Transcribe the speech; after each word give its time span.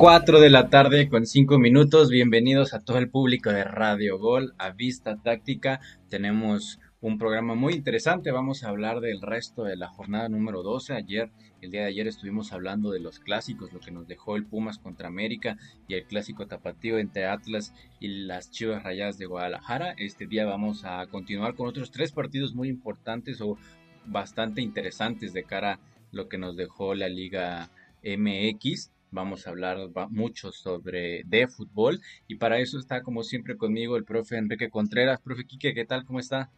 4 0.00 0.40
de 0.40 0.48
la 0.48 0.70
tarde 0.70 1.10
con 1.10 1.26
5 1.26 1.58
minutos. 1.58 2.08
Bienvenidos 2.08 2.72
a 2.72 2.80
todo 2.80 2.96
el 2.96 3.10
público 3.10 3.50
de 3.50 3.64
Radio 3.64 4.18
Gol, 4.18 4.54
a 4.56 4.70
Vista 4.70 5.18
Táctica. 5.22 5.82
Tenemos 6.08 6.80
un 7.02 7.18
programa 7.18 7.54
muy 7.54 7.74
interesante. 7.74 8.30
Vamos 8.30 8.64
a 8.64 8.70
hablar 8.70 9.00
del 9.00 9.20
resto 9.20 9.62
de 9.62 9.76
la 9.76 9.88
jornada 9.88 10.30
número 10.30 10.62
12. 10.62 10.94
Ayer, 10.94 11.30
el 11.60 11.70
día 11.70 11.82
de 11.82 11.88
ayer 11.88 12.08
estuvimos 12.08 12.54
hablando 12.54 12.92
de 12.92 13.00
los 13.00 13.18
clásicos, 13.18 13.74
lo 13.74 13.80
que 13.80 13.90
nos 13.90 14.08
dejó 14.08 14.36
el 14.36 14.46
Pumas 14.46 14.78
contra 14.78 15.06
América 15.06 15.58
y 15.86 15.92
el 15.92 16.04
clásico 16.04 16.46
tapatío 16.46 16.96
entre 16.96 17.26
Atlas 17.26 17.74
y 18.00 18.08
las 18.24 18.50
Chivas 18.50 18.82
Rayadas 18.82 19.18
de 19.18 19.26
Guadalajara. 19.26 19.94
Este 19.98 20.26
día 20.26 20.46
vamos 20.46 20.86
a 20.86 21.06
continuar 21.08 21.56
con 21.56 21.68
otros 21.68 21.90
tres 21.90 22.10
partidos 22.10 22.54
muy 22.54 22.70
importantes 22.70 23.42
o 23.42 23.58
bastante 24.06 24.62
interesantes 24.62 25.34
de 25.34 25.44
cara 25.44 25.72
a 25.74 25.80
lo 26.10 26.26
que 26.30 26.38
nos 26.38 26.56
dejó 26.56 26.94
la 26.94 27.10
Liga 27.10 27.70
MX. 28.02 28.92
Vamos 29.12 29.46
a 29.46 29.50
hablar 29.50 29.78
mucho 30.10 30.52
sobre 30.52 31.22
de 31.26 31.48
fútbol 31.48 32.00
y 32.28 32.36
para 32.36 32.60
eso 32.60 32.78
está 32.78 33.02
como 33.02 33.24
siempre 33.24 33.56
conmigo 33.56 33.96
el 33.96 34.04
profe 34.04 34.36
Enrique 34.36 34.70
Contreras. 34.70 35.20
Profe 35.20 35.44
Quique, 35.46 35.74
¿qué 35.74 35.84
tal? 35.84 36.04
¿Cómo 36.04 36.20
está? 36.20 36.50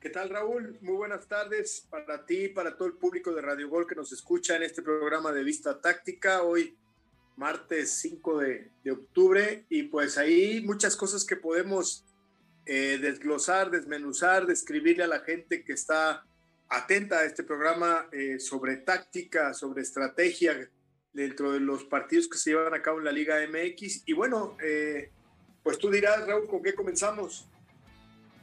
¿Qué 0.00 0.10
tal 0.10 0.30
Raúl? 0.30 0.78
Muy 0.80 0.96
buenas 0.96 1.28
tardes 1.28 1.86
para 1.88 2.26
ti, 2.26 2.48
para 2.48 2.76
todo 2.76 2.88
el 2.88 2.94
público 2.94 3.32
de 3.32 3.40
Radio 3.40 3.68
Gol 3.68 3.86
que 3.86 3.94
nos 3.94 4.12
escucha 4.12 4.56
en 4.56 4.64
este 4.64 4.82
programa 4.82 5.30
de 5.30 5.44
Vista 5.44 5.80
Táctica. 5.80 6.42
Hoy 6.42 6.76
martes 7.36 8.00
5 8.00 8.38
de, 8.38 8.72
octubre 8.90 9.64
y 9.68 9.84
pues 9.84 10.18
ahí 10.18 10.60
muchas 10.64 10.96
cosas 10.96 11.24
que 11.24 11.36
podemos 11.36 12.04
eh, 12.66 12.98
desglosar, 13.00 13.70
desmenuzar, 13.70 14.46
describirle 14.46 15.04
a 15.04 15.08
la 15.08 15.20
gente 15.20 15.62
que 15.62 15.72
está 15.72 16.26
atenta 16.72 17.18
a 17.18 17.24
este 17.24 17.42
programa 17.42 18.06
eh, 18.12 18.38
sobre 18.38 18.78
táctica, 18.78 19.52
sobre 19.52 19.82
estrategia 19.82 20.70
dentro 21.12 21.52
de 21.52 21.60
los 21.60 21.84
partidos 21.84 22.28
que 22.28 22.38
se 22.38 22.50
llevan 22.50 22.72
a 22.72 22.80
cabo 22.80 22.98
en 22.98 23.04
la 23.04 23.12
Liga 23.12 23.36
MX. 23.46 24.04
Y 24.06 24.14
bueno, 24.14 24.56
eh, 24.64 25.10
pues 25.62 25.78
tú 25.78 25.90
dirás, 25.90 26.26
Raúl, 26.26 26.48
¿con 26.48 26.62
qué 26.62 26.74
comenzamos? 26.74 27.46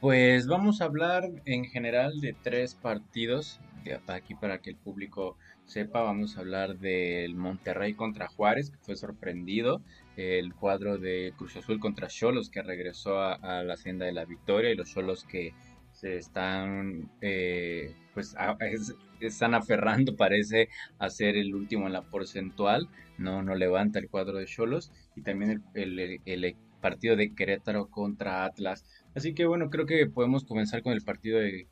Pues 0.00 0.46
vamos 0.46 0.80
a 0.80 0.84
hablar 0.84 1.28
en 1.44 1.64
general 1.64 2.20
de 2.20 2.34
tres 2.40 2.74
partidos. 2.74 3.60
Aquí 4.06 4.34
para 4.34 4.60
que 4.60 4.70
el 4.70 4.76
público 4.76 5.36
sepa, 5.64 6.02
vamos 6.02 6.36
a 6.36 6.40
hablar 6.40 6.78
del 6.78 7.34
Monterrey 7.34 7.94
contra 7.94 8.28
Juárez, 8.28 8.70
que 8.70 8.78
fue 8.78 8.94
sorprendido. 8.94 9.82
El 10.16 10.54
cuadro 10.54 10.98
de 10.98 11.32
Cruz 11.36 11.56
Azul 11.56 11.80
contra 11.80 12.08
Cholos, 12.08 12.50
que 12.50 12.62
regresó 12.62 13.18
a, 13.18 13.34
a 13.34 13.64
la 13.64 13.76
senda 13.76 14.06
de 14.06 14.12
la 14.12 14.24
victoria. 14.24 14.70
Y 14.70 14.76
los 14.76 14.90
Cholos 14.90 15.24
que 15.24 15.52
se 16.00 16.16
están 16.16 17.10
eh, 17.20 17.94
pues 18.14 18.34
están 19.20 19.54
aferrando 19.54 20.16
parece 20.16 20.68
a 20.98 21.10
ser 21.10 21.36
el 21.36 21.54
último 21.54 21.86
en 21.86 21.92
la 21.92 22.02
porcentual 22.02 22.88
no 23.18 23.42
no 23.42 23.54
levanta 23.54 23.98
el 23.98 24.08
cuadro 24.08 24.38
de 24.38 24.46
Cholos 24.46 24.90
y 25.14 25.22
también 25.22 25.62
el, 25.74 26.56
partido 26.80 27.14
de 27.14 27.34
Querétaro 27.34 27.90
contra 27.90 28.46
Atlas. 28.46 28.86
Así 29.14 29.34
que 29.34 29.44
bueno 29.44 29.68
creo 29.68 29.84
que 29.84 30.06
podemos 30.06 30.44
comenzar 30.44 30.82
con 30.82 30.94
el 30.94 31.02
partido 31.02 31.38
de, 31.38 31.66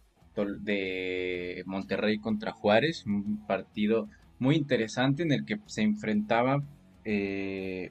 de 0.61 1.63
Monterrey 1.65 2.19
contra 2.19 2.53
Juárez 2.53 3.07
un 3.07 3.47
partido 3.47 4.11
muy 4.39 4.57
interesante 4.57 5.23
en 5.23 5.33
el 5.33 5.47
que 5.47 5.59
se 5.65 5.81
enfrentaba 5.81 6.63
eh, 7.07 7.91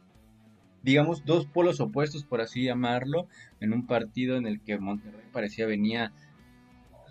digamos 0.84 1.26
dos 1.26 1.48
polos 1.48 1.80
opuestos 1.80 2.24
por 2.24 2.40
así 2.40 2.64
llamarlo 2.64 3.28
en 3.60 3.74
un 3.74 3.88
partido 3.88 4.38
en 4.38 4.46
el 4.46 4.62
que 4.62 4.78
Monterrey 4.78 5.26
parecía 5.34 5.66
venía 5.66 6.14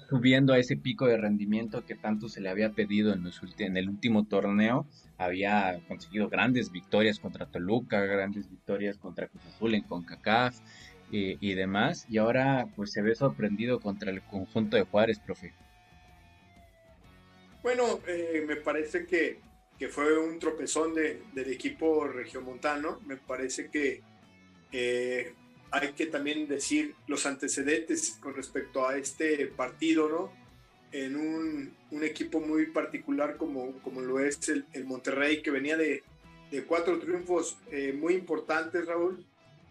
subiendo 0.09 0.53
a 0.53 0.59
ese 0.59 0.77
pico 0.77 1.07
de 1.07 1.17
rendimiento 1.17 1.85
que 1.85 1.95
tanto 1.95 2.29
se 2.29 2.41
le 2.41 2.49
había 2.49 2.71
pedido 2.71 3.13
en, 3.13 3.77
el 3.77 3.89
último 3.89 4.25
torneo. 4.25 4.87
Había 5.19 5.81
conseguido 5.89 6.29
grandes 6.29 6.71
victorias 6.71 7.19
contra 7.19 7.47
Toluca, 7.47 8.01
grandes 8.05 8.49
victorias 8.49 8.99
contra 8.99 9.29
Cruz 9.29 9.45
Azul 9.47 9.75
en 9.75 9.83
CONCACAF 9.83 10.57
y, 11.11 11.39
y 11.41 11.55
demás. 11.55 12.07
Y 12.09 12.19
ahora 12.19 12.69
pues 12.77 12.93
se 12.93 13.03
ve 13.03 13.15
sorprendido 13.15 13.81
contra 13.81 14.11
el 14.11 14.23
conjunto 14.23 14.77
de 14.77 14.83
Juárez, 14.83 15.19
profe. 15.19 15.53
Bueno, 17.63 17.99
eh, 18.07 18.45
me 18.47 18.55
parece 18.55 19.07
que, 19.07 19.41
que, 19.77 19.89
fue 19.89 20.17
un 20.17 20.39
tropezón 20.39 20.95
de, 20.95 21.23
del 21.35 21.51
equipo 21.51 22.07
regiomontano. 22.07 23.01
Me 23.07 23.17
parece 23.17 23.71
que 23.71 24.03
eh, 24.71 25.35
hay 25.71 25.93
que 25.93 26.07
también 26.07 26.49
decir 26.49 26.95
los 27.07 27.27
antecedentes 27.27 28.19
con 28.21 28.35
respecto 28.35 28.87
a 28.87 28.97
este 28.97 29.47
partido, 29.47 30.09
¿no? 30.09 30.33
En 30.93 31.17
un, 31.17 31.75
un 31.91 32.05
equipo 32.05 32.41
muy 32.41 32.67
particular 32.67 33.37
como, 33.37 33.73
como 33.83 34.01
lo 34.01 34.21
es 34.21 34.49
el, 34.49 34.65
el 34.73 34.85
Monterrey, 34.85 35.43
que 35.43 35.51
venía 35.51 35.77
de, 35.77 36.03
de 36.51 36.65
cuatro 36.65 36.99
triunfos 36.99 37.59
eh, 37.71 37.93
muy 37.93 38.15
importantes, 38.15 38.87
Raúl. 38.87 39.25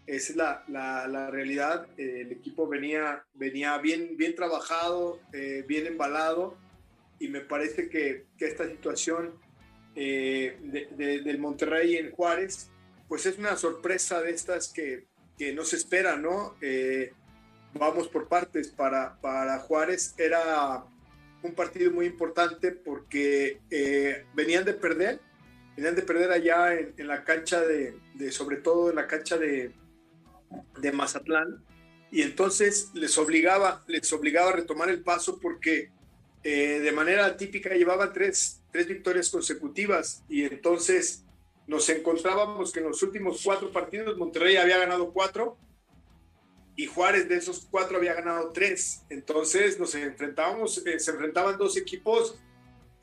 Esa 0.06 0.32
es 0.32 0.36
la, 0.36 0.64
la, 0.68 1.08
la 1.08 1.30
realidad. 1.30 1.88
Eh, 1.96 2.22
el 2.26 2.32
equipo 2.32 2.68
venía, 2.68 3.24
venía 3.34 3.76
bien, 3.78 4.16
bien 4.16 4.34
trabajado, 4.34 5.18
eh, 5.32 5.64
bien 5.66 5.86
embalado, 5.86 6.56
y 7.18 7.28
me 7.28 7.40
parece 7.40 7.88
que, 7.88 8.26
que 8.38 8.46
esta 8.46 8.68
situación 8.68 9.34
de, 9.94 11.22
del 11.24 11.38
Monterrey 11.38 11.96
en 11.96 12.10
Juárez, 12.10 12.70
pues 13.08 13.24
es 13.24 13.38
una 13.38 13.56
sorpresa 13.56 14.20
de 14.20 14.30
estas 14.30 14.68
que, 14.70 15.06
que 15.38 15.52
no 15.52 15.64
se 15.64 15.76
espera, 15.76 16.16
¿no? 16.16 16.56
Eh, 16.60 17.12
vamos 17.74 18.08
por 18.08 18.28
partes. 18.28 18.68
Para, 18.68 19.20
para 19.20 19.58
Juárez 19.60 20.14
era 20.18 20.84
un 21.42 21.54
partido 21.54 21.90
muy 21.92 22.06
importante 22.06 22.72
porque 22.72 23.60
eh, 23.70 24.24
venían 24.34 24.64
de 24.64 24.74
perder, 24.74 25.20
venían 25.76 25.94
de 25.94 26.02
perder 26.02 26.32
allá 26.32 26.74
en, 26.74 27.06
la 27.06 27.24
cancha 27.24 27.60
de, 27.60 27.94
sobre 28.30 28.56
todo 28.56 28.90
en 28.90 28.96
la 28.96 29.06
cancha 29.06 29.36
de, 29.36 29.72
de, 30.80 30.92
Mazatlán, 30.92 31.62
y 32.10 32.22
entonces 32.22 32.90
les 32.94 33.18
obligaba, 33.18 33.84
les 33.86 34.12
obligaba 34.12 34.50
a 34.50 34.56
retomar 34.56 34.88
el 34.88 35.02
paso 35.02 35.38
porque 35.40 35.90
eh, 36.42 36.80
de 36.80 36.92
manera 36.92 37.36
típica 37.36 37.74
llevaban 37.74 38.12
tres, 38.12 38.62
tres 38.72 38.88
victorias 38.88 39.28
consecutivas, 39.28 40.24
y 40.28 40.44
entonces 40.44 41.25
nos 41.66 41.88
encontrábamos 41.88 42.72
que 42.72 42.80
en 42.80 42.86
los 42.86 43.02
últimos 43.02 43.42
cuatro 43.44 43.70
partidos 43.72 44.16
Monterrey 44.16 44.56
había 44.56 44.78
ganado 44.78 45.12
cuatro 45.12 45.56
y 46.76 46.86
Juárez 46.86 47.28
de 47.28 47.36
esos 47.36 47.66
cuatro 47.70 47.96
había 47.96 48.14
ganado 48.14 48.52
tres. 48.52 49.04
Entonces 49.08 49.80
nos 49.80 49.94
enfrentábamos, 49.94 50.86
eh, 50.86 50.98
se 51.00 51.10
enfrentaban 51.10 51.56
dos 51.56 51.76
equipos 51.76 52.38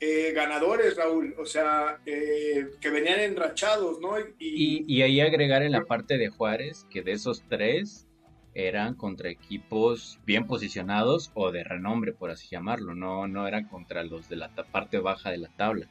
eh, 0.00 0.32
ganadores, 0.32 0.96
Raúl, 0.96 1.34
o 1.38 1.46
sea, 1.46 2.00
eh, 2.04 2.68
que 2.80 2.90
venían 2.90 3.20
enrachados, 3.20 4.00
¿no? 4.00 4.18
Y, 4.38 4.84
y, 4.86 5.02
ahí 5.02 5.20
agregar 5.20 5.62
en 5.62 5.72
la 5.72 5.84
parte 5.84 6.18
de 6.18 6.28
Juárez 6.28 6.86
que 6.90 7.02
de 7.02 7.12
esos 7.12 7.42
tres 7.48 8.06
eran 8.54 8.94
contra 8.94 9.30
equipos 9.30 10.20
bien 10.26 10.46
posicionados 10.46 11.30
o 11.34 11.50
de 11.50 11.64
renombre, 11.64 12.12
por 12.12 12.30
así 12.30 12.48
llamarlo, 12.50 12.94
no, 12.94 13.26
no 13.28 13.46
eran 13.46 13.66
contra 13.68 14.04
los 14.04 14.28
de 14.28 14.36
la 14.36 14.50
parte 14.50 14.98
baja 14.98 15.30
de 15.30 15.38
la 15.38 15.48
tabla. 15.56 15.88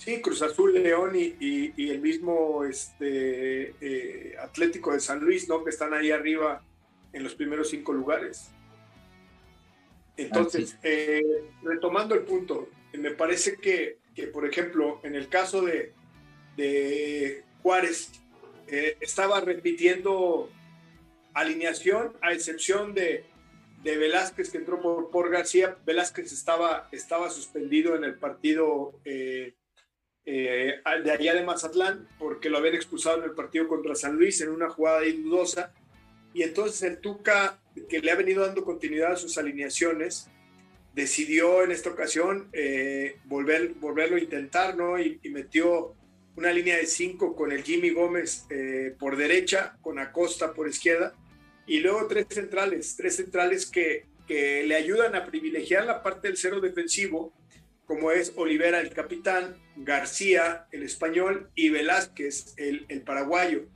Sí, 0.00 0.22
Cruz 0.22 0.40
Azul, 0.40 0.72
León 0.72 1.12
y, 1.14 1.90
el 1.90 2.00
mismo 2.00 2.64
este, 2.64 3.74
eh, 3.82 4.34
Atlético 4.40 4.94
de 4.94 5.00
San 5.00 5.20
Luis, 5.20 5.46
¿no? 5.46 5.62
Que 5.62 5.68
están 5.68 5.92
ahí 5.92 6.10
arriba 6.10 6.64
en 7.12 7.22
los 7.22 7.34
primeros 7.34 7.68
cinco 7.68 7.92
lugares. 7.92 8.50
Entonces, 10.16 10.78
eh, 10.82 11.44
retomando 11.62 12.14
el 12.14 12.22
punto, 12.22 12.70
me 12.94 13.10
parece 13.10 13.56
que, 13.56 13.98
por 14.32 14.46
ejemplo, 14.46 15.00
en 15.02 15.16
el 15.16 15.28
caso 15.28 15.60
de, 15.60 15.92
Juárez, 17.62 18.10
eh, 18.68 18.96
estaba 19.02 19.42
repitiendo 19.42 20.48
alineación, 21.34 22.14
a 22.22 22.32
excepción 22.32 22.94
de, 22.94 23.26
Velázquez 23.84 24.48
que 24.48 24.56
entró 24.56 24.80
por, 24.80 25.10
por 25.10 25.28
García. 25.28 25.76
Velázquez 25.84 26.32
estaba, 26.32 26.88
estaba 26.90 27.28
suspendido 27.28 27.96
en 27.96 28.04
el 28.04 28.14
partido 28.14 28.98
eh, 29.04 29.56
de 30.24 31.10
allá 31.10 31.34
de 31.34 31.44
Mazatlán, 31.44 32.08
porque 32.18 32.50
lo 32.50 32.58
habían 32.58 32.74
expulsado 32.74 33.18
en 33.18 33.24
el 33.24 33.32
partido 33.32 33.66
contra 33.68 33.94
San 33.94 34.16
Luis 34.16 34.40
en 34.40 34.50
una 34.50 34.70
jugada 34.70 35.00
dudosa. 35.02 35.72
Y 36.32 36.42
entonces 36.42 36.82
el 36.82 36.98
Tuca, 36.98 37.58
que 37.88 38.00
le 38.00 38.10
ha 38.10 38.16
venido 38.16 38.46
dando 38.46 38.64
continuidad 38.64 39.12
a 39.12 39.16
sus 39.16 39.36
alineaciones, 39.38 40.30
decidió 40.94 41.62
en 41.62 41.70
esta 41.72 41.90
ocasión 41.90 42.48
eh, 42.52 43.16
volver, 43.24 43.74
volverlo 43.74 44.16
a 44.16 44.20
intentar, 44.20 44.76
¿no? 44.76 44.98
Y, 44.98 45.18
metió 45.30 45.94
una 46.36 46.52
línea 46.52 46.76
de 46.76 46.86
cinco 46.86 47.34
con 47.34 47.52
el 47.52 47.62
Jimmy 47.62 47.90
Gómez 47.90 48.46
eh, 48.50 48.94
por 48.98 49.16
derecha, 49.16 49.76
con 49.82 49.98
Acosta 49.98 50.52
por 50.52 50.68
izquierda, 50.68 51.14
y 51.66 51.80
luego 51.80 52.06
tres 52.06 52.26
centrales, 52.30 52.96
tres 52.96 53.16
centrales 53.16 53.66
que, 53.66 54.06
que 54.26 54.62
le 54.64 54.74
ayudan 54.74 55.14
a 55.14 55.26
privilegiar 55.26 55.84
la 55.84 56.02
parte 56.02 56.28
del 56.28 56.36
cero 56.36 56.60
defensivo 56.60 57.32
como 57.90 58.12
es 58.12 58.34
Olivera 58.36 58.78
el 58.80 58.94
capitán, 58.94 59.56
García 59.74 60.68
el 60.70 60.84
español 60.84 61.50
y 61.56 61.70
Velázquez 61.70 62.54
el, 62.56 63.02
paraguayo. 63.02 63.66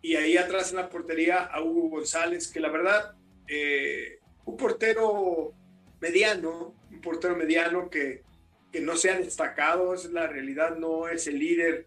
Y 0.00 0.14
ahí 0.14 0.36
atrás 0.36 0.70
en 0.70 0.76
la 0.76 0.88
portería 0.88 1.38
a 1.38 1.60
Hugo 1.60 1.88
González, 1.88 2.46
que 2.46 2.60
la 2.60 2.68
verdad, 2.68 3.16
eh, 3.48 4.20
un 4.44 4.56
portero 4.56 5.54
mediano, 6.00 6.72
un 6.88 7.00
portero 7.00 7.34
mediano 7.34 7.90
que, 7.90 8.22
que 8.70 8.80
no 8.80 8.94
se 8.94 9.10
ha 9.10 9.18
destacado, 9.18 9.92
es 9.92 10.04
la 10.04 10.28
realidad, 10.28 10.76
no 10.76 11.08
es 11.08 11.26
el 11.26 11.40
líder 11.40 11.86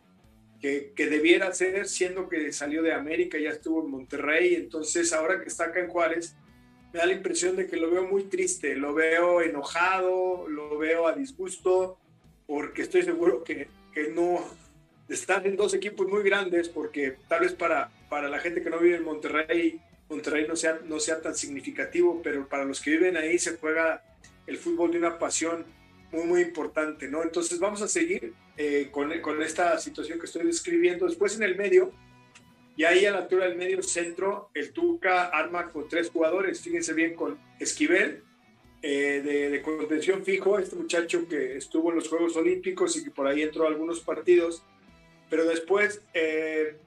que, 0.60 0.92
que, 0.94 1.08
debiera 1.08 1.54
ser, 1.54 1.88
siendo 1.88 2.28
que 2.28 2.52
salió 2.52 2.84
de 2.84 2.92
América, 2.92 3.38
ya 3.40 3.52
estuvo 3.52 3.82
en 3.86 3.92
Monterrey, 3.92 4.56
entonces 4.56 5.14
ahora 5.14 5.40
que 5.40 5.48
está 5.48 5.72
en 5.74 5.88
Juárez, 5.88 6.36
me 6.94 7.00
da 7.00 7.06
la 7.06 7.14
impresión 7.14 7.56
de 7.56 7.68
que 7.68 7.78
lo 7.78 7.90
veo 7.92 8.06
muy 8.06 8.24
triste, 8.24 8.76
lo 8.76 8.94
veo 8.94 9.42
enojado, 9.42 10.48
lo 10.48 10.78
veo 10.78 11.08
a 11.08 11.14
disgusto, 11.14 11.98
porque 12.46 12.84
estoy 12.84 13.04
seguro 13.04 13.44
que, 13.44 13.68
que 13.94 14.10
no 14.10 14.40
están 15.10 15.46
en 15.46 15.56
dos 15.56 15.74
equipos 15.74 16.08
muy 16.08 16.24
grandes, 16.24 16.70
porque 16.70 17.18
tal 17.28 17.42
vez 17.42 17.54
para, 17.54 17.90
para 18.10 18.30
la 18.30 18.40
gente 18.40 18.62
que 18.62 18.70
no 18.70 18.80
vive 18.80 18.98
en 18.98 19.04
Monterrey, 19.04 19.82
Monterrey 20.10 20.48
no 20.48 20.56
sea, 20.56 20.80
no 20.86 21.00
sea 21.00 21.22
tan 21.22 21.36
significativo, 21.36 22.22
pero 22.24 22.48
para 22.48 22.66
los 22.66 22.82
que 22.82 22.92
viven 22.92 23.18
ahí 23.18 23.38
se 23.38 23.58
juega 23.58 24.04
el 24.46 24.58
fútbol 24.58 24.92
de 24.92 25.00
una 25.00 25.20
pasión 25.20 25.66
muy, 26.12 26.24
muy 26.24 26.42
importante, 26.42 27.10
¿no? 27.10 27.24
Entonces 27.24 27.60
vamos 27.60 27.82
a 27.82 27.88
seguir 27.88 28.34
eh, 28.56 28.90
con, 28.92 29.20
con, 29.20 29.42
esta 29.42 29.78
situación 29.78 30.20
que 30.20 30.26
estoy 30.26 30.46
describiendo. 30.46 31.06
Después 31.06 31.36
en 31.36 31.44
el 31.44 31.58
medio, 31.58 31.92
y 32.78 32.84
ahí 32.84 33.06
a 33.06 33.12
la 33.12 33.18
altura 33.20 33.48
del 33.48 33.58
medio 33.58 33.82
centro, 33.82 34.52
el 34.54 34.72
Tuca 34.72 35.26
arma 35.26 35.68
con 35.68 35.90
tres 35.90 36.12
jugadores, 36.12 36.62
fíjense 36.62 36.94
bien, 36.94 37.16
con 37.16 37.40
Esquivel, 37.60 38.24
eh, 38.84 39.22
de, 39.26 39.50
de, 39.50 39.62
contención 39.64 40.24
fijo, 40.24 40.60
este 40.60 40.76
muchacho 40.76 41.28
que 41.28 41.58
estuvo 41.58 41.90
en 41.90 41.96
los 41.96 42.08
Juegos 42.08 42.38
Olímpicos 42.38 42.96
y 42.96 43.04
que 43.04 43.10
por 43.10 43.26
ahí 43.26 43.42
entró 43.42 43.66
a 43.66 43.70
algunos 43.70 44.02
partidos, 44.02 44.64
pero 45.28 45.46
después 45.46 46.04
eh, 46.14 46.78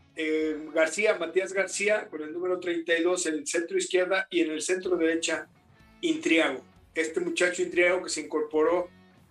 García, 0.72 1.16
Matías 1.18 1.52
García, 1.52 2.06
con 2.08 2.22
el 2.22 2.32
número 2.32 2.60
32 2.60 3.26
en 3.26 3.34
el 3.34 3.46
centro 3.46 3.76
izquierda 3.76 4.28
y 4.30 4.42
en 4.42 4.50
el 4.50 4.60
centro 4.60 4.96
derecha, 4.96 5.48
Intriago. 6.02 6.62
Este 6.94 7.20
muchacho 7.20 7.62
Intriago 7.62 8.02
que 8.02 8.10
se 8.10 8.20
incorporó 8.20 8.88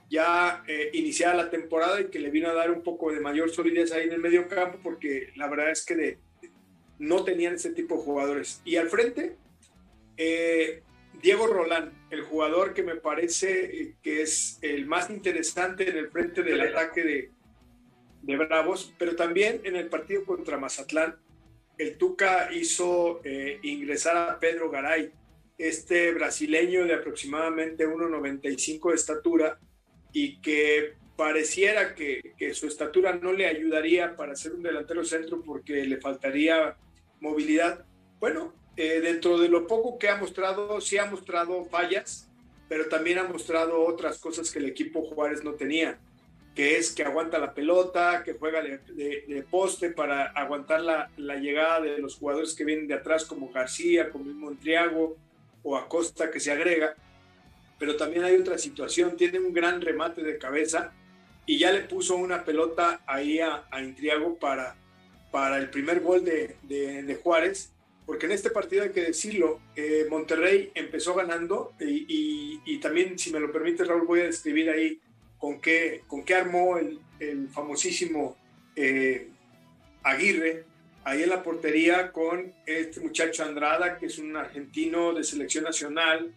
ya 0.09 0.63
eh, 0.67 0.89
iniciada 0.93 1.35
la 1.35 1.49
temporada 1.49 2.01
y 2.01 2.05
que 2.05 2.19
le 2.19 2.31
vino 2.31 2.49
a 2.49 2.53
dar 2.53 2.71
un 2.71 2.81
poco 2.81 3.11
de 3.11 3.19
mayor 3.19 3.51
solidez 3.51 3.91
ahí 3.91 4.07
en 4.07 4.13
el 4.13 4.19
medio 4.19 4.47
campo 4.47 4.79
porque 4.81 5.31
la 5.35 5.47
verdad 5.47 5.69
es 5.69 5.85
que 5.85 5.95
de, 5.95 6.17
no 6.99 7.23
tenían 7.23 7.55
ese 7.55 7.71
tipo 7.71 7.95
de 7.95 8.03
jugadores. 8.03 8.61
Y 8.65 8.75
al 8.75 8.89
frente, 8.89 9.37
eh, 10.17 10.83
Diego 11.21 11.47
Rolán, 11.47 11.91
el 12.11 12.21
jugador 12.21 12.73
que 12.73 12.83
me 12.83 12.95
parece 12.95 13.95
que 14.01 14.21
es 14.21 14.59
el 14.61 14.85
más 14.85 15.09
interesante 15.09 15.89
en 15.89 15.97
el 15.97 16.09
frente 16.09 16.43
del 16.43 16.61
ataque 16.61 17.03
de, 17.03 17.31
de 18.21 18.37
Bravos, 18.37 18.93
pero 18.97 19.15
también 19.15 19.61
en 19.63 19.75
el 19.75 19.87
partido 19.87 20.23
contra 20.25 20.57
Mazatlán, 20.57 21.17
el 21.77 21.97
Tuca 21.97 22.53
hizo 22.53 23.21
eh, 23.23 23.59
ingresar 23.63 24.17
a 24.17 24.39
Pedro 24.39 24.69
Garay, 24.69 25.11
este 25.57 26.11
brasileño 26.13 26.85
de 26.85 26.93
aproximadamente 26.93 27.87
1,95 27.87 28.89
de 28.89 28.95
estatura 28.95 29.59
y 30.11 30.39
que 30.41 30.93
pareciera 31.15 31.95
que, 31.95 32.33
que, 32.37 32.53
su 32.53 32.67
estatura 32.67 33.13
no 33.15 33.33
le 33.33 33.45
ayudaría 33.45 34.15
para 34.15 34.35
ser 34.35 34.53
un 34.53 34.63
delantero 34.63 35.03
centro 35.03 35.41
porque 35.41 35.85
le 35.85 35.99
faltaría 35.99 36.77
movilidad. 37.19 37.85
Bueno, 38.19 38.53
eh, 38.77 38.99
dentro 39.01 39.37
de 39.39 39.49
lo 39.49 39.67
poco 39.67 39.97
que 39.97 40.09
ha 40.09 40.17
mostrado, 40.17 40.79
sí 40.81 40.97
ha 40.97 41.05
mostrado 41.05 41.65
fallas, 41.65 42.29
pero 42.67 42.87
también 42.87 43.17
ha 43.17 43.23
mostrado 43.23 43.85
otras 43.85 44.19
cosas 44.19 44.51
que 44.51 44.59
el 44.59 44.65
equipo 44.65 45.03
Juárez 45.03 45.43
no 45.43 45.53
tenía 45.53 45.99
que 46.59 46.77
es 46.77 46.91
que 46.91 47.03
aguanta 47.03 47.39
la 47.39 47.53
pelota, 47.53 48.21
que 48.21 48.33
juega 48.33 48.61
de, 48.61 49.45
poste 49.49 49.91
para 49.91 50.25
aguantar 50.25 50.81
la, 50.81 51.09
la, 51.15 51.35
llegada 51.35 51.79
de 51.79 51.99
los 51.99 52.15
jugadores 52.15 52.53
que 52.53 52.65
vienen 52.65 52.85
de 52.85 52.95
atrás, 52.95 53.23
como 53.23 53.49
García, 53.49 54.09
como 54.09 54.25
Montriago 54.33 55.15
o 55.63 55.77
Acosta 55.77 56.29
que 56.29 56.41
se 56.41 56.51
agrega. 56.51 56.95
Pero 57.77 57.95
también 57.95 58.25
hay 58.25 58.35
otra 58.35 58.57
situación, 58.57 59.15
tiene 59.15 59.39
un 59.39 59.53
gran 59.53 59.79
remate 59.79 60.21
de 60.21 60.37
cabeza 60.37 60.91
y 61.45 61.57
ya 61.57 61.71
le 61.71 61.79
puso 61.81 62.17
una 62.17 62.43
pelota 62.43 63.03
ahí 63.07 63.39
a, 63.39 63.63
a 63.71 63.81
Intriago 63.81 64.37
para, 64.37 64.75
para 65.31 65.57
el 65.57 65.69
primer 65.69 65.99
gol 66.01 66.25
de, 66.25 66.55
de, 66.63 67.15
Juárez, 67.15 67.71
porque 68.05 68.25
en 68.25 68.31
este 68.31 68.49
partido 68.49 68.83
hay 68.83 68.89
que 68.89 69.03
decirlo, 69.03 69.59
eh, 69.75 70.07
Monterrey 70.09 70.71
empezó 70.73 71.13
ganando 71.13 71.73
y, 71.79 72.05
y, 72.07 72.61
y 72.65 72.79
también, 72.79 73.19
si 73.19 73.31
me 73.31 73.39
lo 73.39 73.51
permite 73.51 73.83
Raúl, 73.83 74.07
voy 74.07 74.21
a 74.21 74.25
describir 74.25 74.69
ahí 74.69 74.99
con 75.37 75.61
qué, 75.61 76.01
con 76.07 76.23
qué 76.23 76.35
armó 76.35 76.77
el, 76.77 76.99
el 77.19 77.49
famosísimo 77.49 78.37
eh, 78.75 79.29
Aguirre 80.03 80.65
ahí 81.03 81.23
en 81.23 81.29
la 81.29 81.43
portería 81.43 82.11
con 82.11 82.53
este 82.65 82.99
muchacho 82.99 83.43
Andrada, 83.43 83.97
que 83.97 84.07
es 84.07 84.17
un 84.19 84.35
argentino 84.35 85.13
de 85.13 85.23
selección 85.23 85.63
nacional 85.63 86.33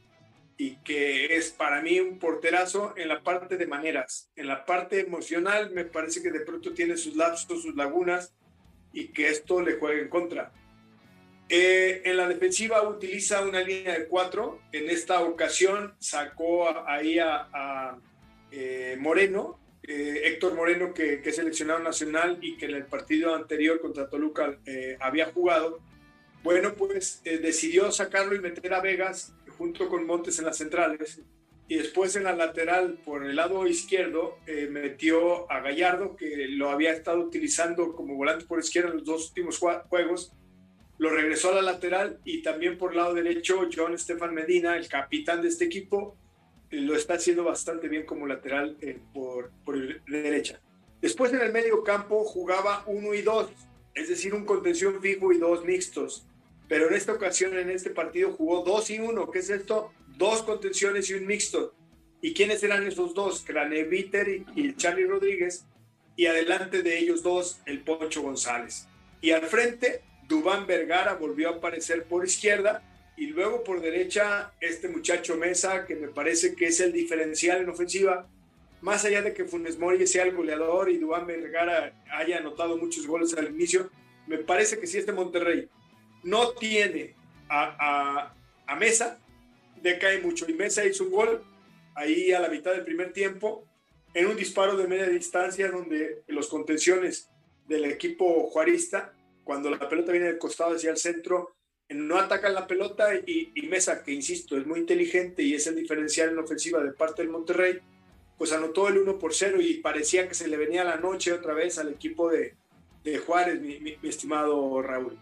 y 0.56 0.76
que 0.76 1.36
es 1.36 1.50
para 1.50 1.82
mí 1.82 2.00
un 2.00 2.18
porterazo 2.18 2.94
en 2.96 3.08
la 3.08 3.22
parte 3.22 3.56
de 3.56 3.66
maneras. 3.66 4.30
En 4.36 4.46
la 4.46 4.64
parte 4.64 5.00
emocional 5.00 5.70
me 5.70 5.84
parece 5.84 6.22
que 6.22 6.30
de 6.30 6.40
pronto 6.40 6.72
tiene 6.72 6.96
sus 6.96 7.16
lapsos, 7.16 7.62
sus 7.62 7.74
lagunas 7.74 8.32
y 8.92 9.08
que 9.08 9.28
esto 9.28 9.60
le 9.60 9.74
juega 9.74 10.00
en 10.00 10.08
contra. 10.08 10.52
Eh, 11.48 12.02
en 12.04 12.16
la 12.16 12.28
defensiva 12.28 12.82
utiliza 12.88 13.42
una 13.42 13.60
línea 13.60 13.98
de 13.98 14.06
cuatro. 14.06 14.60
En 14.72 14.88
esta 14.88 15.22
ocasión 15.22 15.94
sacó 15.98 16.86
ahí 16.86 17.18
a 17.18 17.98
eh, 18.54 18.98
Moreno, 19.00 19.58
eh, 19.82 20.20
Héctor 20.24 20.54
Moreno, 20.54 20.92
que, 20.92 21.22
es 21.24 21.36
seleccionado 21.36 21.78
nacional 21.78 22.38
y 22.42 22.58
que 22.58 22.66
en 22.66 22.74
el 22.74 22.84
partido 22.84 23.34
anterior 23.34 23.80
contra 23.80 24.10
Toluca 24.10 24.58
eh, 24.66 24.98
había 25.00 25.32
jugado, 25.32 25.80
bueno, 26.42 26.74
pues 26.74 27.22
decidió 27.24 27.90
sacarlo 27.90 28.34
y 28.34 28.40
meter 28.40 28.74
a 28.74 28.80
Vegas 28.80 29.32
junto 29.56 29.88
con 29.88 30.06
Montes 30.06 30.38
en 30.38 30.44
las 30.44 30.58
centrales. 30.58 31.22
Y 31.68 31.76
después 31.76 32.16
en 32.16 32.24
la 32.24 32.34
lateral, 32.34 32.98
por 33.04 33.24
el 33.24 33.36
lado 33.36 33.66
izquierdo, 33.66 34.38
metió 34.70 35.50
a 35.50 35.60
Gallardo, 35.60 36.16
que 36.16 36.48
lo 36.48 36.70
había 36.70 36.92
estado 36.92 37.20
utilizando 37.20 37.94
como 37.94 38.14
volante 38.14 38.44
por 38.44 38.58
izquierda 38.58 38.90
en 38.90 38.96
los 38.96 39.04
dos 39.04 39.28
últimos 39.28 39.58
juegos. 39.58 40.32
Lo 40.98 41.10
regresó 41.10 41.50
a 41.50 41.54
la 41.54 41.62
lateral 41.62 42.20
y 42.24 42.42
también 42.42 42.76
por 42.76 42.90
el 42.90 42.98
lado 42.98 43.14
derecho, 43.14 43.68
John 43.74 43.94
Estefan 43.94 44.34
Medina, 44.34 44.76
el 44.76 44.88
capitán 44.88 45.40
de 45.40 45.48
este 45.48 45.64
equipo, 45.64 46.16
lo 46.70 46.94
está 46.96 47.14
haciendo 47.14 47.44
bastante 47.44 47.88
bien 47.88 48.04
como 48.06 48.26
lateral 48.26 48.76
eh, 48.80 48.98
por, 49.12 49.50
por 49.64 49.76
derecha. 50.04 50.60
Después 51.00 51.32
en 51.32 51.40
el 51.40 51.52
medio 51.52 51.82
campo 51.82 52.24
jugaba 52.24 52.84
uno 52.86 53.14
y 53.14 53.22
dos, 53.22 53.50
es 53.94 54.08
decir, 54.08 54.34
un 54.34 54.44
contención 54.44 55.00
fijo 55.00 55.32
y 55.32 55.38
dos 55.38 55.64
mixtos. 55.64 56.26
Pero 56.68 56.88
en 56.88 56.94
esta 56.94 57.12
ocasión, 57.12 57.58
en 57.58 57.68
este 57.70 57.90
partido, 57.90 58.32
jugó 58.32 58.62
dos 58.62 58.88
y 58.88 58.98
uno. 58.98 59.30
¿Qué 59.30 59.40
es 59.40 59.50
esto? 59.50 59.92
Dos 60.16 60.42
contenciones 60.42 61.10
y 61.10 61.14
un 61.14 61.26
mixto. 61.26 61.74
¿Y 62.20 62.34
quiénes 62.34 62.62
eran 62.62 62.86
esos 62.86 63.14
dos? 63.14 63.42
Craneviter 63.44 64.28
y, 64.28 64.44
y 64.54 64.76
Charlie 64.76 65.06
Rodríguez. 65.06 65.66
Y 66.16 66.26
adelante 66.26 66.82
de 66.82 66.98
ellos 66.98 67.22
dos, 67.22 67.60
el 67.66 67.80
Poncho 67.80 68.22
González. 68.22 68.86
Y 69.20 69.30
al 69.30 69.42
frente, 69.42 70.02
Dubán 70.28 70.66
Vergara 70.66 71.14
volvió 71.14 71.48
a 71.48 71.52
aparecer 71.56 72.04
por 72.04 72.24
izquierda 72.24 72.82
y 73.16 73.26
luego 73.26 73.62
por 73.62 73.80
derecha 73.80 74.52
este 74.60 74.88
muchacho 74.88 75.36
Mesa, 75.36 75.86
que 75.86 75.94
me 75.94 76.08
parece 76.08 76.54
que 76.54 76.66
es 76.66 76.80
el 76.80 76.92
diferencial 76.92 77.60
en 77.60 77.68
ofensiva, 77.68 78.26
más 78.80 79.04
allá 79.04 79.22
de 79.22 79.32
que 79.32 79.44
Funes 79.44 79.78
Mori 79.78 80.06
sea 80.06 80.24
el 80.24 80.34
goleador 80.34 80.90
y 80.90 80.98
Duan 80.98 81.26
Vergara 81.26 81.92
haya 82.10 82.38
anotado 82.38 82.76
muchos 82.76 83.06
goles 83.06 83.34
al 83.34 83.50
inicio, 83.50 83.90
me 84.26 84.38
parece 84.38 84.78
que 84.78 84.86
si 84.86 84.98
este 84.98 85.12
Monterrey 85.12 85.68
no 86.24 86.50
tiene 86.52 87.14
a, 87.48 88.32
a, 88.66 88.76
Mesa, 88.76 89.20
decae 89.82 90.20
mucho. 90.20 90.48
Y 90.48 90.54
Mesa 90.54 90.84
hizo 90.84 91.04
un 91.04 91.10
gol 91.10 91.42
ahí 91.94 92.32
a 92.32 92.40
la 92.40 92.48
mitad 92.48 92.72
del 92.72 92.84
primer 92.84 93.12
tiempo, 93.12 93.66
en 94.14 94.26
un 94.26 94.36
disparo 94.36 94.76
de 94.76 94.86
media 94.86 95.06
distancia 95.08 95.70
donde 95.70 96.22
los 96.28 96.48
contenciones 96.48 97.28
del 97.66 97.84
equipo 97.86 98.46
juarista, 98.48 99.14
cuando 99.44 99.70
la 99.70 99.88
pelota 99.88 100.12
viene 100.12 100.26
del 100.26 100.38
costado 100.38 100.76
hacia 100.76 100.90
el 100.90 100.96
centro, 100.96 101.54
no 101.88 102.18
atacan 102.18 102.54
la 102.54 102.66
pelota 102.66 103.14
y, 103.14 103.52
Mesa, 103.68 104.02
que 104.02 104.12
insisto, 104.12 104.56
es 104.56 104.66
muy 104.66 104.80
inteligente 104.80 105.42
y 105.42 105.54
es 105.54 105.66
el 105.66 105.76
diferencial 105.76 106.30
en 106.30 106.38
ofensiva 106.38 106.82
de 106.82 106.92
parte 106.92 107.22
del 107.22 107.30
Monterrey, 107.30 107.80
pues 108.38 108.52
anotó 108.52 108.88
el 108.88 108.98
1 108.98 109.18
por 109.18 109.34
0 109.34 109.60
y 109.60 109.74
parecía 109.74 110.28
que 110.28 110.34
se 110.34 110.48
le 110.48 110.56
venía 110.56 110.84
la 110.84 110.96
noche 110.96 111.32
otra 111.32 111.54
vez 111.54 111.78
al 111.78 111.88
equipo 111.90 112.30
de, 112.30 112.54
Juárez, 113.26 113.60
mi, 113.60 113.96
estimado 114.02 114.80
Raúl. 114.80 115.18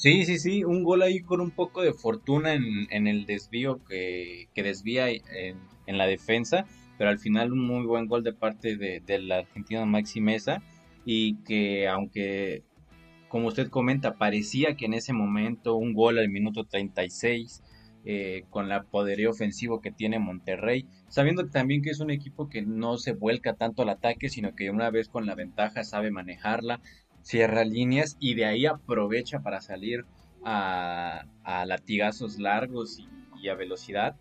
Sí, 0.00 0.24
sí, 0.24 0.38
sí, 0.38 0.64
un 0.64 0.82
gol 0.82 1.02
ahí 1.02 1.20
con 1.20 1.42
un 1.42 1.50
poco 1.50 1.82
de 1.82 1.92
fortuna 1.92 2.54
en, 2.54 3.06
el 3.06 3.26
desvío 3.26 3.84
que, 3.84 4.48
desvía 4.56 5.10
en, 5.10 5.98
la 5.98 6.06
defensa, 6.06 6.64
pero 6.96 7.10
al 7.10 7.18
final 7.18 7.52
un 7.52 7.66
muy 7.66 7.84
buen 7.84 8.06
gol 8.06 8.24
de 8.24 8.32
parte 8.32 8.78
del 8.78 9.30
argentino 9.30 9.84
Maxi 9.84 10.22
Mesa 10.22 10.62
y 11.04 11.34
que 11.42 11.86
aunque 11.86 12.62
como 13.28 13.48
usted 13.48 13.68
comenta, 13.68 14.14
parecía 14.14 14.74
que 14.74 14.86
en 14.86 14.94
ese 14.94 15.12
momento 15.12 15.74
un 15.74 15.92
gol 15.92 16.18
al 16.18 16.30
minuto 16.30 16.64
36, 16.64 17.62
eh, 18.06 18.44
con 18.48 18.70
la 18.70 18.84
poderío 18.84 19.28
ofensivo 19.28 19.82
que 19.82 19.92
tiene 19.92 20.18
Monterrey, 20.18 20.86
sabiendo 21.08 21.46
también 21.50 21.82
que 21.82 21.90
es 21.90 22.00
un 22.00 22.10
equipo 22.10 22.48
que 22.48 22.62
no 22.62 22.96
se 22.96 23.12
vuelca 23.12 23.52
tanto 23.52 23.82
al 23.82 23.90
ataque, 23.90 24.30
sino 24.30 24.54
que 24.54 24.70
una 24.70 24.88
vez 24.88 25.10
con 25.10 25.26
la 25.26 25.34
ventaja 25.34 25.84
sabe 25.84 26.10
manejarla, 26.10 26.80
cierra 27.22 27.64
líneas 27.64 28.16
y 28.20 28.34
de 28.34 28.46
ahí 28.46 28.66
aprovecha 28.66 29.40
para 29.40 29.60
salir 29.60 30.04
a, 30.44 31.24
latigazos 31.66 32.38
largos 32.38 32.98
y, 33.40 33.48
a 33.48 33.54
velocidad. 33.54 34.16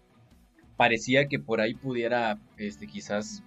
Parecía 0.78 1.28
que 1.28 1.40
por 1.40 1.62
ahí 1.62 1.74
pudiera 1.74 2.40
este, 2.58 2.88
quizás 2.88 3.44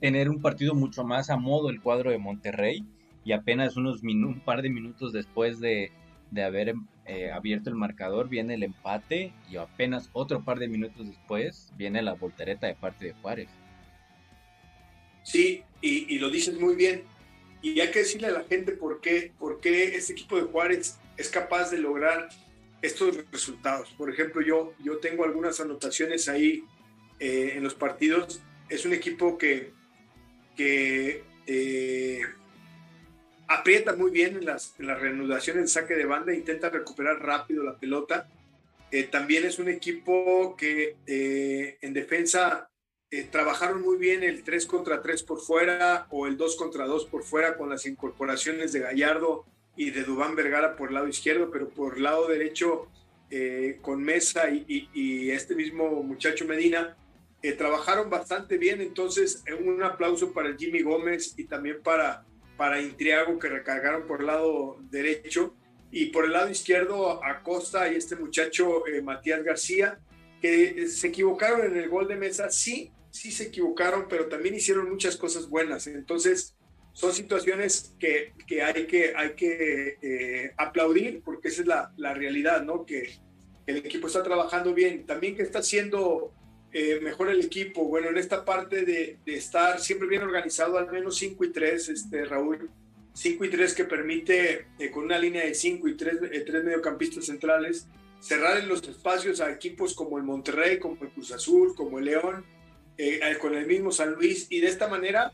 tener 0.00 0.30
un 0.30 0.40
partido 0.40 0.74
mucho 0.74 1.04
más 1.04 1.30
a 1.30 1.36
modo 1.36 1.68
el 1.68 1.80
cuadro 1.80 2.10
de 2.10 2.18
Monterrey 2.18 2.84
y 3.24 3.32
apenas 3.32 3.76
unos 3.76 4.02
un 4.02 4.40
par 4.40 4.62
de 4.62 4.70
minutos 4.70 5.12
después 5.12 5.60
de, 5.60 5.92
haber 6.42 6.74
eh, 7.04 7.30
abierto 7.30 7.68
el 7.68 7.76
marcador 7.76 8.28
viene 8.28 8.54
el 8.54 8.62
empate 8.62 9.32
y 9.50 9.56
apenas 9.56 10.08
otro 10.12 10.42
par 10.42 10.58
de 10.58 10.68
minutos 10.68 11.06
después 11.06 11.72
viene 11.76 12.02
la 12.02 12.14
voltereta 12.14 12.66
de 12.66 12.74
parte 12.74 13.06
de 13.06 13.12
Juárez. 13.14 13.48
Sí, 15.22 15.62
y, 15.82 16.18
lo 16.18 16.30
dices 16.30 16.58
muy 16.58 16.74
bien. 16.74 17.02
Y 17.62 17.80
hay 17.80 17.90
que 17.90 18.00
decirle 18.00 18.28
a 18.28 18.32
la 18.32 18.44
gente 18.44 18.72
por 18.72 19.00
qué, 19.00 19.32
por 19.38 19.60
qué 19.60 19.96
este 19.96 20.12
equipo 20.12 20.36
de 20.36 20.42
Juárez 20.42 20.98
es 21.16 21.28
capaz 21.28 21.70
de 21.70 21.78
lograr 21.78 22.28
estos 22.82 23.18
resultados. 23.30 23.90
Por 23.90 24.10
ejemplo, 24.10 24.40
yo, 24.40 24.74
yo 24.82 24.98
tengo 24.98 25.24
algunas 25.24 25.60
anotaciones 25.60 26.28
ahí 26.28 26.64
eh, 27.18 27.52
en 27.56 27.62
los 27.62 27.74
partidos. 27.74 28.40
Es 28.68 28.86
un 28.86 28.94
equipo 28.94 29.36
que, 29.36 29.72
eh, 30.56 32.22
aprieta 33.46 33.94
muy 33.96 34.10
bien 34.10 34.36
en 34.36 34.46
las, 34.46 34.74
en 34.78 34.86
reanudaciones 34.86 35.64
de 35.64 35.68
saque 35.68 35.94
de 35.94 36.06
banda, 36.06 36.32
intenta 36.32 36.70
recuperar 36.70 37.20
rápido 37.20 37.62
la 37.62 37.78
pelota. 37.78 38.28
Eh, 38.90 39.04
también 39.04 39.44
es 39.44 39.58
un 39.58 39.68
equipo 39.68 40.56
que 40.56 40.96
en 41.06 41.92
defensa 41.92 42.69
trabajaron 43.30 43.82
muy 43.82 43.98
bien 43.98 44.22
el 44.22 44.44
3 44.44 44.66
contra 44.66 45.02
3 45.02 45.24
por 45.24 45.40
fuera 45.40 46.06
o 46.10 46.26
el 46.26 46.36
2 46.36 46.56
contra 46.56 46.86
2 46.86 47.06
por 47.06 47.24
fuera 47.24 47.56
con 47.56 47.68
las 47.68 47.84
incorporaciones 47.86 48.72
de 48.72 48.80
Gallardo 48.80 49.46
y 49.76 49.90
de 49.90 50.04
Dubán 50.04 50.36
Vergara 50.36 50.76
por 50.76 50.88
el 50.88 50.94
lado 50.94 51.08
izquierdo, 51.08 51.50
pero 51.50 51.68
por 51.70 51.96
el 51.96 52.02
lado 52.02 52.28
derecho 52.28 52.88
eh, 53.32 53.78
con 53.80 54.02
Mesa 54.02 54.50
y, 54.50 55.30
este 55.30 55.54
mismo 55.54 56.02
muchacho 56.02 56.44
Medina, 56.44 56.96
eh, 57.42 57.52
trabajaron 57.52 58.10
bastante 58.10 58.58
bien. 58.58 58.80
Entonces, 58.80 59.42
eh, 59.46 59.54
un 59.54 59.82
aplauso 59.82 60.32
para 60.32 60.56
Jimmy 60.56 60.82
Gómez 60.82 61.34
y 61.36 61.44
también 61.44 61.80
para, 61.82 62.26
para 62.56 62.80
Intriago 62.80 63.38
que 63.38 63.48
recargaron 63.48 64.06
por 64.06 64.20
el 64.20 64.26
lado 64.26 64.78
derecho. 64.90 65.54
Y 65.92 66.06
por 66.06 66.24
el 66.24 66.32
lado 66.32 66.50
izquierdo, 66.50 67.24
Acosta 67.24 67.90
y 67.92 67.96
este 67.96 68.16
muchacho 68.16 68.84
Matías 69.02 69.42
García, 69.42 69.98
que 70.40 70.86
se 70.88 71.08
equivocaron 71.08 71.64
en 71.66 71.76
el 71.76 71.88
gol 71.88 72.06
de 72.06 72.16
Mesa. 72.16 72.50
Sí, 72.50 72.92
sí 73.10 73.30
se 73.30 73.44
equivocaron, 73.44 74.06
pero 74.08 74.26
también 74.26 74.54
hicieron 74.54 74.88
muchas 74.90 75.16
cosas 75.16 75.48
buenas. 75.48 75.86
Entonces, 75.86 76.56
son 76.92 77.12
situaciones 77.12 77.94
que, 77.98 78.32
que 78.46 78.62
hay 78.62 78.86
que, 78.86 79.14
hay 79.16 79.34
que 79.34 79.98
eh, 80.02 80.52
aplaudir 80.56 81.22
porque 81.24 81.48
esa 81.48 81.62
es 81.62 81.68
la, 81.68 81.92
la, 81.96 82.14
realidad, 82.14 82.62
¿no? 82.62 82.84
Que 82.84 83.10
el 83.66 83.78
equipo 83.78 84.06
está 84.06 84.22
trabajando 84.22 84.74
bien, 84.74 85.06
también 85.06 85.36
que 85.36 85.42
está 85.42 85.60
haciendo 85.60 86.32
eh, 86.72 87.00
mejor 87.00 87.30
el 87.30 87.40
equipo, 87.40 87.84
bueno, 87.84 88.08
en 88.08 88.18
esta 88.18 88.44
parte 88.44 88.84
de, 88.84 89.18
de, 89.24 89.34
estar 89.34 89.80
siempre 89.80 90.08
bien 90.08 90.22
organizado, 90.22 90.78
al 90.78 90.90
menos 90.90 91.16
5 91.16 91.44
y 91.44 91.52
3, 91.52 91.88
este, 91.88 92.24
Raúl, 92.24 92.70
5 93.12 93.44
y 93.44 93.50
3 93.50 93.74
que 93.74 93.84
permite 93.84 94.66
eh, 94.78 94.90
con 94.90 95.04
una 95.04 95.18
línea 95.18 95.44
de 95.44 95.54
5 95.54 95.88
y 95.88 95.96
3 95.96 96.18
tres 96.46 96.64
mediocampistas 96.64 97.26
centrales 97.26 97.86
cerrar 98.20 98.58
en 98.58 98.68
los 98.68 98.86
espacios 98.86 99.40
a 99.40 99.50
equipos 99.50 99.94
como 99.94 100.18
el 100.18 100.24
Monterrey, 100.24 100.78
como 100.78 101.02
el 101.02 101.10
Cruz 101.10 101.32
Azul, 101.32 101.74
como 101.74 101.98
el 101.98 102.04
León, 102.04 102.44
con 103.40 103.54
el 103.54 103.66
mismo 103.66 103.92
San 103.92 104.12
Luis, 104.12 104.46
y 104.50 104.60
de 104.60 104.68
esta 104.68 104.88
manera, 104.88 105.32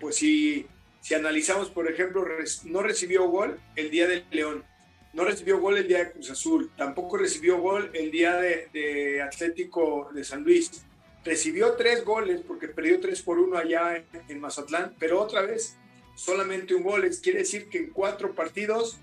pues 0.00 0.16
si 0.16 0.66
si 1.00 1.14
analizamos, 1.14 1.70
por 1.70 1.90
ejemplo, 1.90 2.26
no 2.64 2.82
recibió 2.82 3.26
gol 3.28 3.58
el 3.74 3.90
día 3.90 4.06
del 4.06 4.24
León, 4.30 4.64
no 5.12 5.24
recibió 5.24 5.58
gol 5.58 5.78
el 5.78 5.88
día 5.88 5.98
de 5.98 6.12
Cruz 6.12 6.30
Azul, 6.30 6.70
tampoco 6.76 7.16
recibió 7.16 7.58
gol 7.58 7.90
el 7.94 8.10
día 8.10 8.36
de, 8.36 9.22
Atlético 9.22 10.10
de 10.12 10.24
San 10.24 10.44
Luis. 10.44 10.84
Recibió 11.24 11.72
tres 11.72 12.04
goles 12.04 12.42
porque 12.46 12.68
perdió 12.68 13.00
tres 13.00 13.20
por 13.22 13.38
uno 13.38 13.58
allá 13.58 14.04
en, 14.28 14.40
Mazatlán, 14.40 14.94
pero 14.98 15.20
otra 15.20 15.42
vez 15.42 15.76
solamente 16.14 16.74
un 16.74 16.82
gol. 16.82 17.08
Quiere 17.22 17.40
decir 17.40 17.68
que 17.68 17.78
en 17.78 17.90
cuatro 17.90 18.34
partidos, 18.34 19.00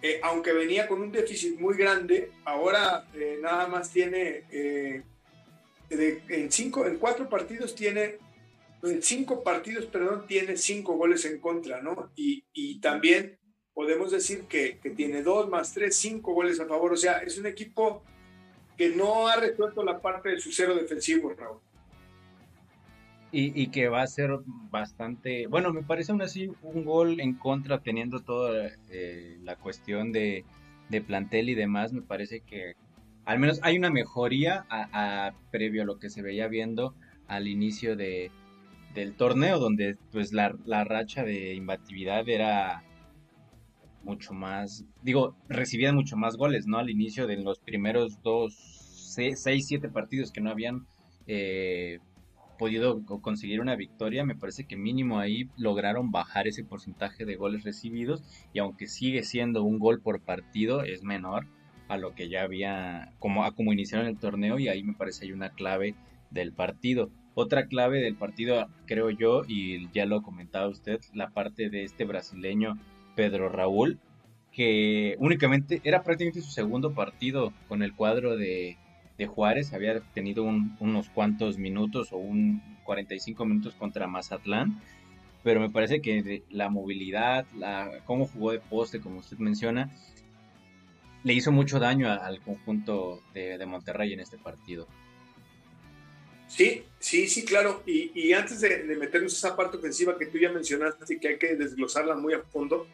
eh, 0.00 0.20
aunque 0.22 0.52
venía 0.52 0.86
con 0.86 1.00
un 1.02 1.12
déficit 1.12 1.58
muy 1.58 1.76
grande, 1.76 2.30
ahora 2.44 3.06
eh, 3.14 3.38
nada 3.42 3.66
más 3.68 3.90
tiene, 3.90 4.44
eh, 4.50 5.02
en, 6.28 6.50
cinco, 6.50 6.86
en 6.86 6.98
cuatro 6.98 7.28
partidos 7.28 7.74
tiene 7.74 8.18
en 8.82 9.02
cinco 9.02 9.44
partidos, 9.44 9.86
perdón, 9.86 10.26
tiene 10.26 10.56
cinco 10.56 10.96
goles 10.96 11.24
en 11.24 11.38
contra, 11.38 11.80
¿no? 11.80 12.10
Y, 12.16 12.80
también 12.80 13.38
podemos 13.74 14.10
decir 14.10 14.42
que, 14.48 14.80
tiene 14.96 15.22
dos 15.22 15.48
más 15.48 15.72
tres, 15.72 15.96
cinco 15.96 16.34
goles 16.34 16.58
a 16.58 16.66
favor. 16.66 16.92
O 16.92 16.96
sea, 16.96 17.18
es 17.18 17.38
un 17.38 17.46
equipo 17.46 18.02
que 18.76 18.90
no 18.90 19.28
ha 19.28 19.36
resuelto 19.36 19.84
la 19.84 20.00
parte 20.00 20.30
de 20.30 20.40
su 20.40 20.50
cero 20.50 20.74
defensivo, 20.74 21.32
Raúl. 21.32 21.60
Y, 23.34 23.68
que 23.68 23.88
va 23.88 24.02
a 24.02 24.06
ser 24.06 24.30
bastante, 24.44 25.46
bueno, 25.46 25.72
me 25.72 25.82
parece 25.82 26.12
aún 26.12 26.20
así 26.20 26.50
un 26.62 26.84
gol 26.84 27.18
en 27.18 27.34
contra, 27.34 27.80
teniendo 27.80 28.20
toda 28.20 28.70
eh, 28.90 29.38
la 29.42 29.56
cuestión 29.56 30.12
de, 30.12 30.44
plantel 31.06 31.48
y 31.48 31.54
demás, 31.54 31.94
me 31.94 32.02
parece 32.02 32.40
que 32.40 32.74
al 33.24 33.38
menos 33.38 33.60
hay 33.62 33.76
una 33.76 33.90
mejoría 33.90 34.66
a, 34.68 35.32
previo 35.50 35.82
a 35.82 35.84
lo 35.86 35.98
que 35.98 36.10
se 36.10 36.22
veía 36.22 36.48
viendo 36.48 36.94
al 37.28 37.46
inicio 37.46 37.96
de, 37.96 38.30
del 38.94 39.14
torneo, 39.14 39.58
donde 39.58 39.96
pues 40.10 40.32
la, 40.32 40.52
racha 40.84 41.24
de 41.24 41.54
imbatividad 41.54 42.28
era 42.28 42.82
mucho 44.02 44.34
más, 44.34 44.84
digo, 45.02 45.36
recibían 45.48 45.94
mucho 45.94 46.16
más 46.16 46.36
goles, 46.36 46.66
¿no? 46.66 46.78
Al 46.78 46.90
inicio 46.90 47.28
de 47.28 47.36
los 47.36 47.60
primeros 47.60 48.20
dos, 48.22 48.54
seis, 48.54 49.66
siete 49.66 49.88
partidos 49.88 50.32
que 50.32 50.40
no 50.40 50.50
habían 50.50 50.86
eh, 51.28 52.00
podido 52.58 53.04
conseguir 53.04 53.60
una 53.60 53.76
victoria, 53.76 54.24
me 54.24 54.34
parece 54.34 54.64
que 54.64 54.76
mínimo 54.76 55.20
ahí 55.20 55.48
lograron 55.56 56.10
bajar 56.10 56.48
ese 56.48 56.64
porcentaje 56.64 57.24
de 57.24 57.36
goles 57.36 57.62
recibidos 57.62 58.24
y 58.52 58.58
aunque 58.58 58.88
sigue 58.88 59.22
siendo 59.22 59.62
un 59.62 59.78
gol 59.78 60.00
por 60.00 60.20
partido, 60.20 60.82
es 60.82 61.04
menor 61.04 61.46
a 61.92 61.98
lo 61.98 62.14
que 62.14 62.30
ya 62.30 62.42
había, 62.42 63.12
como 63.18 63.44
a 63.44 63.54
como 63.54 63.70
iniciaron 63.70 64.06
el 64.06 64.16
torneo 64.16 64.58
y 64.58 64.68
ahí 64.68 64.82
me 64.82 64.94
parece 64.94 65.26
hay 65.26 65.32
una 65.32 65.50
clave 65.50 65.94
del 66.30 66.52
partido. 66.52 67.10
Otra 67.34 67.66
clave 67.66 68.00
del 68.00 68.16
partido, 68.16 68.66
creo 68.86 69.10
yo, 69.10 69.42
y 69.46 69.90
ya 69.92 70.06
lo 70.06 70.22
comentaba 70.22 70.68
usted, 70.68 71.00
la 71.12 71.28
parte 71.30 71.68
de 71.68 71.84
este 71.84 72.04
brasileño 72.06 72.78
Pedro 73.14 73.50
Raúl, 73.50 73.98
que 74.52 75.16
únicamente 75.18 75.82
era 75.84 76.02
prácticamente 76.02 76.40
su 76.40 76.50
segundo 76.50 76.94
partido 76.94 77.52
con 77.68 77.82
el 77.82 77.94
cuadro 77.94 78.36
de, 78.36 78.78
Juárez, 79.24 79.72
había 79.72 80.00
tenido 80.14 80.42
unos 80.42 81.08
cuantos 81.10 81.56
minutos 81.56 82.12
o 82.12 82.16
un 82.16 82.60
45 82.82 83.44
minutos 83.44 83.74
contra 83.74 84.08
Mazatlán, 84.08 84.80
pero 85.44 85.60
me 85.60 85.70
parece 85.70 86.00
que 86.00 86.42
la 86.50 86.70
movilidad, 86.70 87.46
la, 87.56 88.00
cómo 88.04 88.26
jugó 88.26 88.50
de 88.50 88.58
poste, 88.58 89.00
como 89.00 89.20
usted 89.20 89.38
menciona, 89.38 89.90
le 91.24 91.32
hizo 91.32 91.52
mucho 91.52 91.78
daño 91.78 92.10
al 92.10 92.40
conjunto 92.40 93.22
de 93.34 93.64
Monterrey 93.66 94.12
en 94.12 94.20
este 94.20 94.38
partido. 94.38 94.88
Sí, 96.54 96.84
sí, 96.98 97.28
sí, 97.28 97.46
claro. 97.46 97.82
Y, 97.86 98.32
antes 98.34 98.60
de, 98.60 98.84
meternos 98.84 99.32
esa 99.32 99.56
parte 99.56 99.78
ofensiva 99.78 100.18
que 100.18 100.26
tú 100.26 100.36
ya 100.36 100.52
mencionaste 100.52 101.14
y 101.14 101.18
que 101.18 101.28
hay 101.28 101.38
que 101.38 101.56
desglosarla 101.56 102.14
muy 102.14 102.34
a 102.34 102.42
fondo, 102.42 102.86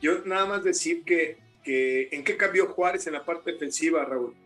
yo 0.00 0.24
nada 0.24 0.46
más 0.46 0.62
decir 0.62 1.02
que, 1.02 1.38
que 1.64 2.08
en 2.12 2.22
qué 2.22 2.36
cambió 2.36 2.68
Juárez 2.68 3.08
en 3.08 3.14
la 3.14 3.24
parte 3.24 3.50
defensiva, 3.50 4.04
Raúl. 4.04 4.36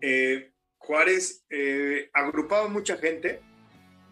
Eh, 0.00 0.50
Juárez 0.78 1.44
eh, 1.50 2.08
agrupaba 2.14 2.68
mucha 2.68 2.96
gente, 2.96 3.42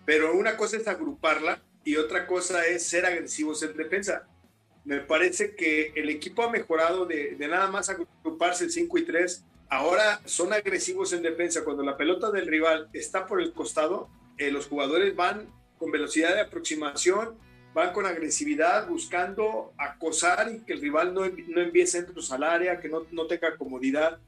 pero 0.04 0.34
una 0.34 0.58
cosa 0.58 0.76
es 0.76 0.86
agruparla 0.86 1.62
y 1.82 1.96
otra 1.96 2.26
cosa 2.26 2.66
es 2.66 2.82
ser 2.86 3.06
agresivos 3.06 3.62
en 3.62 3.74
defensa. 3.74 4.28
Me 4.88 5.00
parece 5.00 5.54
que 5.54 5.92
el 5.96 6.08
equipo 6.08 6.42
ha 6.42 6.50
mejorado 6.50 7.04
de, 7.04 7.36
nada 7.38 7.66
más 7.66 7.90
agruparse 7.90 8.64
el 8.64 8.70
5 8.70 8.96
y 8.96 9.04
3 9.04 9.44
ahora 9.68 10.22
son 10.24 10.54
agresivos 10.54 11.12
en 11.12 11.20
defensa. 11.20 11.62
Cuando 11.62 11.82
la 11.82 11.98
pelota 11.98 12.30
del 12.30 12.46
rival 12.46 12.88
está 12.94 13.26
por 13.26 13.42
el 13.42 13.52
costado, 13.52 14.08
eh, 14.38 14.50
los 14.50 14.66
jugadores 14.66 15.14
van 15.14 15.52
con 15.76 15.90
velocidad 15.90 16.32
de 16.32 16.40
aproximación, 16.40 17.36
van 17.74 17.92
con 17.92 18.06
agresividad, 18.06 18.88
buscando 18.88 19.74
acosar 19.76 20.50
y 20.50 20.60
que 20.60 20.72
el 20.72 20.80
rival 20.80 21.12
no, 21.12 21.20
no 21.20 21.60
envíe 21.60 21.86
centros 21.86 22.32
al 22.32 22.42
área, 22.42 22.80
que 22.80 22.88
no, 22.88 23.04
no 23.10 23.26
tenga 23.26 23.58
comodidad. 23.58 24.18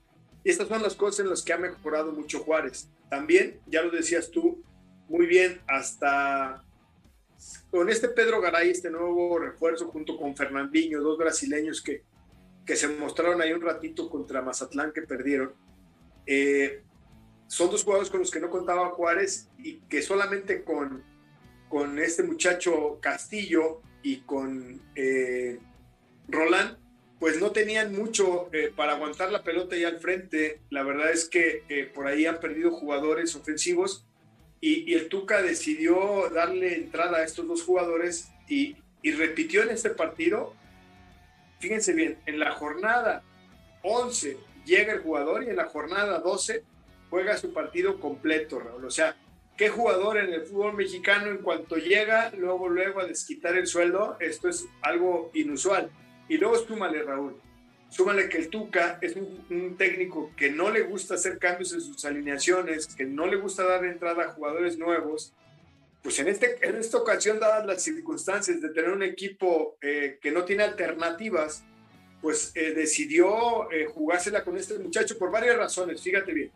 Estas 0.45 0.69
son 0.69 0.83
las 0.83 0.95
cosas 0.95 1.21
en 1.21 1.31
las 1.31 1.41
que 1.41 1.55
ha 1.55 1.57
mejorado 1.57 2.13
mucho 2.13 2.41
Juárez. 2.41 2.91
También, 3.09 3.59
ya 3.67 3.81
lo 3.81 3.91
decías 3.91 4.31
tú, 4.31 4.63
muy 5.09 5.25
bien, 5.25 5.63
hasta 5.67 6.63
con 7.71 7.89
este 7.89 8.09
Pedro 8.09 8.41
Garay, 8.41 8.71
este 8.71 8.91
nuevo 8.91 9.39
refuerzo 9.39 9.89
junto 9.89 10.17
con 10.17 10.37
Fernandinho, 10.37 11.01
dos 11.01 11.17
brasileños 11.19 11.81
que, 11.81 12.03
que 12.67 12.77
se 12.77 12.89
mostraron 12.89 13.41
ahí 13.41 13.53
un 13.53 13.63
ratito 13.63 14.11
contra 14.11 14.43
Mazatlán 14.43 14.93
que 14.93 15.03
perdieron. 15.03 15.55
Eh, 16.27 16.83
son 17.47 17.71
dos 17.71 17.83
jugadores 17.83 18.11
con 18.11 18.21
los 18.21 18.31
que 18.31 18.41
no 18.41 18.51
contaba 18.51 18.91
Juárez 18.91 19.49
y 19.59 19.81
que 19.89 20.03
solamente 20.03 20.63
con, 20.65 21.03
con 21.69 21.99
este 21.99 22.23
muchacho 22.23 22.99
Castillo 23.01 23.83
y 24.03 24.21
con 24.21 24.81
eh, 24.95 25.59
Roland, 26.29 26.79
pues 27.19 27.41
no 27.41 27.51
tenían 27.51 27.95
mucho 27.95 28.49
eh, 28.53 28.73
para 28.75 28.93
aguantar 28.93 29.31
la 29.31 29.43
pelota 29.43 29.75
ahí 29.75 29.85
al 29.85 29.99
frente. 29.99 30.61
La 30.71 30.83
verdad 30.83 31.11
es 31.11 31.29
que 31.29 31.91
por 31.95 32.07
ahí 32.07 32.27
han 32.27 32.41
perdido 32.41 32.71
jugadores 32.71 33.35
ofensivos 33.35 34.07
y, 34.61 34.95
el 34.95 35.09
Tuca 35.09 35.43
decidió 35.43 36.29
darle 36.31 36.75
entrada 36.75 37.19
a 37.19 37.25
estos 37.25 37.47
dos 37.47 37.63
jugadores 37.63 38.31
y, 38.49 38.77
repitió 39.03 39.63
en 39.63 39.71
este 39.71 39.91
partido, 39.91 40.55
fíjense 41.59 41.95
bien, 41.95 42.19
en 42.27 42.39
la 42.39 42.53
jornada 42.53 43.23
11 43.83 44.37
llega 44.67 44.93
el 44.93 45.01
jugador 45.01 45.43
y 45.43 45.49
en 45.49 45.57
la 45.57 45.65
jornada 45.65 46.19
12 46.19 46.63
juega 47.09 47.39
su 47.39 47.55
partido 47.55 47.99
completo, 47.99 48.61
Raúl. 48.61 48.85
O 48.85 48.91
sea, 48.91 49.17
¿qué 49.57 49.71
jugador 49.71 50.19
en 50.19 50.35
el 50.35 50.43
fútbol 50.43 50.75
mexicano 50.75 51.31
en 51.31 51.39
cuanto 51.39 51.77
llega, 51.77 52.31
luego, 52.37 52.69
luego 52.69 53.01
a 53.01 53.07
desquitar 53.07 53.57
el 53.57 53.67
sueldo? 53.67 54.19
Esto 54.21 54.51
es 54.51 54.67
algo 54.83 55.31
inusual. 55.33 55.91
Y 56.29 56.37
luego 56.37 56.57
súmale, 56.57 57.03
Raúl, 57.03 57.41
súmale 57.91 58.29
que 58.29 58.39
el 58.39 58.49
Tuca 58.49 58.99
es 59.03 59.17
un, 59.17 59.77
técnico 59.77 60.33
que 60.37 60.51
no 60.51 60.71
le 60.71 60.83
gusta 60.83 61.15
hacer 61.15 61.39
cambios 61.39 61.73
en 61.73 61.81
sus 61.81 62.05
alineaciones, 62.05 62.87
que 62.95 63.05
no 63.05 63.27
le 63.27 63.37
gusta 63.37 63.65
dar 63.65 63.85
entrada 63.85 64.25
a 64.25 64.33
jugadores 64.33 64.79
nuevos. 64.79 65.35
Pues 66.03 66.19
en, 66.19 66.29
este, 66.29 66.57
en 66.63 66.77
esta 66.77 66.97
ocasión, 66.97 67.39
dadas 67.39 67.67
las 67.67 67.83
circunstancias 67.83 68.61
de 68.63 68.71
tener 68.71 68.91
un 68.91 69.03
equipo 69.03 69.77
eh, 69.83 70.19
que 70.23 70.31
no 70.31 70.45
tiene 70.45 70.63
alternativas, 70.63 71.65
pues 72.23 72.53
eh, 72.55 72.73
decidió 72.73 73.71
eh, 73.71 73.87
jugársela 73.87 74.45
con 74.45 74.57
este 74.57 74.79
muchacho 74.79 75.19
por 75.19 75.31
varias 75.31 75.57
razones, 75.57 76.03
fíjate 76.03 76.33
bien. 76.33 76.51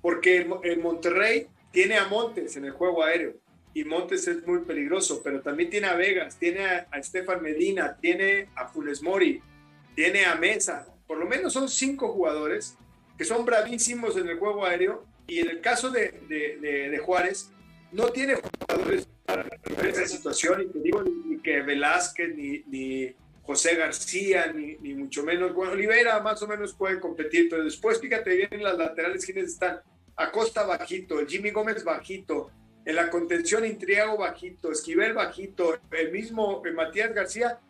Porque 0.00 0.46
el, 0.62 0.78
Monterrey 0.78 1.46
tiene 1.70 1.96
a 1.96 2.06
Montes 2.06 2.56
en 2.56 2.64
el 2.64 2.72
juego 2.72 3.04
aéreo 3.04 3.34
y 3.74 3.84
Montes 3.84 4.26
es 4.26 4.46
muy 4.46 4.60
peligroso, 4.60 5.22
pero 5.22 5.42
también 5.42 5.70
tiene 5.70 5.86
a 5.86 5.94
Vegas, 5.94 6.38
tiene 6.38 6.64
a, 6.64 6.88
Estefan 6.94 7.42
Medina, 7.42 7.96
tiene 8.00 8.48
a 8.56 8.66
Funes 8.68 9.02
Mori, 9.02 9.42
tiene 10.00 10.24
a 10.24 10.34
Mesa. 10.34 10.86
Por 11.06 11.18
lo 11.18 11.26
menos 11.26 11.52
son 11.52 11.68
cinco 11.68 12.08
jugadores 12.08 12.74
que 13.18 13.24
son 13.26 13.44
bravísimos 13.44 14.16
en 14.16 14.28
el 14.28 14.38
juego 14.38 14.64
aéreo 14.64 15.04
y 15.26 15.40
en 15.40 15.50
el 15.50 15.60
caso 15.60 15.90
de, 15.90 16.22
de, 16.26 16.98
Juárez 17.04 17.50
no 17.92 18.08
tiene 18.08 18.36
jugadores 18.36 19.06
para 19.26 19.46
esa 19.86 20.06
situación 20.06 20.62
y 20.62 20.72
te 20.72 20.78
digo 20.78 21.02
ni 21.02 21.38
que 21.42 21.60
Velázquez 21.60 22.34
ni, 22.34 22.62
ni 22.68 23.14
José 23.42 23.74
García, 23.74 24.50
ni, 24.54 24.76
ni, 24.78 24.94
mucho 24.94 25.22
menos. 25.22 25.52
Bueno, 25.52 25.72
Olivera 25.72 26.18
más 26.20 26.40
o 26.40 26.48
menos 26.48 26.72
puede 26.72 26.98
competir, 26.98 27.48
pero 27.50 27.62
después 27.62 28.00
fíjate 28.00 28.34
bien 28.34 28.48
en 28.52 28.62
las 28.62 28.78
laterales 28.78 29.26
quienes 29.26 29.48
están. 29.48 29.80
Acosta 30.16 30.64
bajito, 30.64 31.26
Jimmy 31.26 31.50
Gómez 31.50 31.84
bajito, 31.84 32.50
en 32.86 32.96
la 32.96 33.10
contención 33.10 33.66
Intriago 33.66 34.16
bajito, 34.16 34.72
Esquivel 34.72 35.12
bajito, 35.12 35.78
el 35.90 36.10
mismo 36.10 36.62
eh, 36.64 36.72
Matías 36.72 37.12
García 37.14 37.60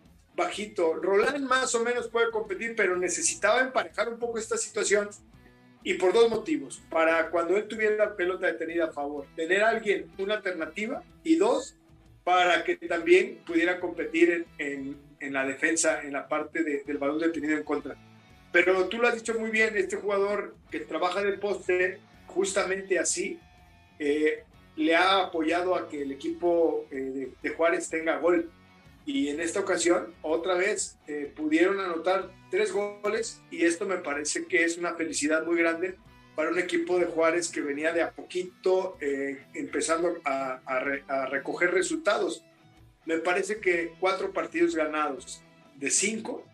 bajito. 0.40 0.94
Roland 0.94 1.46
más 1.46 1.74
o 1.74 1.84
menos 1.84 2.08
puede 2.08 2.30
competir, 2.30 2.74
pero 2.76 2.96
necesitaba 2.96 3.60
emparejar 3.60 4.08
un 4.08 4.18
poco 4.18 4.38
esta 4.38 4.56
situación 4.56 5.08
y 5.82 5.94
por 5.94 6.12
dos 6.12 6.28
motivos. 6.28 6.82
Para 6.90 7.30
cuando 7.30 7.56
él 7.56 7.68
tuviera 7.68 7.96
la 7.96 8.16
pelota 8.16 8.46
detenida 8.46 8.86
a 8.86 8.92
favor, 8.92 9.26
tener 9.36 9.62
alguien 9.62 10.10
una 10.18 10.34
alternativa 10.34 11.02
y 11.22 11.36
dos, 11.36 11.76
para 12.24 12.64
que 12.64 12.76
también 12.76 13.40
pudiera 13.46 13.80
competir 13.80 14.46
en 14.58 15.32
la 15.32 15.44
defensa, 15.46 16.02
en 16.02 16.12
la 16.12 16.28
parte 16.28 16.62
del 16.62 16.98
balón 16.98 17.18
detenido 17.18 17.56
en 17.56 17.64
contra. 17.64 17.96
Pero 18.52 18.88
tú 18.88 18.98
lo 18.98 19.08
has 19.08 19.14
dicho 19.14 19.38
muy 19.38 19.50
bien, 19.50 19.76
este 19.76 19.96
jugador 19.96 20.56
que 20.70 20.80
trabaja 20.80 21.22
de 21.22 21.32
poste, 21.34 21.98
justamente 22.26 22.98
así, 22.98 23.38
eh, 23.98 24.44
le 24.76 24.96
ha 24.96 25.20
apoyado 25.20 25.74
a 25.74 25.88
que 25.88 26.02
el 26.02 26.12
equipo 26.12 26.86
eh, 26.90 27.32
de, 27.42 27.50
Juárez 27.50 27.88
tenga 27.88 28.18
gol. 28.18 28.50
Y 29.12 29.28
en 29.28 29.40
esta 29.40 29.60
ocasión, 29.60 30.14
otra 30.22 30.54
vez, 30.54 30.98
eh, 31.06 31.32
pudieron 31.34 31.80
anotar 31.80 32.30
tres 32.50 32.72
goles 32.72 33.40
y 33.50 33.64
esto 33.64 33.86
me 33.86 33.96
parece 33.96 34.46
que 34.46 34.64
es 34.64 34.78
una 34.78 34.94
felicidad 34.94 35.44
muy 35.44 35.56
grande 35.56 35.96
para 36.36 36.50
un 36.50 36.58
equipo 36.58 36.98
de 36.98 37.06
Juárez 37.06 37.48
que 37.48 37.60
venía 37.60 37.92
de 37.92 38.02
a 38.02 38.12
poquito 38.12 38.96
empezando 39.52 40.16
a, 40.24 40.60
a 40.64 41.26
recoger 41.26 41.72
resultados 41.72 42.44
me 43.06 43.18
parece 43.18 43.60
que 43.60 43.94
cuatro 43.98 44.32
partidos 44.32 44.74
ganados 44.74 45.42
de 45.76 45.90
cinco 45.90 46.44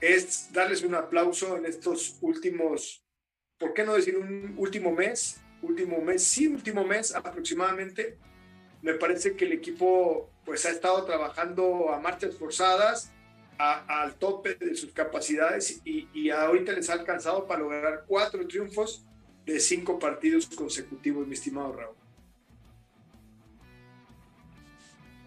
es 0.00 0.52
darles 0.52 0.82
un 0.82 0.94
aplauso 0.94 1.56
en 1.56 1.66
estos 1.66 2.18
últimos, 2.20 3.02
¿por 3.58 3.74
qué 3.74 3.84
no 3.84 3.94
decir 3.94 4.16
un 4.16 4.54
último 4.56 4.92
mes? 4.92 5.40
Último 5.62 6.00
mes, 6.00 6.22
sí, 6.22 6.46
último 6.46 6.84
mes 6.84 7.14
aproximadamente. 7.14 8.16
Me 8.80 8.94
parece 8.94 9.34
que 9.34 9.44
el 9.44 9.52
equipo 9.52 10.30
pues 10.44 10.64
ha 10.66 10.70
estado 10.70 11.04
trabajando 11.04 11.92
a 11.92 12.00
marchas 12.00 12.36
forzadas, 12.36 13.12
al 13.60 14.14
tope 14.14 14.54
de 14.54 14.74
sus 14.74 14.92
capacidades 14.92 15.82
y, 15.84 16.30
ahorita 16.30 16.72
les 16.72 16.88
ha 16.88 16.94
alcanzado 16.94 17.46
para 17.46 17.60
lograr 17.60 18.04
cuatro 18.06 18.46
triunfos 18.46 19.04
de 19.44 19.60
cinco 19.60 19.98
partidos 19.98 20.46
consecutivos, 20.46 21.26
mi 21.26 21.34
estimado 21.34 21.72
Raúl. 21.72 21.96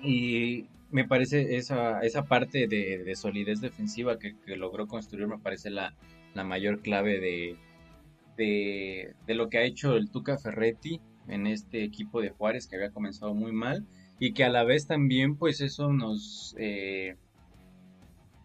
Y 0.02 0.68
me 0.92 1.08
parece 1.08 1.58
esa, 1.58 2.02
esa 2.02 2.26
parte 2.26 2.68
de, 2.68 3.16
solidez 3.16 3.62
defensiva 3.62 4.18
que, 4.18 4.36
logró 4.56 4.88
construir, 4.88 5.28
me 5.28 5.38
parece 5.38 5.70
la, 5.70 5.96
mayor 6.34 6.82
clave 6.82 7.20
de, 7.20 9.14
de, 9.28 9.34
lo 9.36 9.50
que 9.50 9.60
ha 9.60 9.64
hecho 9.64 9.96
el 9.96 10.10
Tuca 10.10 10.38
Ferretti 10.38 11.00
en 11.28 11.46
este 11.46 11.84
equipo 11.84 12.22
de 12.22 12.32
Juárez 12.32 12.68
que 12.68 12.76
había 12.76 12.92
comenzado 12.92 13.34
muy 13.34 13.52
mal 13.52 13.86
y 14.20 14.34
que 14.34 14.44
a 14.44 14.50
la 14.50 14.64
vez 14.64 14.88
también 14.88 15.36
pues 15.36 15.62
eso 15.62 15.92
nos, 15.92 16.56
eh, 16.58 17.16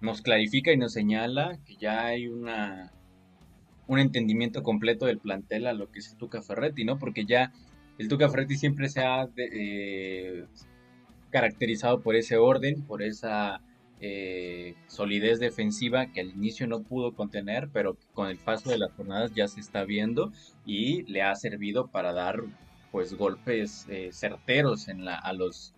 nos 0.00 0.22
clarifica 0.22 0.72
y 0.72 0.76
nos 0.76 0.92
señala 0.92 1.58
que 1.64 1.76
ya 1.76 2.06
hay 2.06 2.28
una 2.28 2.92
un 3.88 3.98
entendimiento 3.98 4.62
completo 4.62 5.06
del 5.06 5.18
plantel 5.18 5.66
a 5.66 5.72
lo 5.72 5.90
que 5.90 6.00
es 6.00 6.12
el 6.12 6.18
Tuca 6.18 6.42
Ferretti, 6.42 6.84
¿no? 6.84 6.98
Porque 6.98 7.24
ya 7.24 7.52
el 7.96 8.08
Tuca 8.08 8.28
Ferretti 8.28 8.56
siempre 8.56 8.88
se 8.90 9.00
ha 9.00 9.28
eh, 9.36 10.44
caracterizado 11.30 12.00
por 12.02 12.14
ese 12.14 12.36
orden, 12.36 12.82
por 12.82 13.02
esa 13.02 13.62
eh, 14.00 14.74
solidez 14.86 15.40
defensiva 15.40 16.12
que 16.12 16.20
al 16.20 16.28
inicio 16.28 16.66
no 16.66 16.82
pudo 16.82 17.14
contener, 17.14 17.70
pero 17.72 17.96
con 18.12 18.28
el 18.28 18.36
paso 18.36 18.70
de 18.70 18.78
las 18.78 18.92
jornadas 18.92 19.32
ya 19.34 19.48
se 19.48 19.58
está 19.58 19.84
viendo 19.84 20.32
y 20.66 21.02
le 21.04 21.22
ha 21.22 21.34
servido 21.34 21.88
para 21.88 22.12
dar 22.12 22.42
pues 22.92 23.14
golpes 23.14 23.86
eh, 23.88 24.10
certeros 24.12 24.88
en 24.88 25.04
la, 25.04 25.16
a 25.16 25.32
los 25.32 25.74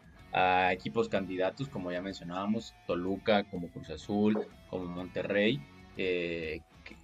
equipos 0.71 1.09
candidatos, 1.09 1.69
como 1.69 1.91
ya 1.91 2.01
mencionábamos, 2.01 2.73
Toluca, 2.87 3.43
como 3.51 3.69
Cruz 3.69 3.91
Azul, 3.91 4.39
como 4.69 4.85
Monterrey, 4.85 5.61
eh, 5.97 6.61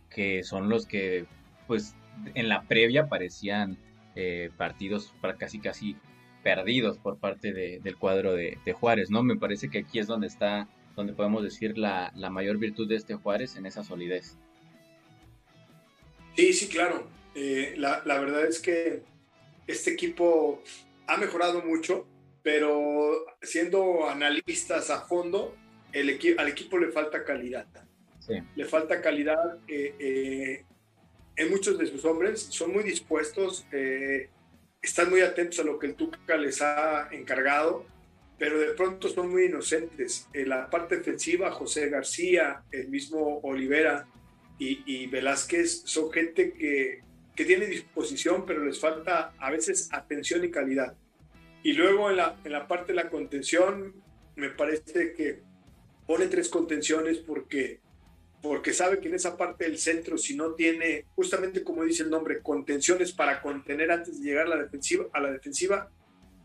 que, 0.09 0.45
son 0.45 0.69
los 0.69 0.87
que 0.87 1.27
pues 1.67 1.97
en 2.37 2.49
la 2.49 2.63
previa 2.63 3.09
parecían 3.09 3.77
partidos 4.57 5.13
para 5.21 5.35
casi 5.35 5.59
casi 5.59 5.97
perdidos 6.47 6.97
por 6.99 7.19
parte 7.19 7.53
del 7.53 7.97
cuadro 7.97 8.33
de, 8.35 8.57
Juárez, 8.73 9.11
¿no? 9.11 9.25
Me 9.25 9.35
parece 9.35 9.69
que 9.69 9.79
aquí 9.79 9.99
es 9.99 10.07
donde 10.07 10.29
está, 10.29 10.69
donde 10.95 11.13
podemos 11.13 11.43
decir 11.43 11.77
la, 11.77 12.13
mayor 12.31 12.59
virtud 12.59 12.89
de 12.89 12.95
este 12.95 13.17
Juárez 13.17 13.57
en 13.57 13.67
esa 13.67 13.83
solidez. 13.83 14.39
Sí, 16.37 16.53
sí, 16.53 16.69
claro. 16.69 17.09
Eh, 17.35 17.75
la, 17.77 18.01
verdad 18.05 18.47
es 18.47 18.61
que 18.61 19.03
este 19.67 19.93
equipo 19.93 20.63
ha 21.07 21.17
mejorado 21.17 21.63
mucho, 21.63 22.07
pero 22.43 23.27
siendo 23.43 24.09
analistas 24.09 24.91
a 24.91 25.01
fondo, 25.03 25.55
el 25.93 26.19
al 26.39 26.49
equipo 26.49 26.79
le 26.79 26.91
falta 26.91 27.25
calidad. 27.25 27.67
Le 28.57 28.65
falta 28.65 29.01
calidad 29.01 29.59
eh, 29.69 29.95
eh, 29.99 30.65
en 31.37 31.51
muchos 31.51 31.79
de 31.79 31.87
sus 31.87 32.05
hombres, 32.05 32.41
son 32.41 32.73
muy 32.73 32.83
dispuestos, 32.83 33.67
están 34.83 35.11
muy 35.11 35.21
atentos 35.21 35.61
a 35.61 35.65
lo 35.65 35.79
que 35.79 35.89
el 35.89 35.95
Tuca 35.95 36.37
les 36.37 36.63
ha 36.63 37.09
encargado, 37.13 37.87
pero 38.39 38.59
de 38.59 38.73
pronto 38.75 39.09
son 39.09 39.31
muy 39.31 39.45
inocentes. 39.45 40.29
En 40.33 40.49
la 40.49 40.69
parte 40.69 40.97
defensiva, 40.99 41.51
José 41.51 41.89
García, 41.89 42.63
el 42.71 42.89
mismo 42.89 43.41
Olivera 43.43 44.07
y, 44.59 45.07
Velázquez 45.09 45.83
son 45.85 46.11
gente 46.11 46.53
que, 46.53 47.03
que, 47.37 47.45
tiene 47.45 47.67
disposición, 47.67 48.45
pero 48.47 48.65
les 48.65 48.81
falta 48.81 49.35
a 49.39 49.51
veces 49.51 49.89
atención 49.93 50.45
y 50.45 50.51
calidad. 50.51 50.95
Y 51.63 51.75
luego 51.75 52.11
en 52.11 52.17
la, 52.17 52.37
en 52.45 52.53
la 52.53 52.67
parte 52.67 52.93
de 52.93 52.97
la 52.97 53.11
contención, 53.11 53.95
me 54.37 54.51
parece 54.51 55.13
que 55.13 55.41
pone 56.07 56.27
tres 56.27 56.49
contenciones 56.49 57.19
porque 57.19 57.81
porque 58.43 58.73
sabe 58.73 59.01
que 59.01 59.09
en 59.09 59.15
esa 59.15 59.37
parte 59.37 59.65
del 59.65 59.77
centro, 59.77 60.17
si 60.17 60.37
no 60.37 60.53
tiene, 60.53 61.07
justamente 61.17 61.65
como 61.65 61.83
dice 61.83 62.05
el 62.05 62.11
nombre, 62.11 62.43
contenciones 62.43 63.11
para 63.11 63.43
contener 63.43 63.91
antes 63.91 64.21
de 64.21 64.29
llegar 64.29 64.47
a 64.47 64.51
la 64.51 64.63
defensiva, 64.63 65.07
a 65.13 65.21
la 65.21 65.33
defensiva 65.33 65.91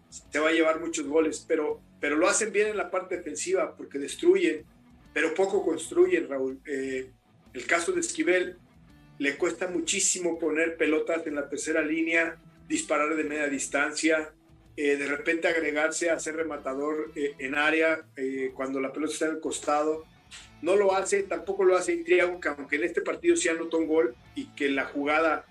se 0.10 0.40
va 0.40 0.50
a 0.50 0.52
llevar 0.52 0.80
muchos 0.80 1.06
goles, 1.08 1.46
pero, 1.48 1.80
pero 2.00 2.18
lo 2.18 2.28
hacen 2.28 2.52
bien 2.52 2.70
en 2.70 2.78
la 2.78 2.90
parte 2.90 3.18
defensiva 3.18 3.76
porque 3.76 4.00
destruyen, 4.00 4.66
pero 5.14 5.34
poco 5.34 5.64
construyen, 5.64 6.28
Raúl. 6.28 6.60
Eh, 6.66 7.12
el 7.54 7.66
caso 7.66 7.92
de 7.92 8.02
Esquivel, 8.02 8.58
le 9.22 9.38
cuesta 9.38 9.68
muchísimo 9.68 10.40
poner 10.40 10.78
pelotas 10.78 11.28
en 11.28 11.36
la 11.36 11.48
tercera 11.48 11.82
línea, 11.84 12.38
disparar 12.68 13.16
de 13.16 13.24
media 13.24 13.48
distancia, 13.48 14.34
eh, 14.76 14.96
de 14.96 15.08
repente 15.08 15.48
agregarse 15.48 16.10
a 16.10 16.20
ser 16.20 16.36
rematador 16.36 17.12
eh, 17.16 17.36
en 17.38 17.54
área 17.54 18.04
cuando 18.56 18.80
la 18.80 18.92
pelota 18.92 19.14
está 19.14 19.26
en 19.28 19.36
el 19.36 19.40
costado. 19.40 20.06
No 20.64 20.76
lo 20.76 20.96
hace, 20.96 21.24
tampoco 21.24 21.64
lo 21.64 21.78
hace 21.78 21.94
Intriago, 21.94 22.40
que 22.40 22.50
aunque 22.50 22.78
en 22.78 22.86
este 22.86 23.02
partido 23.02 23.36
sí 23.36 23.48
anotó 23.48 23.78
un 23.78 23.88
gol 23.88 24.16
y 24.34 24.46
que 24.56 24.70
la 24.70 24.86
jugada 24.86 25.46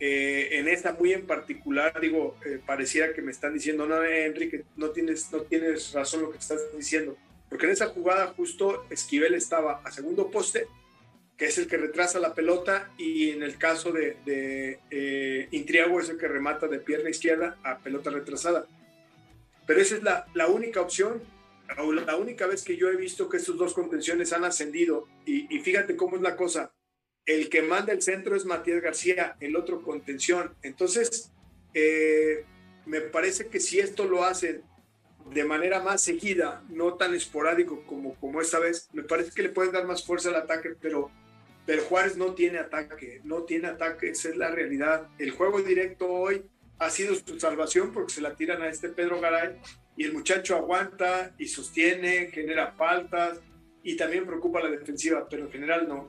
eh, 0.00 0.58
en 0.58 0.68
esta 0.68 0.92
muy 0.92 1.12
en 1.12 1.26
particular, 1.26 2.00
digo, 2.00 2.36
eh, 2.44 2.60
pareciera 2.64 3.12
que 3.12 3.22
me 3.22 3.30
están 3.30 3.54
diciendo, 3.54 3.86
no, 3.86 4.02
Enrique, 4.02 4.64
no 4.76 4.90
tienes, 4.90 5.30
no 5.30 5.42
tienes 5.42 5.92
razón 5.92 6.22
lo 6.22 6.30
que 6.30 6.38
estás 6.38 6.60
diciendo, 6.76 7.16
porque 7.48 7.66
en 7.66 7.72
esa 7.72 7.86
jugada 7.86 8.26
justo 8.36 8.84
Esquivel 8.90 9.34
estaba 9.34 9.80
a 9.84 9.92
segundo 9.92 10.30
poste, 10.30 10.66
que 11.36 11.46
es 11.46 11.58
el 11.58 11.66
que 11.66 11.76
retrasa 11.76 12.20
la 12.20 12.34
pelota, 12.34 12.92
y 12.96 13.30
en 13.30 13.42
el 13.42 13.58
caso 13.58 13.92
de, 13.92 14.16
de 14.24 14.78
eh, 14.90 15.48
Intriago 15.50 16.00
es 16.00 16.08
el 16.08 16.16
que 16.16 16.28
remata 16.28 16.68
de 16.68 16.78
pierna 16.78 17.10
izquierda 17.10 17.56
a 17.64 17.78
pelota 17.78 18.10
retrasada. 18.10 18.66
Pero 19.66 19.80
esa 19.80 19.96
es 19.96 20.02
la, 20.02 20.26
la 20.34 20.46
única 20.46 20.80
opción, 20.80 21.22
la 22.06 22.16
única 22.16 22.46
vez 22.46 22.62
que 22.62 22.76
yo 22.76 22.88
he 22.90 22.96
visto 22.96 23.28
que 23.28 23.38
estos 23.38 23.56
dos 23.56 23.74
contenciones 23.74 24.32
han 24.32 24.44
ascendido, 24.44 25.08
y, 25.26 25.54
y 25.54 25.60
fíjate 25.60 25.96
cómo 25.96 26.16
es 26.16 26.22
la 26.22 26.36
cosa, 26.36 26.72
el 27.26 27.48
que 27.48 27.62
manda 27.62 27.92
el 27.92 28.02
centro 28.02 28.36
es 28.36 28.44
Matías 28.44 28.82
García, 28.82 29.36
el 29.40 29.56
otro 29.56 29.82
contención. 29.82 30.54
Entonces, 30.62 31.32
eh, 31.72 32.44
me 32.84 33.00
parece 33.00 33.48
que 33.48 33.60
si 33.60 33.80
esto 33.80 34.04
lo 34.04 34.24
hacen 34.24 34.62
de 35.32 35.44
manera 35.44 35.80
más 35.80 36.02
seguida, 36.02 36.62
no 36.68 36.94
tan 36.94 37.14
esporádico 37.14 37.82
como, 37.86 38.14
como 38.16 38.42
esta 38.42 38.58
vez, 38.58 38.90
me 38.92 39.02
parece 39.02 39.30
que 39.30 39.42
le 39.42 39.48
pueden 39.48 39.72
dar 39.72 39.86
más 39.86 40.04
fuerza 40.04 40.28
al 40.28 40.36
ataque, 40.36 40.76
pero, 40.78 41.10
pero 41.66 41.82
Juárez 41.82 42.16
no 42.16 42.34
tiene 42.34 42.58
ataque, 42.58 43.20
no 43.24 43.44
tiene 43.44 43.68
ataque, 43.68 44.10
esa 44.10 44.28
es 44.28 44.36
la 44.36 44.50
realidad. 44.50 45.08
El 45.18 45.30
juego 45.30 45.62
directo 45.62 46.10
hoy 46.10 46.44
ha 46.78 46.90
sido 46.90 47.14
su 47.14 47.40
salvación 47.40 47.92
porque 47.92 48.12
se 48.12 48.20
la 48.20 48.34
tiran 48.34 48.62
a 48.62 48.68
este 48.68 48.90
Pedro 48.90 49.20
Garay 49.20 49.60
y 49.96 50.04
el 50.04 50.12
muchacho 50.12 50.56
aguanta 50.56 51.34
y 51.38 51.46
sostiene, 51.46 52.30
genera 52.32 52.72
faltas 52.72 53.40
y 53.82 53.96
también 53.96 54.26
preocupa 54.26 54.62
la 54.62 54.70
defensiva, 54.70 55.26
pero 55.28 55.44
en 55.44 55.52
general 55.52 55.88
no. 55.88 56.08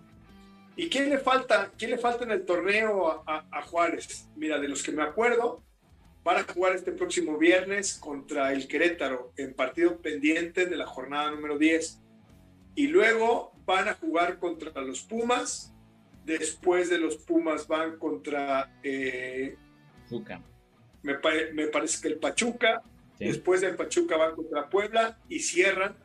¿Y 0.75 0.89
quién 0.89 1.09
le 1.09 1.19
falta, 1.19 1.71
quién 1.77 1.91
le 1.91 1.97
falta 1.97 2.25
en 2.25 2.31
el 2.31 2.45
torneo 2.45 3.23
a, 3.25 3.61
Juárez? 3.61 4.27
Mira, 4.35 4.59
de 4.59 4.67
los 4.67 4.83
que 4.83 4.91
me 4.91 5.03
acuerdo, 5.03 5.63
van 6.23 6.37
a 6.37 6.43
jugar 6.43 6.75
este 6.75 6.91
próximo 6.91 7.37
viernes 7.37 7.93
contra 7.93 8.51
el 8.51 8.67
Querétaro 8.67 9.31
en 9.37 9.53
partido 9.53 10.01
pendiente 10.01 10.65
de 10.65 10.75
la 10.75 10.85
jornada 10.85 11.31
número 11.31 11.57
10. 11.57 12.01
Y 12.75 12.87
luego 12.87 13.54
van 13.65 13.87
a 13.87 13.93
jugar 13.95 14.39
contra 14.39 14.81
los 14.81 15.01
Pumas. 15.01 15.73
Después 16.23 16.89
de 16.89 16.97
los 16.97 17.17
Pumas 17.17 17.67
van 17.67 17.97
contra... 17.97 18.71
Eh, 18.83 19.55
me, 21.03 21.17
me, 21.53 21.67
parece 21.67 22.01
que 22.01 22.07
el 22.07 22.17
Pachuca. 22.17 22.81
Después 23.19 23.61
del 23.61 23.75
Pachuca 23.75 24.17
van 24.17 24.35
contra 24.35 24.69
Puebla 24.69 25.19
y 25.29 25.39
cierran 25.39 25.95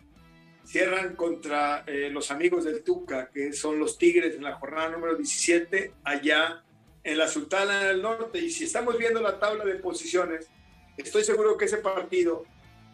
cierran 0.64 1.16
contra 1.16 1.83
eh, 1.87 2.11
los 2.11 2.31
amigos 2.31 2.64
del 2.64 2.85
Tuca, 2.85 3.31
que 3.31 3.53
son 3.53 3.79
los 3.81 3.99
Tigres 3.99 4.37
en 4.37 4.44
la 4.44 4.55
jornada 4.55 4.90
número 4.90 5.16
17, 5.16 5.94
allá 6.05 6.62
en 7.03 7.18
la 7.18 7.27
Sultana 7.27 7.85
del 7.85 8.03
Norte. 8.03 8.38
Y 8.38 8.51
si 8.51 8.64
estamos 8.64 8.96
viendo 8.96 9.20
la 9.20 9.40
tabla 9.40 9.64
de 9.64 9.75
posiciones, 9.75 10.49
estoy 10.96 11.25
seguro 11.25 11.57
que 11.57 11.64
ese 11.64 11.79
partido, 11.79 12.44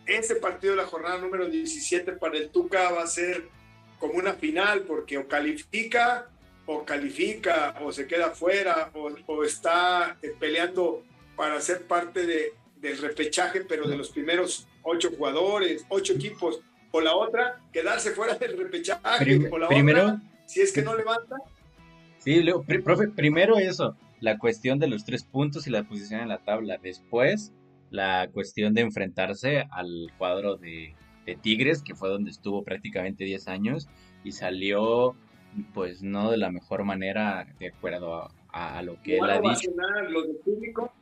ese 0.07 0.37
partido 0.37 0.75
de 0.75 0.83
la 0.83 0.87
jornada 0.87 1.19
número 1.19 1.49
17 1.49 2.13
para 2.13 2.39
el 2.39 2.49
Tuca 2.49 2.93
va 2.93 3.03
a 3.03 3.07
ser 3.07 3.49
como 3.99 4.15
una 4.15 4.35
final, 4.35 4.83
porque 4.83 5.19
o 5.19 5.27
califica, 5.27 6.29
o 6.67 6.85
califica, 6.85 7.77
o 7.83 7.93
se 7.93 8.07
queda 8.07 8.31
fuera, 8.31 8.91
o, 8.95 9.45
está 9.45 10.17
eh, 10.23 10.35
peleando 10.39 11.05
para 11.37 11.61
ser 11.61 11.83
parte 11.87 12.27
de, 12.27 12.55
del 12.81 12.99
repechaje, 12.99 13.63
pero 13.63 13.89
de 13.89 13.97
los 13.97 14.11
primeros 14.11 14.67
ocho 14.83 15.11
jugadores, 15.17 15.85
ocho 15.89 16.15
equipos 16.15 16.61
o 16.91 17.01
la 17.01 17.15
otra, 17.15 17.61
quedarse 17.73 18.11
fuera 18.11 18.35
del 18.35 18.57
repechaje, 18.57 19.49
o 19.51 19.59
la 19.59 19.69
primero, 19.69 20.21
si 20.47 20.61
es 20.61 20.73
que 20.73 20.83
no 20.83 20.97
levanta. 20.97 21.37
Sí, 22.19 22.43
profe, 22.83 23.09
primero 23.09 23.59
eso, 23.59 23.97
la 24.21 24.39
cuestión 24.39 24.79
de 24.79 24.89
los 24.89 25.05
tres 25.05 25.25
puntos 25.25 25.67
y 25.67 25.71
la 25.71 25.85
posición 25.85 26.21
en 26.21 26.29
la 26.29 26.39
tabla. 26.39 26.79
Después, 26.83 27.53
la 27.91 28.29
cuestión 28.33 28.75
de 28.75 28.81
enfrentarse 28.81 29.67
al 29.71 30.11
cuadro 30.19 30.57
de, 30.57 30.95
Tigres, 31.35 31.83
que 31.83 31.97
fue 31.97 32.09
donde 32.09 32.31
estuvo 32.31 32.63
prácticamente 32.63 33.25
10 33.25 33.49
años 33.49 33.89
y 34.23 34.31
salió, 34.31 35.17
pues, 35.75 36.03
no 36.03 36.31
de 36.31 36.37
la 36.37 36.53
mejor 36.53 36.85
manera, 36.85 37.49
de 37.59 37.69
acuerdo 37.69 38.31
a, 38.53 38.83
lo 38.83 39.03
que 39.03 39.19
él 39.19 39.25
ha 39.29 39.41
dicho. 39.41 39.71
De 39.71 40.35
público 40.45 40.93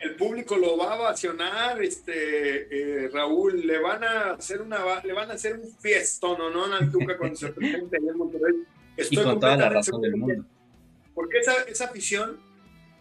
el 0.00 0.14
público 0.14 0.56
lo 0.56 0.76
va 0.76 0.94
a 0.94 0.96
vacionar, 0.96 1.82
este, 1.82 3.04
eh, 3.04 3.08
Raúl, 3.08 3.66
le 3.66 3.78
van 3.80 4.04
a 4.04 4.30
hacer 4.32 4.62
una, 4.62 4.78
le 5.02 5.12
van 5.12 5.30
a 5.30 5.34
hacer 5.34 5.58
un 5.58 5.68
fiestón, 5.78 6.38
¿no? 6.38 6.68
Nantuca 6.68 7.18
cuando 7.18 7.36
se 7.36 7.48
presente 7.48 7.96
en 7.96 8.16
Monterrey. 8.16 8.54
Estoy 8.96 9.18
y 9.18 9.24
con 9.24 9.40
toda 9.40 9.56
la 9.56 9.68
razón 9.68 10.00
del 10.00 10.16
mundo. 10.16 10.44
Porque 11.14 11.38
esa, 11.38 11.62
esa 11.62 11.86
afición 11.86 12.38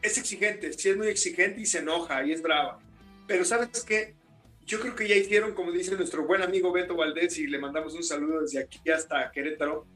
es 0.01 0.17
exigente, 0.17 0.73
sí 0.73 0.89
es 0.89 0.97
muy 0.97 1.07
exigente 1.07 1.61
y 1.61 1.65
se 1.65 1.79
enoja 1.79 2.25
y 2.25 2.31
es 2.31 2.41
brava. 2.41 2.79
Pero 3.27 3.45
¿sabes 3.45 3.83
qué? 3.83 4.15
Yo 4.67 4.81
creo 4.81 4.95
que 4.95 5.07
ya 5.07 5.15
hicieron, 5.15 5.53
como 5.53 5.71
dice 5.71 5.95
nuestro 5.95 6.27
buen 6.27 6.41
amigo 6.41 6.73
Beto 6.73 6.93
Valdés, 6.93 7.37
y 7.37 7.47
le 7.47 7.57
mandamos 7.57 7.95
un 7.95 8.03
saludo 8.03 8.41
desde 8.41 8.59
aquí 8.59 8.89
hasta 8.89 9.31
Querétaro, 9.31 9.87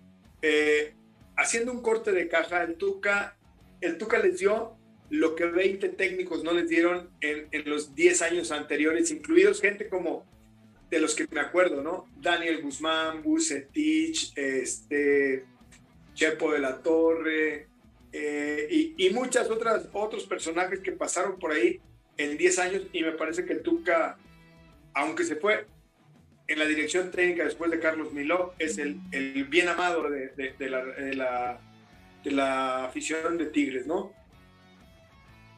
eh, 0.42 0.94
haciendo 1.36 1.74
un 1.74 1.82
corte 1.82 2.14
de 2.14 2.30
caja, 2.30 2.64
el 2.64 2.76
Tuca, 2.76 3.38
el 3.82 3.98
Tuca 3.98 4.20
les 4.20 4.40
dio 4.40 4.78
lo 5.10 5.36
que 5.36 5.46
20 5.46 5.90
técnicos 5.90 6.46
no 6.46 6.54
les 6.54 6.70
dieron 6.70 7.10
en, 7.20 7.50
los 7.70 7.96
10 7.96 8.22
años 8.22 8.52
anteriores, 8.54 9.12
incluidos 9.12 9.60
gente 9.60 9.90
como 9.90 10.26
de 10.90 11.02
los 11.02 11.16
que 11.16 11.28
me 11.30 11.42
acuerdo, 11.42 11.84
¿no? 11.84 12.08
Daniel 12.22 12.62
Guzmán, 12.62 13.22
Bucetich, 13.22 14.32
este, 14.38 15.44
Chepo 16.14 16.54
de 16.54 16.60
la 16.60 16.82
Torre 16.82 17.68
eh, 18.14 18.68
y, 18.72 19.06
y, 19.06 19.10
muchas 19.10 19.50
otras 19.50 19.90
otros 19.92 20.26
personajes 20.26 20.80
que 20.80 20.94
pasaron 20.94 21.38
por 21.40 21.52
ahí 21.52 21.82
en 22.16 22.38
10 22.38 22.60
años 22.60 22.84
y 22.94 23.04
me 23.04 23.12
parece 23.12 23.44
que 23.44 23.56
Tuca, 23.56 24.18
aunque 24.94 25.24
se 25.24 25.36
fue 25.36 25.66
en 26.48 26.60
la 26.60 26.66
dirección 26.66 27.12
técnica 27.12 27.46
después 27.46 27.72
de 27.72 27.80
Carlos 27.80 28.12
Miló, 28.14 28.54
es 28.60 28.78
el, 28.78 29.00
el 29.12 29.46
bien 29.46 29.70
amado 29.70 30.10
de, 30.10 30.30
de, 30.36 30.70
la, 30.70 30.84
de, 32.24 32.32
la, 32.32 32.86
afición 32.86 33.38
de 33.38 33.46
Tigres, 33.46 33.88
¿no? 33.88 34.12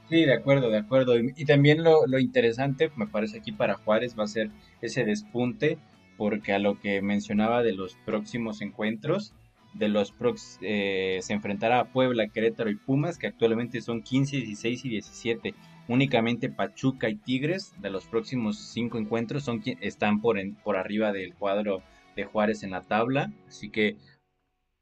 Sí, 0.10 0.26
de 0.26 0.34
acuerdo, 0.34 0.70
de 0.70 0.78
acuerdo. 0.78 1.18
Y, 1.18 1.46
también 1.46 1.84
lo, 1.84 2.20
interesante, 2.20 2.92
me 2.96 3.08
parece 3.08 3.40
aquí 3.40 3.52
para 3.52 3.76
Juárez, 3.76 4.16
va 4.18 4.26
a 4.26 4.28
ser 4.28 4.52
ese 4.82 5.04
despunte, 5.04 5.80
porque 6.18 6.54
a 6.54 6.60
lo 6.60 6.80
que 6.80 7.02
mencionaba 7.02 7.64
de 7.64 7.72
los 7.72 7.96
próximos 8.06 8.62
encuentros, 8.62 9.34
de 9.74 9.88
los 9.88 10.14
eh, 10.62 11.20
se 11.24 11.34
enfrentará 11.34 11.80
a 11.80 11.86
Puebla, 11.86 12.28
Querétaro 12.28 12.70
y 12.70 12.76
Pumas, 12.76 13.18
que 13.18 13.26
actualmente 13.26 13.82
son 13.82 14.04
15, 14.04 14.38
16 14.38 14.86
y 14.86 14.90
17. 14.90 15.56
Únicamente 15.88 16.50
Pachuca 16.50 17.10
y 17.10 17.16
Tigres, 17.16 17.74
de 17.82 17.90
los 17.90 18.06
próximos 18.06 18.58
cinco 18.58 18.98
encuentros, 18.98 19.44
son 19.44 19.62
están 19.82 20.22
por, 20.22 20.38
por 20.64 20.78
arriba 20.78 21.12
del 21.12 21.34
cuadro 21.34 21.84
de 22.16 22.24
Juárez 22.24 22.64
en 22.64 22.72
la 22.72 22.82
tabla. 22.82 23.34
Así 23.48 23.70
que 23.70 23.98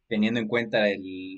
teniendo 0.08 0.40
en 0.40 0.48
cuenta 0.48 0.86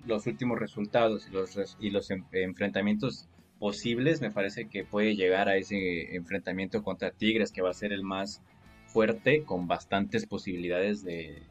los 0.06 0.28
últimos 0.28 0.60
resultados 0.60 1.28
y 1.28 1.32
los, 1.32 1.78
y 1.80 1.92
los 1.92 2.10
enfrentamientos 2.12 3.30
posibles, 3.60 4.20
me 4.20 4.32
parece 4.32 4.68
que 4.68 4.84
puede 4.84 5.16
llegar 5.16 5.48
a 5.48 5.56
ese 5.56 6.16
enfrentamiento 6.16 6.84
contra 6.84 7.12
Tigres, 7.12 7.52
que 7.52 7.62
va 7.62 7.70
a 7.70 7.74
ser 7.74 7.94
el 7.94 8.04
más 8.04 8.42
fuerte, 8.88 9.44
con 9.44 9.68
bastantes 9.68 10.26
posibilidades 10.26 11.04
de, 11.04 11.44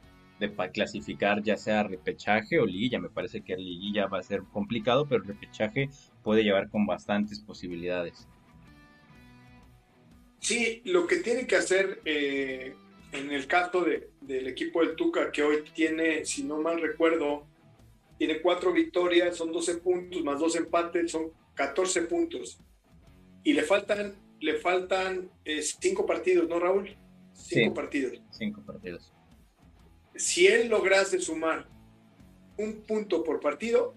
clasificar 0.72 1.42
ya 1.42 1.56
sea 1.56 1.82
repechaje 1.82 2.58
o 2.58 2.66
liguilla. 2.66 3.00
Me 3.00 3.10
parece 3.10 3.42
que 3.42 3.56
liguilla 3.56 4.06
va 4.06 4.18
a 4.18 4.22
ser 4.22 4.42
complicado, 4.52 5.06
pero 5.08 5.22
repechaje 5.22 5.88
puede 6.22 6.42
llevar 6.42 6.68
con 6.68 6.86
bastantes 6.86 7.40
posibilidades. 7.40 8.28
Sí, 10.38 10.82
lo 10.84 11.06
que 11.06 11.16
tiene 11.16 11.46
que 11.46 11.56
hacer 11.56 12.00
eh, 12.04 12.74
en 13.12 13.30
el 13.30 13.46
caso 13.46 13.84
del 14.20 14.46
equipo 14.48 14.80
del 14.80 14.96
Tuca, 14.96 15.30
que 15.30 15.42
hoy 15.42 15.62
tiene, 15.74 16.24
si 16.24 16.44
no 16.44 16.58
mal 16.60 16.80
recuerdo, 16.80 17.46
tiene 18.18 18.40
cuatro 18.40 18.72
victorias, 18.72 19.36
son 19.36 19.52
12 19.52 19.78
puntos, 19.78 20.24
más 20.24 20.40
dos 20.40 20.56
empates, 20.56 21.10
son 21.10 21.30
14 21.54 22.02
puntos. 22.02 22.58
Y 23.44 23.52
le 23.52 23.62
faltan, 23.62 24.14
le 24.40 24.54
faltan 24.54 25.30
eh, 25.44 25.62
cinco 25.62 26.06
partidos, 26.06 26.48
¿no, 26.48 26.58
Raúl? 26.58 26.96
Cinco 27.32 27.74
partidos. 27.74 28.20
Cinco 28.30 28.62
partidos. 28.64 29.12
Si 30.14 30.46
él 30.46 30.68
lograse 30.68 31.20
sumar 31.20 31.66
un 32.56 32.82
punto 32.82 33.24
por 33.24 33.40
partido, 33.40 33.94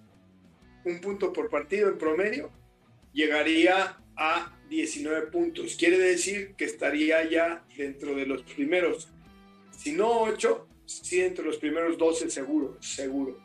un 0.86 1.01
punto 1.01 1.34
por 1.34 1.49
partido 1.49 1.89
en 1.89 1.97
promedio, 1.97 2.51
llegaría 3.13 3.97
a 4.15 4.58
19 4.69 5.28
puntos. 5.28 5.75
Quiere 5.75 5.97
decir 5.97 6.54
que 6.56 6.65
estaría 6.65 7.30
ya 7.30 7.63
dentro 7.75 8.15
de 8.15 8.25
los 8.25 8.43
primeros, 8.43 9.10
si 9.78 9.91
no 9.91 10.21
8, 10.21 10.67
sí 10.86 11.19
dentro 11.19 11.43
de 11.43 11.49
los 11.49 11.58
primeros 11.58 11.97
12 11.97 12.30
seguro, 12.30 12.78
seguro. 12.82 13.38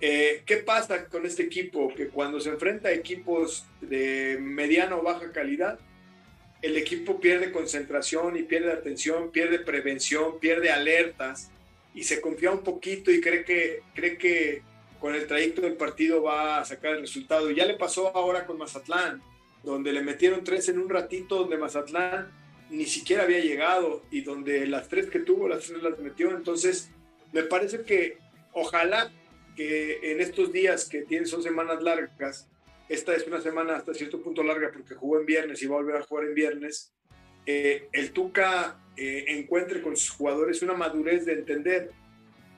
Eh, 0.00 0.42
¿Qué 0.44 0.56
pasa 0.56 1.06
con 1.06 1.24
este 1.26 1.44
equipo? 1.44 1.94
Que 1.94 2.08
cuando 2.08 2.40
se 2.40 2.50
enfrenta 2.50 2.88
a 2.88 2.92
equipos 2.92 3.64
de 3.80 4.36
mediana 4.40 4.96
o 4.96 5.02
baja 5.02 5.30
calidad, 5.30 5.78
el 6.60 6.76
equipo 6.76 7.20
pierde 7.20 7.52
concentración 7.52 8.36
y 8.36 8.42
pierde 8.42 8.72
atención, 8.72 9.30
pierde 9.30 9.60
prevención, 9.60 10.38
pierde 10.40 10.70
alertas 10.70 11.50
y 11.94 12.04
se 12.04 12.20
confía 12.20 12.50
un 12.50 12.62
poquito 12.62 13.10
y 13.10 13.20
cree 13.20 13.44
que, 13.44 13.82
cree 13.94 14.16
que 14.16 14.62
con 15.00 15.14
el 15.14 15.26
trayecto 15.26 15.62
del 15.62 15.74
partido 15.74 16.22
va 16.22 16.58
a 16.58 16.64
sacar 16.64 16.94
el 16.94 17.00
resultado. 17.00 17.50
Ya 17.50 17.66
le 17.66 17.74
pasó 17.74 18.16
ahora 18.16 18.46
con 18.46 18.58
Mazatlán, 18.58 19.22
donde 19.62 19.92
le 19.92 20.02
metieron 20.02 20.44
tres 20.44 20.68
en 20.68 20.78
un 20.78 20.88
ratito, 20.88 21.36
donde 21.36 21.58
Mazatlán 21.58 22.30
ni 22.70 22.86
siquiera 22.86 23.24
había 23.24 23.40
llegado 23.40 24.02
y 24.10 24.22
donde 24.22 24.66
las 24.66 24.88
tres 24.88 25.10
que 25.10 25.18
tuvo, 25.18 25.48
las 25.48 25.64
tres 25.64 25.82
las 25.82 25.98
metió. 25.98 26.30
Entonces, 26.30 26.90
me 27.32 27.42
parece 27.42 27.82
que 27.82 28.18
ojalá 28.52 29.12
que 29.56 29.98
en 30.12 30.20
estos 30.20 30.52
días 30.52 30.88
que 30.88 31.02
tienen 31.02 31.26
son 31.26 31.42
semanas 31.42 31.82
largas, 31.82 32.48
esta 32.88 33.14
es 33.14 33.26
una 33.26 33.40
semana 33.40 33.76
hasta 33.76 33.94
cierto 33.94 34.22
punto 34.22 34.42
larga 34.42 34.70
porque 34.72 34.94
jugó 34.94 35.18
en 35.18 35.26
viernes 35.26 35.62
y 35.62 35.66
va 35.66 35.76
a 35.76 35.82
volver 35.82 35.96
a 35.96 36.02
jugar 36.02 36.26
en 36.26 36.34
viernes, 36.34 36.92
eh, 37.46 37.88
el 37.92 38.12
Tuca 38.12 38.78
eh, 38.96 39.24
encuentre 39.28 39.82
con 39.82 39.96
sus 39.96 40.10
jugadores 40.10 40.62
una 40.62 40.74
madurez 40.74 41.24
de 41.24 41.32
entender 41.32 41.90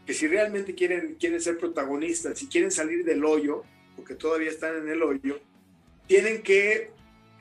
que 0.06 0.14
si 0.14 0.26
realmente 0.26 0.74
quieren, 0.74 1.16
quieren 1.18 1.40
ser 1.40 1.58
protagonistas, 1.58 2.38
si 2.38 2.48
quieren 2.48 2.70
salir 2.70 3.04
del 3.04 3.24
hoyo, 3.24 3.62
porque 3.96 4.14
todavía 4.14 4.50
están 4.50 4.76
en 4.76 4.88
el 4.88 5.02
hoyo, 5.02 5.40
tienen 6.06 6.42
que 6.42 6.90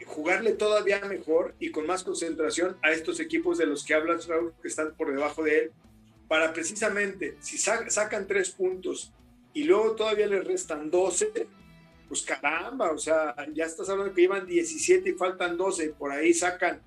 jugarle 0.06 0.53
todavía 0.53 0.99
mejor 1.01 1.56
y 1.60 1.71
con 1.71 1.88
más 1.88 2.03
concentración 2.03 2.77
a 2.82 2.91
estos 2.91 3.19
equipos 3.19 3.58
de 3.58 3.65
los 3.65 3.84
que 3.84 3.93
hablas, 3.93 4.27
Raúl, 4.27 4.53
que 4.62 4.67
están 4.67 4.93
por 4.95 5.12
debajo 5.12 5.43
de 5.43 5.60
él, 5.60 5.71
para 6.27 6.53
precisamente, 6.53 7.38
si 7.41 7.58
sacan 7.58 8.27
tres 8.27 8.51
puntos 8.51 9.13
y 9.53 9.65
luego 9.65 9.95
todavía 9.95 10.27
les 10.27 10.45
restan 10.45 10.89
12, 10.89 11.47
pues 12.08 12.21
caramba, 12.23 12.91
o 12.91 12.97
sea, 12.97 13.36
ya 13.53 13.65
estás 13.65 13.89
hablando 13.89 14.13
que 14.13 14.21
llevan 14.21 14.45
17 14.47 15.10
y 15.10 15.13
faltan 15.13 15.58
12, 15.58 15.89
por 15.89 16.12
ahí 16.12 16.34
sacan 16.34 16.82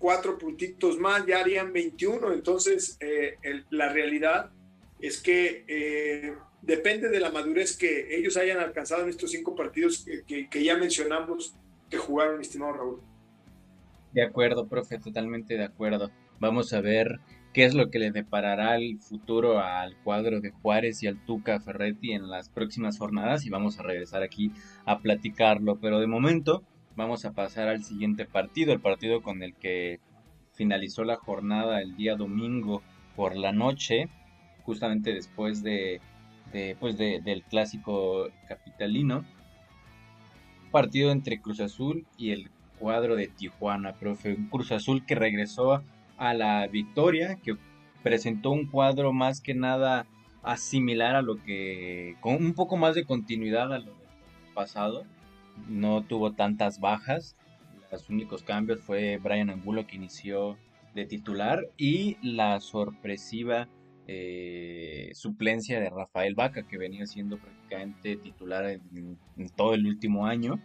cuatro 0.00 0.38
puntitos 0.38 0.98
más, 0.98 1.26
ya 1.26 1.40
harían 1.40 1.72
21, 1.72 2.32
entonces 2.32 2.96
eh, 3.00 3.36
la 3.68 3.92
realidad 3.92 4.50
es 4.98 5.20
que 5.22 5.64
eh, 5.68 6.34
depende 6.62 7.10
de 7.10 7.20
la 7.20 7.30
madurez 7.30 7.76
que 7.76 8.16
ellos 8.16 8.36
hayan 8.36 8.58
alcanzado 8.58 9.02
en 9.02 9.10
estos 9.10 9.30
cinco 9.30 9.54
partidos 9.54 10.06
que, 10.26 10.64
ya 10.64 10.76
mencionamos 10.76 11.54
que 11.90 11.98
jugaron, 11.98 12.40
estimado 12.40 12.72
Raúl. 12.72 13.00
De 14.12 14.22
acuerdo, 14.22 14.66
profe, 14.66 14.98
totalmente 14.98 15.56
de 15.56 15.64
acuerdo. 15.64 16.10
Vamos 16.40 16.72
a 16.72 16.80
ver 16.80 17.20
qué 17.52 17.64
es 17.64 17.74
lo 17.74 17.90
que 17.90 17.98
le 17.98 18.10
deparará 18.10 18.76
el 18.76 18.98
futuro 19.00 19.60
al 19.60 19.96
cuadro 20.02 20.40
de 20.40 20.50
Juárez 20.50 21.02
y 21.02 21.08
al 21.08 21.22
Tuca 21.26 21.60
Ferretti 21.60 22.12
en 22.12 22.30
las 22.30 22.48
próximas 22.48 22.98
jornadas 22.98 23.44
y 23.44 23.50
vamos 23.50 23.78
a 23.78 23.82
regresar 23.82 24.22
aquí 24.22 24.50
a 24.86 25.00
platicarlo. 25.00 25.78
Pero 25.78 26.00
de 26.00 26.06
momento 26.06 26.64
vamos 27.00 27.24
a 27.24 27.32
pasar 27.32 27.68
al 27.68 27.82
siguiente 27.82 28.26
partido, 28.26 28.74
el 28.74 28.80
partido 28.80 29.22
con 29.22 29.42
el 29.42 29.54
que 29.54 30.00
finalizó 30.52 31.02
la 31.02 31.16
jornada 31.16 31.80
el 31.80 31.96
día 31.96 32.14
domingo 32.14 32.82
por 33.16 33.34
la 33.36 33.52
noche 33.52 34.08
justamente 34.64 35.14
después 35.14 35.62
de, 35.62 36.00
pues 36.78 36.98
del 36.98 37.42
clásico 37.48 38.28
capitalino. 38.46 39.24
Partido 40.70 41.10
entre 41.10 41.40
Cruz 41.40 41.60
Azul 41.60 42.06
y 42.18 42.32
el 42.32 42.50
cuadro 42.78 43.16
de 43.16 43.28
Tijuana, 43.28 43.94
profe. 43.94 44.34
Un 44.34 44.46
Cruz 44.48 44.70
Azul 44.70 45.04
que 45.06 45.14
regresó 45.14 45.82
a 46.18 46.34
la 46.34 46.66
victoria, 46.66 47.36
que 47.42 47.56
presentó 48.02 48.50
un 48.50 48.66
cuadro 48.66 49.12
más 49.12 49.40
que 49.40 49.54
nada 49.54 50.06
asimilar 50.42 51.16
a 51.16 51.22
lo 51.22 51.42
que, 51.42 52.16
con 52.20 52.34
un 52.34 52.52
poco 52.52 52.76
más 52.76 52.94
de 52.94 53.04
continuidad 53.04 53.72
a 53.72 53.78
lo 53.78 53.94
pasado. 54.54 55.04
No 55.68 56.02
tuvo 56.02 56.32
tantas 56.32 56.80
bajas. 56.80 57.36
Los 57.90 58.08
únicos 58.08 58.42
cambios 58.42 58.80
fue 58.80 59.18
Brian 59.18 59.50
Angulo 59.50 59.86
que 59.86 59.96
inició 59.96 60.56
de 60.94 61.06
titular 61.06 61.68
y 61.76 62.16
la 62.22 62.60
sorpresiva 62.60 63.68
eh, 64.06 65.10
suplencia 65.14 65.78
de 65.78 65.88
Rafael 65.88 66.34
Vaca, 66.34 66.66
que 66.66 66.78
venía 66.78 67.06
siendo 67.06 67.38
prácticamente 67.38 68.16
titular 68.16 68.64
en, 68.68 69.18
todo 69.54 69.74
el 69.74 69.86
último 69.86 70.26
año. 70.26 70.60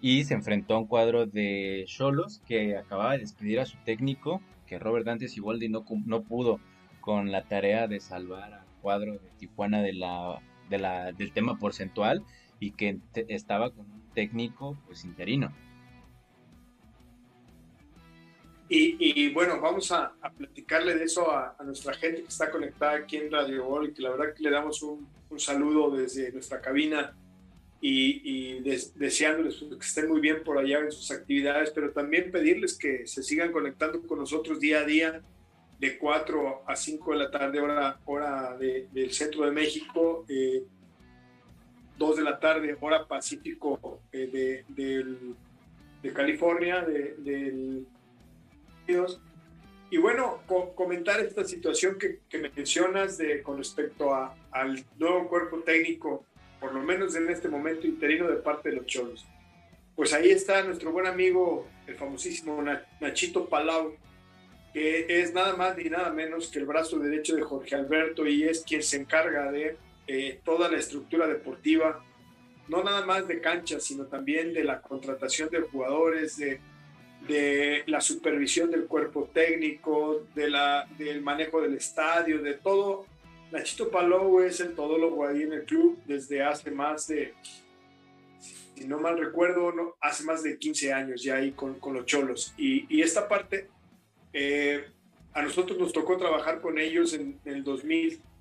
Y 0.00 0.24
se 0.24 0.34
enfrentó 0.34 0.74
a 0.74 0.78
un 0.78 0.86
cuadro 0.86 1.26
de 1.26 1.84
Cholos 1.86 2.40
que 2.46 2.76
acababa 2.76 3.12
de 3.12 3.18
despedir 3.18 3.60
a 3.60 3.66
su 3.66 3.76
técnico, 3.84 4.40
que 4.66 4.78
Robert 4.78 5.06
Dante 5.06 5.28
Siboldi 5.28 5.68
no, 5.68 5.84
no 6.06 6.22
pudo 6.22 6.60
con 7.00 7.32
la 7.32 7.42
tarea 7.42 7.86
de 7.86 8.00
salvar 8.00 8.54
al 8.54 8.66
cuadro 8.80 9.12
de 9.12 9.30
Tijuana 9.38 9.82
de 9.82 9.92
del 10.70 11.32
tema 11.32 11.58
porcentual 11.58 12.24
y 12.60 12.70
que 12.70 12.98
estaba 13.28 13.70
con 13.70 13.90
un 13.90 14.03
técnico 14.14 14.76
pues 14.86 15.04
interino. 15.04 15.52
Y, 18.68 19.32
bueno, 19.32 19.60
vamos 19.60 19.92
a, 19.92 20.14
platicarle 20.36 20.94
de 20.94 21.04
eso 21.04 21.30
a, 21.30 21.56
nuestra 21.64 21.94
gente 21.94 22.22
que 22.22 22.28
está 22.28 22.50
conectada 22.50 22.94
aquí 22.94 23.18
en 23.18 23.30
Radio 23.30 23.66
Gol 23.66 23.88
y 23.88 23.92
que 23.92 24.02
la 24.02 24.10
verdad 24.10 24.34
que 24.34 24.42
le 24.42 24.50
damos 24.50 24.82
un, 24.82 25.06
saludo 25.36 25.90
desde 25.90 26.32
nuestra 26.32 26.60
cabina 26.60 27.14
y, 27.80 28.60
deseándoles 28.94 29.56
que 29.56 29.86
estén 29.86 30.08
muy 30.08 30.20
bien 30.20 30.42
por 30.42 30.58
allá 30.58 30.78
en 30.78 30.90
sus 30.90 31.10
actividades, 31.10 31.70
pero 31.70 31.92
también 31.92 32.30
pedirles 32.32 32.76
que 32.76 33.06
se 33.06 33.22
sigan 33.22 33.52
conectando 33.52 34.00
con 34.06 34.18
nosotros 34.18 34.58
día 34.58 34.80
a 34.80 34.84
día 34.84 35.22
de 35.78 35.98
4 35.98 36.62
a 36.66 36.76
5 36.76 37.12
de 37.12 37.18
la 37.18 37.30
tarde, 37.30 37.60
hora, 37.60 38.00
hora 38.06 38.56
del 38.56 39.12
centro 39.12 39.44
de 39.44 39.52
México, 39.52 40.24
eh, 40.28 40.64
2 41.98 42.16
de 42.16 42.22
la 42.22 42.38
tarde, 42.38 42.76
hora 42.80 43.06
pacífico 43.06 44.00
eh, 44.12 44.64
de, 44.68 45.14
de, 46.02 46.12
California, 46.12 46.82
del 46.82 47.86
y 49.90 49.96
bueno, 49.96 50.42
comentar 50.74 51.20
esta 51.20 51.44
situación 51.44 51.98
que, 51.98 52.18
mencionas 52.38 53.16
de, 53.16 53.42
con 53.42 53.58
respecto 53.58 54.12
a, 54.12 54.36
al 54.50 54.84
nuevo 54.98 55.28
cuerpo 55.28 55.60
técnico, 55.60 56.24
por 56.60 56.74
lo 56.74 56.82
menos 56.82 57.14
en 57.14 57.30
este 57.30 57.48
momento 57.48 57.86
interino 57.86 58.28
de 58.28 58.36
parte 58.36 58.70
de 58.70 58.76
los 58.76 58.86
Cholos. 58.86 59.24
Pues 59.94 60.12
ahí 60.12 60.30
está 60.30 60.64
nuestro 60.64 60.90
buen 60.90 61.06
amigo, 61.06 61.68
el 61.86 61.94
famosísimo 61.94 62.60
Nachito 63.00 63.48
Palau, 63.48 63.94
que 64.72 65.20
es 65.20 65.32
nada 65.32 65.54
más 65.54 65.76
ni 65.76 65.84
nada 65.84 66.10
menos 66.10 66.48
que 66.48 66.58
el 66.58 66.66
brazo 66.66 66.98
derecho 66.98 67.36
de 67.36 67.42
Jorge 67.42 67.76
Alberto 67.76 68.26
y 68.26 68.42
es 68.42 68.64
quien 68.64 68.82
se 68.82 68.96
encarga 68.96 69.52
de 69.52 69.76
eh, 70.06 70.40
toda 70.44 70.70
la 70.70 70.78
estructura 70.78 71.26
deportiva, 71.26 72.04
no 72.68 72.82
nada 72.82 73.04
más 73.04 73.28
de 73.28 73.40
cancha, 73.40 73.80
sino 73.80 74.06
también 74.06 74.52
de 74.52 74.64
la 74.64 74.80
contratación 74.80 75.48
de 75.50 75.60
jugadores, 75.60 76.36
de 76.36 77.82
la 77.86 78.00
supervisión 78.00 78.70
del 78.70 78.86
cuerpo 78.86 79.30
técnico, 79.32 80.26
de 80.34 80.50
la, 80.50 80.86
del 80.98 81.22
manejo 81.22 81.60
del 81.60 81.74
estadio, 81.74 82.42
de 82.42 82.54
todo. 82.54 83.06
Nachito 83.52 83.90
Palou 83.90 84.40
es 84.40 84.60
el 84.60 84.74
todólogo 84.74 85.26
ahí 85.26 85.42
en 85.42 85.52
el 85.52 85.64
club 85.64 85.98
desde 86.06 86.42
hace 86.42 86.70
más 86.70 87.06
de, 87.06 87.34
si 88.74 88.86
no 88.86 88.98
mal 88.98 89.18
recuerdo, 89.18 89.96
hace 90.00 90.24
más 90.24 90.42
de 90.42 90.58
15 90.58 90.92
años 90.92 91.22
ya 91.22 91.36
ahí 91.36 91.52
con, 91.52 91.78
los 91.92 92.06
cholos. 92.06 92.54
Y, 92.56 93.00
esta 93.00 93.28
parte, 93.28 93.68
eh, 94.32 94.84
a 95.32 95.42
nosotros 95.42 95.78
nos 95.78 95.92
tocó 95.92 96.16
trabajar 96.16 96.60
con 96.60 96.78
ellos 96.78 97.14
en, 97.14 97.38
el 97.44 97.62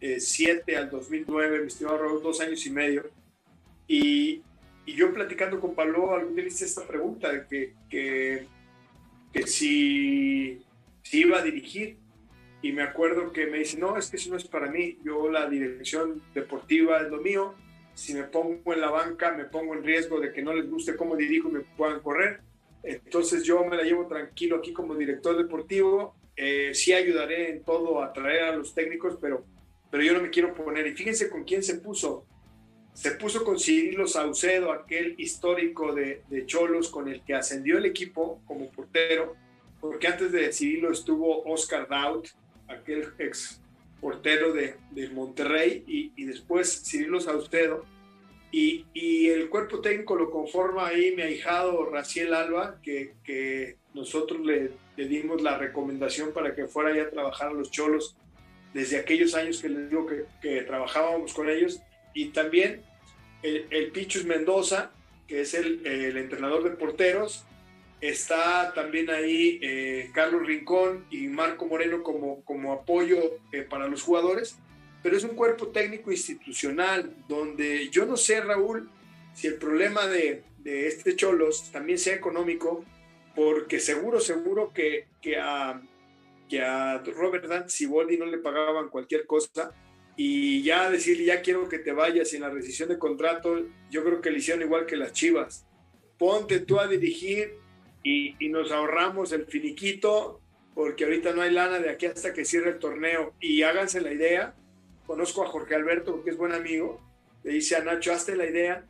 2007 0.04 0.78
al 0.78 0.90
2009, 0.90 1.60
mi 1.62 1.68
estimado 1.68 1.98
Raúl, 1.98 2.22
dos 2.22 2.42
años 2.42 2.66
y 2.66 2.72
medio. 2.72 3.10
Y, 3.88 4.42
y 4.86 4.94
yo 4.94 5.14
platicando 5.14 5.60
con 5.60 5.76
Pablo, 5.76 6.14
algún 6.14 6.36
día 6.36 6.46
hice 6.46 6.66
esta 6.66 6.86
pregunta 6.86 7.32
de 7.32 7.48
que, 7.48 7.74
que 7.90 8.48
que 9.34 9.48
si, 9.48 10.64
si 11.02 11.22
iba 11.22 11.40
a 11.40 11.44
dirigir. 11.44 11.98
Y 12.62 12.72
me 12.72 12.84
acuerdo 12.84 13.34
que 13.34 13.48
me 13.48 13.58
dice, 13.58 13.78
no, 13.78 13.98
es 13.98 14.10
que 14.10 14.16
eso 14.16 14.30
no 14.30 14.38
es 14.38 14.46
para 14.46 14.72
mí, 14.72 14.98
yo 15.04 15.30
la 15.30 15.50
dirección 15.50 16.22
deportiva 16.34 17.02
es 17.02 17.10
lo 17.10 17.20
mío, 17.20 17.56
si 17.94 18.14
me 18.14 18.24
pongo 18.24 18.74
en 18.74 18.80
la 18.80 18.90
banca 18.90 19.34
me 19.34 19.44
pongo 19.44 19.74
en 19.74 19.84
riesgo 19.84 20.22
de 20.22 20.32
que 20.32 20.42
no 20.42 20.54
les 20.54 20.70
guste 20.70 20.96
cómo 20.96 21.18
dirijo 21.18 21.50
y 21.50 21.56
me 21.56 21.60
puedan 21.60 22.00
correr, 22.00 22.40
entonces 22.82 23.44
yo 23.44 23.66
me 23.66 23.76
la 23.76 23.84
llevo 23.84 24.08
tranquilo 24.08 24.56
aquí 24.56 24.72
como 24.72 24.96
director 24.96 25.36
deportivo, 25.36 26.16
eh, 26.38 26.74
sí 26.74 26.94
ayudaré 26.94 27.52
en 27.52 27.66
todo 27.66 28.02
a 28.02 28.14
traer 28.14 28.44
a 28.44 28.56
los 28.56 28.74
técnicos, 28.74 29.18
pero, 29.20 29.46
pero 29.94 30.06
yo 30.06 30.14
no 30.14 30.22
me 30.22 30.32
quiero 30.32 30.56
poner, 30.56 30.88
y 30.88 30.96
fíjense 30.96 31.30
con 31.30 31.44
quién 31.44 31.62
se 31.62 31.76
puso, 31.76 32.26
se 32.94 33.12
puso 33.12 33.44
con 33.44 33.60
Cirilo 33.60 34.08
Saucedo, 34.08 34.72
aquel 34.72 35.14
histórico 35.20 35.94
de, 35.94 36.24
Cholos 36.48 36.90
con 36.90 37.08
el 37.08 37.22
que 37.22 37.36
ascendió 37.36 37.78
el 37.78 37.86
equipo 37.86 38.42
como 38.48 38.72
portero, 38.72 39.36
porque 39.80 40.08
antes 40.08 40.32
de 40.32 40.52
Cirilo 40.52 40.92
estuvo 40.92 41.44
Oscar 41.44 41.88
Daut, 41.88 42.28
aquel 42.68 43.10
ex 43.20 43.62
portero 44.02 44.52
de, 44.52 44.78
Monterrey, 45.14 45.84
y, 45.86 46.26
después 46.26 46.82
Cirilo 46.84 47.22
Saucedo. 47.22 47.86
Y, 48.52 48.88
el 49.30 49.48
cuerpo 49.48 49.80
técnico 49.80 50.16
lo 50.16 50.32
conforma 50.32 50.88
ahí 50.88 51.16
mi 51.16 51.22
ahijado 51.22 51.86
Raciel 51.92 52.34
Alba, 52.34 52.80
que, 52.82 53.78
nosotros 53.94 54.44
le, 54.44 54.72
dimos 54.98 55.44
la 55.44 55.56
recomendación 55.60 56.34
para 56.34 56.56
que 56.56 56.66
fuera 56.66 56.96
ya 56.96 57.04
a 57.04 57.10
trabajar 57.12 57.50
a 57.50 57.54
los 57.54 57.70
Cholos 57.70 58.18
desde 58.74 58.98
aquellos 58.98 59.36
años 59.36 59.62
que 59.62 59.70
les 59.70 59.90
digo 59.90 60.06
que, 60.06 60.26
que 60.42 60.62
trabajábamos 60.62 61.34
con 61.34 61.50
ellos 61.50 61.82
y 62.14 62.30
también 62.30 62.82
el, 63.44 63.92
Pichus 63.92 64.26
Mendoza, 64.26 64.92
que 65.28 65.42
es 65.42 65.54
el, 65.54 66.18
entrenador 66.18 66.64
de 66.64 66.72
porteros. 66.72 67.46
Está 68.02 68.74
también 68.74 69.10
ahí 69.10 69.60
eh, 69.62 70.10
Carlos 70.14 70.46
Rincón 70.46 71.06
y 71.10 71.28
Marco 71.28 71.66
Moreno 71.66 72.04
como, 72.04 72.44
como 72.44 72.74
apoyo 72.74 73.40
eh, 73.52 73.62
para 73.62 73.88
los 73.88 74.02
jugadores. 74.02 74.58
pero 75.02 75.16
es 75.18 75.24
un 75.24 75.36
cuerpo 75.36 75.68
técnico 75.68 76.12
institucional 76.12 77.14
donde 77.28 77.90
yo 77.90 78.06
no 78.06 78.18
sé, 78.18 78.42
Raúl, 78.42 78.90
si 79.34 79.48
el 79.48 79.56
problema 79.56 80.08
de, 80.08 80.44
de 80.60 80.88
este 80.88 81.16
Cholos 81.16 81.72
también 81.72 81.98
sea 81.98 82.16
económico, 82.16 82.86
porque 83.36 83.80
seguro, 83.80 84.20
seguro 84.20 84.72
que, 84.74 85.08
que, 85.22 85.38
a, 85.38 85.82
que 86.50 86.62
a 86.62 87.00
Robert 87.00 87.46
Dante 87.46 87.70
Siboldi 87.70 88.18
no 88.18 88.26
le 88.26 88.38
pagaban 88.38 88.90
cualquier 88.90 89.26
cosa 89.26 89.72
y 90.16 90.62
ya 90.62 90.90
decirle, 90.90 91.26
ya 91.26 91.42
quiero 91.42 91.68
que 91.68 91.80
te 91.80 91.92
vayas 91.92 92.34
en 92.34 92.42
la 92.42 92.50
rescisión 92.50 92.90
de 92.90 93.00
contrato, 93.00 93.66
yo 93.90 94.04
creo 94.04 94.22
que 94.22 94.30
le 94.30 94.38
hicieron 94.38 94.64
igual 94.64 94.86
que 94.86 94.96
las 94.96 95.14
Chivas. 95.14 95.66
Ponte 96.18 96.60
tú 96.60 96.80
a 96.80 96.88
dirigir 96.88 97.56
y, 98.04 98.36
y 98.46 98.50
nos 98.50 98.72
ahorramos 98.72 99.32
el 99.32 99.46
finiquito, 99.46 100.40
porque 100.76 101.06
ahorita 101.06 101.34
no 101.34 101.42
hay 101.42 101.52
lana 101.52 101.80
de 101.80 101.90
aquí 101.90 102.06
hasta 102.06 102.34
que 102.34 102.46
cierre 102.46 102.72
el 102.72 102.80
torneo. 102.80 103.34
Y 103.40 103.64
háganse 103.64 104.02
la 104.02 104.14
idea, 104.14 104.56
conozco 105.08 105.44
a 105.44 105.48
Jorge 105.48 105.76
Alberto, 105.76 106.14
porque 106.14 106.30
es 106.30 106.38
buen 106.38 106.54
amigo, 106.54 107.02
le 107.44 107.54
dice 107.54 107.76
a 107.76 107.84
Nacho, 107.84 108.14
hazte 108.14 108.36
la 108.36 108.46
idea 108.46 108.86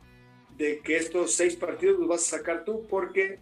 de 0.58 0.80
que 0.80 0.96
estos 0.96 1.34
seis 1.34 1.56
partidos 1.56 1.98
los 1.98 2.08
vas 2.08 2.22
a 2.22 2.38
sacar 2.38 2.64
tú, 2.64 2.86
porque 2.88 3.38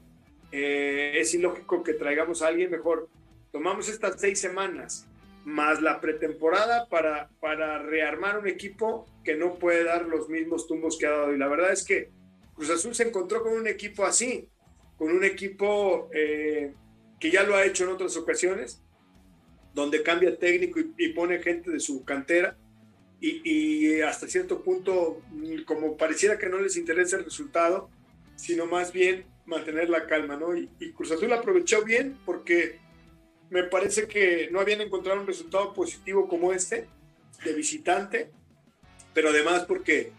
eh, 0.53 1.15
es 1.19 1.35
ilógico 1.35 1.83
que 1.83 1.95
traigamos 1.95 2.43
a 2.43 2.49
alguien 2.49 2.71
mejor. 2.71 3.09
Tomamos 3.53 3.91
estas 3.91 4.19
seis 4.19 4.41
semanas 4.41 5.07
más 5.45 5.83
la 5.83 6.01
pretemporada 6.01 6.89
para, 6.89 7.29
para 7.39 7.79
rearmar 7.83 8.39
un 8.39 8.49
equipo 8.49 9.07
que 9.23 9.37
no 9.37 9.55
puede 9.57 9.85
dar 9.85 10.07
los 10.07 10.31
mismos 10.31 10.67
tumbos 10.67 10.97
que 10.99 11.07
ha 11.07 11.11
dado. 11.11 11.35
Y 11.35 11.39
la 11.39 11.49
verdad 11.49 11.71
es 11.71 11.85
que 11.85 12.11
Cruz 12.55 12.71
Azul 12.71 12.95
se 12.95 13.03
encontró 13.05 13.43
con 13.43 13.53
un 13.53 13.67
equipo 13.67 14.05
así, 14.05 14.49
con 14.97 15.13
un 15.13 15.23
equipo 15.23 16.09
eh, 16.15 16.73
que 17.21 17.31
ya 17.31 17.43
lo 17.43 17.55
ha 17.55 17.65
hecho 17.65 17.85
en 17.85 17.91
otras 17.91 18.17
ocasiones, 18.17 18.83
donde 19.75 20.03
cambia 20.03 20.39
técnico 20.39 20.81
y, 20.97 21.09
pone 21.11 21.43
gente 21.43 21.71
de 21.71 21.81
su 21.81 22.05
cantera. 22.05 22.57
Y, 23.21 23.43
y, 23.45 24.01
hasta 24.01 24.27
cierto 24.29 24.63
punto, 24.63 25.21
como 25.67 25.97
pareciera 25.97 26.39
que 26.39 26.49
no 26.49 26.59
les 26.59 26.77
interesa 26.77 27.19
el 27.19 27.25
resultado, 27.25 27.91
sino 28.35 28.67
más 28.67 28.93
bien 28.93 29.27
mantener 29.45 29.91
la 29.91 30.07
calma, 30.07 30.37
¿no? 30.37 30.57
Y, 30.57 30.71
y 30.81 30.93
Cruz 30.93 31.13
Azul 31.13 31.33
aprovechó 31.33 31.85
bien 31.85 32.19
porque 32.25 32.81
me 33.53 33.65
parece 33.65 34.09
que 34.09 34.49
no 34.51 34.61
habían 34.61 34.81
encontrado 34.81 35.21
un 35.21 35.27
resultado 35.27 35.75
positivo 35.75 36.27
como 36.27 36.55
este 36.55 36.89
de 37.45 37.53
visitante, 37.53 38.31
pero 39.13 39.29
además 39.29 39.67
porque, 39.69 40.11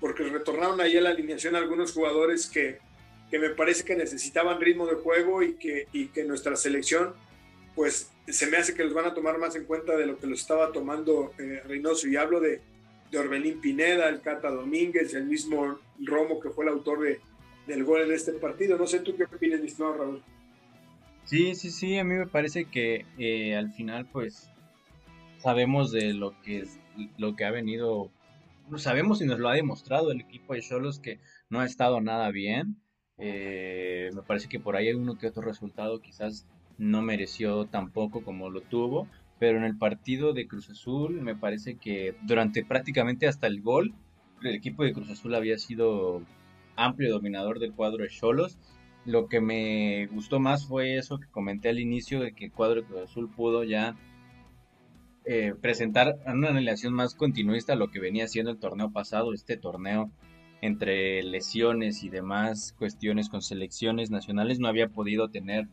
porque 0.00 0.22
retornaron 0.22 0.80
ahí 0.80 0.96
a 0.96 1.02
la 1.02 1.10
alineación 1.10 1.54
algunos 1.54 1.92
jugadores 1.92 2.46
que, 2.46 2.78
que 3.30 3.38
me 3.38 3.50
parece 3.50 3.84
que 3.84 3.94
necesitaban 3.94 4.58
ritmo 4.58 4.86
de 4.86 4.94
juego 4.94 5.42
y 5.42 5.56
que, 5.56 5.86
y 5.92 6.06
que 6.06 6.24
nuestra 6.24 6.56
selección, 6.56 7.12
pues 7.74 8.10
se 8.26 8.46
me 8.46 8.56
hace 8.56 8.72
que 8.72 8.84
los 8.84 8.94
van 8.94 9.04
a 9.04 9.12
tomar 9.12 9.36
más 9.36 9.54
en 9.54 9.64
cuenta 9.64 9.94
de 9.94 10.06
lo 10.06 10.18
que 10.18 10.26
los 10.26 10.40
estaba 10.40 10.72
tomando 10.72 11.34
eh, 11.38 11.60
Reynoso. 11.66 12.08
Y 12.08 12.16
hablo 12.16 12.40
de, 12.40 12.62
de 13.10 13.18
Orbelín 13.18 13.60
Pineda, 13.60 14.08
el 14.08 14.22
Cata 14.22 14.50
Domínguez, 14.50 15.12
el 15.12 15.26
mismo 15.26 15.78
Romo 16.00 16.40
que 16.40 16.48
fue 16.48 16.64
el 16.64 16.70
autor 16.70 17.02
de, 17.02 17.20
del 17.66 17.84
gol 17.84 18.00
en 18.00 18.12
este 18.12 18.32
partido. 18.32 18.78
No 18.78 18.86
sé 18.86 19.00
tú 19.00 19.14
qué 19.14 19.24
opinas, 19.24 19.60
mi 19.60 19.66
estimado 19.66 19.98
Raúl. 19.98 20.22
Sí, 21.28 21.54
sí, 21.54 21.70
sí, 21.70 21.98
a 21.98 22.04
mí 22.04 22.14
me 22.14 22.26
parece 22.26 22.64
que 22.64 23.04
eh, 23.18 23.54
al 23.54 23.70
final 23.70 24.06
pues 24.10 24.50
sabemos 25.36 25.92
de 25.92 26.14
lo 26.14 26.40
que 26.40 26.60
es, 26.60 26.80
lo 27.18 27.36
que 27.36 27.44
ha 27.44 27.50
venido, 27.50 28.10
no 28.70 28.78
sabemos 28.78 29.20
y 29.20 29.26
nos 29.26 29.38
lo 29.38 29.50
ha 29.50 29.54
demostrado 29.54 30.10
el 30.10 30.22
equipo 30.22 30.54
de 30.54 30.62
Cholos 30.62 31.00
que 31.00 31.20
no 31.50 31.60
ha 31.60 31.66
estado 31.66 32.00
nada 32.00 32.30
bien. 32.30 32.80
Eh, 33.18 34.08
me 34.14 34.22
parece 34.22 34.48
que 34.48 34.58
por 34.58 34.74
ahí 34.74 34.88
hay 34.88 34.94
uno 34.94 35.18
que 35.18 35.26
otro 35.26 35.42
resultado 35.42 36.00
quizás 36.00 36.46
no 36.78 37.02
mereció 37.02 37.66
tampoco 37.66 38.24
como 38.24 38.48
lo 38.48 38.62
tuvo, 38.62 39.06
pero 39.38 39.58
en 39.58 39.64
el 39.64 39.76
partido 39.76 40.32
de 40.32 40.48
Cruz 40.48 40.70
Azul 40.70 41.20
me 41.20 41.36
parece 41.36 41.76
que 41.76 42.16
durante 42.22 42.64
prácticamente 42.64 43.26
hasta 43.26 43.48
el 43.48 43.60
gol 43.60 43.92
el 44.42 44.54
equipo 44.54 44.82
de 44.82 44.94
Cruz 44.94 45.10
Azul 45.10 45.34
había 45.34 45.58
sido 45.58 46.22
amplio 46.74 47.12
dominador 47.12 47.58
del 47.58 47.74
cuadro 47.74 48.04
de 48.04 48.08
Cholos 48.08 48.56
lo 49.08 49.26
que 49.26 49.40
me 49.40 50.06
gustó 50.08 50.38
más 50.38 50.66
fue 50.66 50.98
eso 50.98 51.18
que 51.18 51.28
comenté 51.28 51.70
al 51.70 51.80
inicio, 51.80 52.20
de 52.20 52.32
que 52.32 52.46
el 52.46 52.52
cuadro 52.52 52.84
Azul 53.02 53.30
pudo 53.30 53.64
ya 53.64 53.96
eh, 55.24 55.54
presentar 55.58 56.18
una 56.26 56.50
relación 56.50 56.92
más 56.92 57.14
continuista 57.14 57.72
a 57.72 57.76
lo 57.76 57.90
que 57.90 58.00
venía 58.00 58.28
siendo 58.28 58.50
el 58.50 58.58
torneo 58.58 58.92
pasado, 58.92 59.32
este 59.32 59.56
torneo 59.56 60.10
entre 60.60 61.22
lesiones 61.22 62.02
y 62.02 62.10
demás 62.10 62.74
cuestiones 62.78 63.30
con 63.30 63.40
selecciones 63.40 64.10
nacionales 64.10 64.58
no 64.58 64.68
había 64.68 64.88
podido 64.88 65.30
tener 65.30 65.68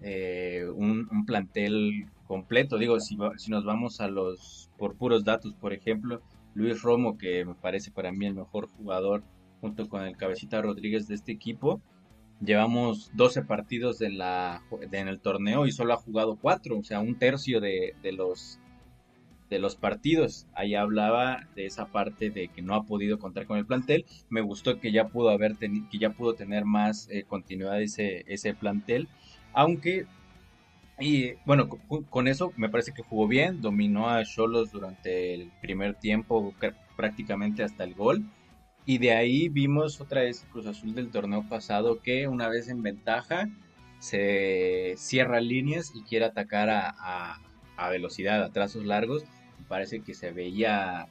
eh, 0.00 0.64
un, 0.74 1.26
plantel 1.26 2.06
completo. 2.26 2.78
Digo, 2.78 3.00
si, 3.00 3.18
si 3.36 3.50
nos 3.50 3.66
vamos 3.66 4.00
a 4.00 4.08
los, 4.08 4.70
por 4.78 4.96
puros 4.96 5.24
datos, 5.24 5.52
por 5.60 5.74
ejemplo, 5.74 6.22
Luis 6.54 6.80
Romo, 6.80 7.18
que 7.18 7.44
me 7.44 7.54
parece 7.54 7.90
para 7.90 8.12
mí 8.12 8.24
el 8.24 8.34
mejor 8.34 8.68
jugador 8.68 9.24
junto 9.60 9.90
con 9.90 10.04
el 10.04 10.16
cabecita 10.16 10.62
Rodríguez 10.62 11.06
de 11.06 11.16
este 11.16 11.32
equipo, 11.32 11.82
Llevamos 12.44 13.10
12 13.14 13.42
partidos 13.42 14.00
en, 14.02 14.18
el 15.08 15.20
torneo 15.20 15.66
y 15.66 15.72
solo 15.72 15.94
ha 15.94 15.96
jugado 15.96 16.36
4, 16.40 16.78
o 16.78 16.82
sea, 16.82 17.00
un 17.00 17.18
tercio 17.18 17.60
de, 17.60 17.94
los, 18.12 18.58
partidos. 19.76 20.46
Ahí 20.54 20.74
hablaba 20.74 21.46
de 21.54 21.66
esa 21.66 21.86
parte 21.86 22.30
de 22.30 22.48
que 22.48 22.62
no 22.62 22.74
ha 22.74 22.84
podido 22.84 23.18
contar 23.18 23.46
con 23.46 23.58
el 23.58 23.66
plantel. 23.66 24.06
Me 24.28 24.40
gustó 24.40 24.80
que 24.80 24.90
ya 24.90 25.08
pudo, 25.08 25.30
haber 25.30 25.56
que 25.56 25.98
ya 25.98 26.10
pudo 26.10 26.34
tener 26.34 26.64
más 26.64 27.08
eh, 27.10 27.24
continuidad 27.28 27.80
ese, 27.80 28.24
ese 28.26 28.54
plantel, 28.54 29.08
aunque 29.52 30.06
y 31.02 31.34
bueno, 31.46 31.68
con, 31.68 32.28
eso 32.28 32.52
me 32.56 32.68
parece 32.68 32.92
que 32.92 33.02
jugó 33.02 33.26
bien, 33.26 33.60
dominó 33.60 34.08
a 34.08 34.24
Cholos 34.24 34.70
durante 34.70 35.34
el 35.34 35.50
primer 35.60 35.94
tiempo 35.94 36.54
prácticamente 36.96 37.64
hasta 37.64 37.84
el 37.84 37.94
gol. 37.94 38.24
Y 38.84 38.98
de 38.98 39.12
ahí 39.12 39.48
vimos 39.48 40.00
otra 40.00 40.22
vez 40.22 40.44
Cruz 40.50 40.66
Azul 40.66 40.94
del 40.94 41.10
torneo 41.10 41.48
pasado 41.48 42.00
que 42.00 42.26
una 42.26 42.48
vez 42.48 42.68
en 42.68 42.82
ventaja 42.82 43.48
se 44.00 44.94
cierra 44.96 45.40
líneas 45.40 45.92
y 45.94 46.02
quiere 46.02 46.24
atacar 46.24 46.68
a, 46.70 47.38
velocidad, 47.90 48.42
a 48.42 48.50
trazos 48.50 48.84
largos. 48.84 49.24
Parece 49.68 50.00
que 50.00 50.14
se 50.14 50.32
veía 50.32 51.06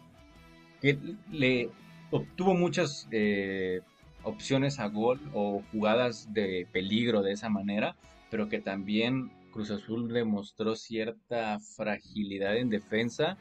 que 0.81 0.97
le 1.31 1.69
obtuvo 2.11 2.53
muchas 2.53 3.07
eh, 3.11 3.79
opciones 4.23 4.79
a 4.79 4.87
gol 4.87 5.21
o 5.33 5.63
jugadas 5.71 6.33
de 6.33 6.67
peligro 6.73 7.21
de 7.21 7.31
esa 7.31 7.49
manera, 7.49 7.95
pero 8.29 8.49
que 8.49 8.59
también 8.59 9.31
Cruz 9.53 9.71
Azul 9.71 10.11
demostró 10.11 10.75
cierta 10.75 11.59
fragilidad 11.59 12.57
en 12.57 12.69
defensa 12.69 13.37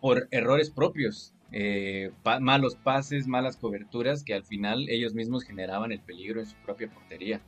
por 0.00 0.28
errores 0.30 0.70
propios 0.70 1.33
eh, 1.56 2.10
malos 2.40 2.74
pases, 2.74 3.28
malas 3.28 3.56
coberturas, 3.56 4.24
que 4.24 4.34
al 4.34 4.42
final 4.42 4.88
ellos 4.88 5.14
mismos 5.14 5.44
generaban 5.44 5.92
el 5.92 6.00
peligro 6.00 6.40
en 6.40 6.46
su 6.46 6.56
propia 6.56 6.90
portería. 6.90 7.40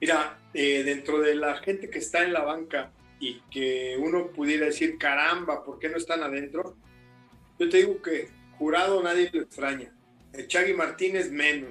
Mira, 0.00 0.36
eh, 0.52 0.82
dentro 0.82 1.20
de 1.20 1.36
la 1.36 1.54
gente 1.58 1.90
que 1.90 2.00
está 2.00 2.24
en 2.24 2.32
la 2.32 2.42
banca 2.42 2.90
y 3.20 3.40
que 3.52 3.96
uno 4.00 4.32
pudiera 4.32 4.66
decir, 4.66 4.98
caramba, 4.98 5.62
¿por 5.62 5.78
qué 5.78 5.88
no 5.88 5.96
están 5.96 6.24
adentro? 6.24 6.76
Yo 7.56 7.68
te 7.68 7.76
digo 7.76 8.02
que 8.02 8.30
jurado 8.58 9.00
nadie 9.00 9.30
lo 9.32 9.42
extraña. 9.42 9.94
El 10.32 10.48
Chagui 10.48 10.72
Martínez 10.72 11.30
menos. 11.30 11.70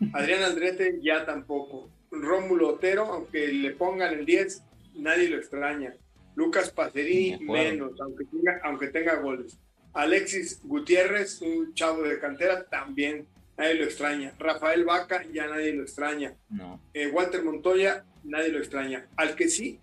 Adrián 0.12 0.44
Andrete 0.44 1.00
ya 1.02 1.26
tampoco. 1.26 1.90
Rómulo 2.12 2.68
Otero, 2.68 3.06
aunque 3.06 3.48
le 3.48 3.72
pongan 3.72 4.14
el 4.14 4.24
10, 4.24 4.62
nadie 4.94 5.28
lo 5.28 5.38
extraña. 5.38 5.92
Lucas 6.38 6.70
Pacerí 6.70 7.36
menos, 7.40 8.00
aunque 8.00 8.24
tenga, 8.26 8.60
aunque 8.62 8.86
tenga 8.86 9.16
goles. 9.16 9.58
Alexis 9.92 10.60
Gutiérrez, 10.62 11.42
un 11.42 11.74
chavo 11.74 12.02
de 12.02 12.20
cantera, 12.20 12.62
también 12.62 13.26
nadie 13.56 13.74
lo 13.74 13.84
extraña. 13.84 14.32
Rafael 14.38 14.84
Vaca, 14.84 15.24
ya 15.32 15.48
nadie 15.48 15.72
lo 15.72 15.82
extraña. 15.82 16.36
No. 16.48 16.80
Eh, 16.94 17.08
Walter 17.08 17.42
Montoya, 17.42 18.04
nadie 18.22 18.50
lo 18.50 18.58
extraña. 18.58 19.08
Al 19.16 19.34
que 19.34 19.48
sí, 19.48 19.80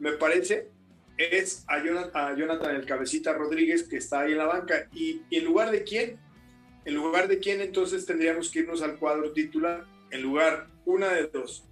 me 0.00 0.14
parece, 0.14 0.66
es 1.16 1.64
a 1.68 1.80
Jonathan, 2.34 2.74
el 2.74 2.86
Cabecita 2.86 3.32
Rodríguez, 3.32 3.84
que 3.84 3.98
está 3.98 4.22
ahí 4.22 4.32
en 4.32 4.38
la 4.38 4.46
banca. 4.46 4.88
¿Y, 4.92 5.22
¿Y 5.30 5.36
en 5.36 5.44
lugar 5.44 5.70
de 5.70 5.84
quién? 5.84 6.18
En 6.84 6.96
lugar 6.96 7.28
de 7.28 7.38
quién, 7.38 7.60
entonces 7.60 8.04
tendríamos 8.04 8.50
que 8.50 8.58
irnos 8.60 8.82
al 8.82 8.98
cuadro 8.98 9.32
titular. 9.32 9.84
En 10.10 10.22
lugar, 10.22 10.66
una 10.86 11.12
de 11.12 11.28
dos. 11.28 11.64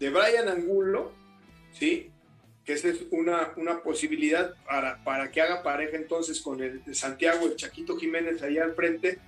De 0.00 0.10
Brian 0.10 0.48
Angulo, 0.48 1.12
¿sí? 1.70 2.10
Que 2.68 2.74
esa 2.74 2.88
es 2.88 2.98
una, 3.12 3.54
una 3.56 3.82
posibilidad 3.82 4.54
para, 4.66 5.02
para 5.02 5.30
que 5.30 5.40
haga 5.40 5.62
pareja 5.62 5.96
entonces 5.96 6.38
con 6.42 6.62
el 6.62 6.82
Santiago, 6.94 7.46
el 7.46 7.56
Chaquito 7.56 7.96
Jiménez 7.96 8.42
allá 8.42 8.64
al 8.64 8.74
frente, 8.74 9.18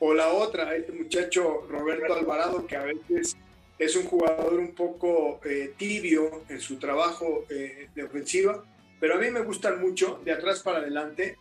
o 0.00 0.14
la 0.14 0.32
otra, 0.32 0.74
este 0.74 0.92
muchacho 0.92 1.66
Roberto 1.68 2.14
Alvarado, 2.14 2.66
que 2.66 2.76
a 2.76 2.84
veces 2.84 3.36
es 3.78 3.94
un 3.94 4.04
jugador 4.04 4.54
un 4.54 4.74
poco 4.74 5.38
eh, 5.44 5.74
tibio 5.76 6.44
en 6.48 6.60
su 6.60 6.78
trabajo 6.78 7.44
eh, 7.50 7.90
de 7.94 8.04
ofensiva, 8.04 8.64
pero 8.98 9.16
a 9.16 9.18
mí 9.18 9.30
me 9.30 9.40
gustan 9.40 9.78
mucho, 9.78 10.22
de 10.24 10.32
atrás 10.32 10.62
para 10.62 10.78
adelante, 10.78 11.36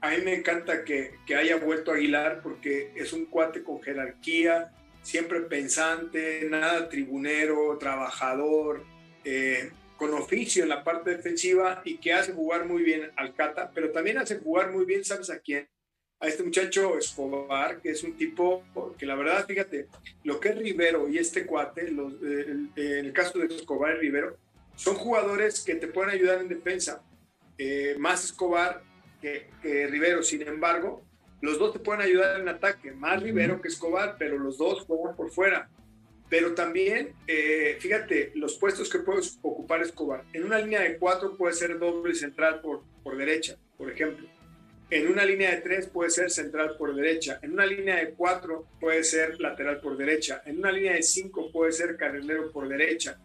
a 0.00 0.10
mí 0.10 0.18
me 0.24 0.34
encanta 0.34 0.84
que, 0.84 1.16
que 1.26 1.34
haya 1.34 1.56
vuelto 1.56 1.90
Aguilar 1.90 2.42
porque 2.44 2.92
es 2.94 3.12
un 3.12 3.24
cuate 3.26 3.64
con 3.64 3.82
jerarquía, 3.82 4.70
siempre 5.02 5.40
pensante, 5.40 6.46
nada 6.48 6.88
tribunero, 6.88 7.76
trabajador, 7.76 8.84
eh, 9.24 9.72
con 10.00 10.14
oficio 10.14 10.62
en 10.62 10.70
la 10.70 10.82
parte 10.82 11.10
defensiva 11.10 11.82
y 11.84 11.98
que 11.98 12.14
hace 12.14 12.32
jugar 12.32 12.64
muy 12.64 12.82
bien 12.82 13.10
al 13.16 13.34
Cata, 13.34 13.70
pero 13.74 13.90
también 13.90 14.16
hace 14.16 14.38
jugar 14.38 14.72
muy 14.72 14.86
bien, 14.86 15.04
¿sabes 15.04 15.28
a 15.28 15.40
quién? 15.40 15.68
A 16.20 16.26
este 16.26 16.42
muchacho 16.42 16.96
Escobar, 16.96 17.82
que 17.82 17.90
es 17.90 18.02
un 18.02 18.16
tipo 18.16 18.64
que 18.96 19.04
la 19.04 19.14
verdad, 19.14 19.44
fíjate, 19.46 19.88
lo 20.24 20.40
que 20.40 20.48
es 20.48 20.56
Rivero 20.56 21.06
y 21.06 21.18
este 21.18 21.44
cuate, 21.44 21.90
los, 21.90 22.14
en 22.22 22.72
el 22.76 23.12
caso 23.12 23.40
de 23.40 23.54
Escobar 23.54 23.96
y 23.96 23.98
Rivero, 23.98 24.38
son 24.74 24.94
jugadores 24.94 25.62
que 25.62 25.74
te 25.74 25.86
pueden 25.86 26.12
ayudar 26.12 26.40
en 26.40 26.48
defensa. 26.48 27.02
Eh, 27.58 27.94
más 27.98 28.24
Escobar 28.24 28.82
que, 29.20 29.50
que, 29.60 29.86
Rivero, 29.86 30.22
sin 30.22 30.40
embargo, 30.48 31.02
los 31.42 31.58
dos 31.58 31.74
te 31.74 31.78
pueden 31.78 32.00
ayudar 32.00 32.40
en 32.40 32.48
ataque, 32.48 32.92
más 32.92 33.22
Rivero 33.22 33.60
que 33.60 33.68
Escobar, 33.68 34.16
pero 34.18 34.38
los 34.38 34.56
dos 34.56 34.82
juegan 34.86 35.14
por 35.14 35.30
fuera. 35.30 35.68
Pero 36.30 36.54
también, 36.54 37.12
eh, 37.26 37.76
fíjate, 37.80 38.30
los 38.36 38.56
puestos 38.56 38.88
que 38.88 39.00
puedes 39.00 39.38
ocupar 39.42 39.82
Escobar. 39.82 40.24
En 40.32 40.44
una 40.44 40.60
línea 40.60 40.80
de 40.80 40.96
cuatro 40.96 41.36
puede 41.36 41.54
ser 41.54 41.78
doble 41.78 42.14
central 42.14 42.60
por, 42.60 42.84
por 43.02 43.16
derecha, 43.16 43.58
por 43.76 43.90
ejemplo. 43.90 44.28
En 44.90 45.08
una 45.08 45.24
línea 45.24 45.50
de 45.50 45.60
tres 45.60 45.88
puede 45.88 46.10
ser 46.10 46.30
central 46.30 46.76
por 46.78 46.94
derecha. 46.94 47.40
En 47.42 47.52
una 47.52 47.66
línea 47.66 47.96
de 47.96 48.10
cuatro 48.10 48.66
puede 48.80 49.02
ser 49.02 49.40
lateral 49.40 49.80
por 49.80 49.96
derecha. 49.96 50.40
En 50.46 50.58
una 50.58 50.70
línea 50.70 50.92
de 50.92 51.02
cinco 51.02 51.50
puede 51.50 51.72
ser 51.72 51.96
carrilero 51.96 52.52
por 52.52 52.68
derecha. 52.68 53.20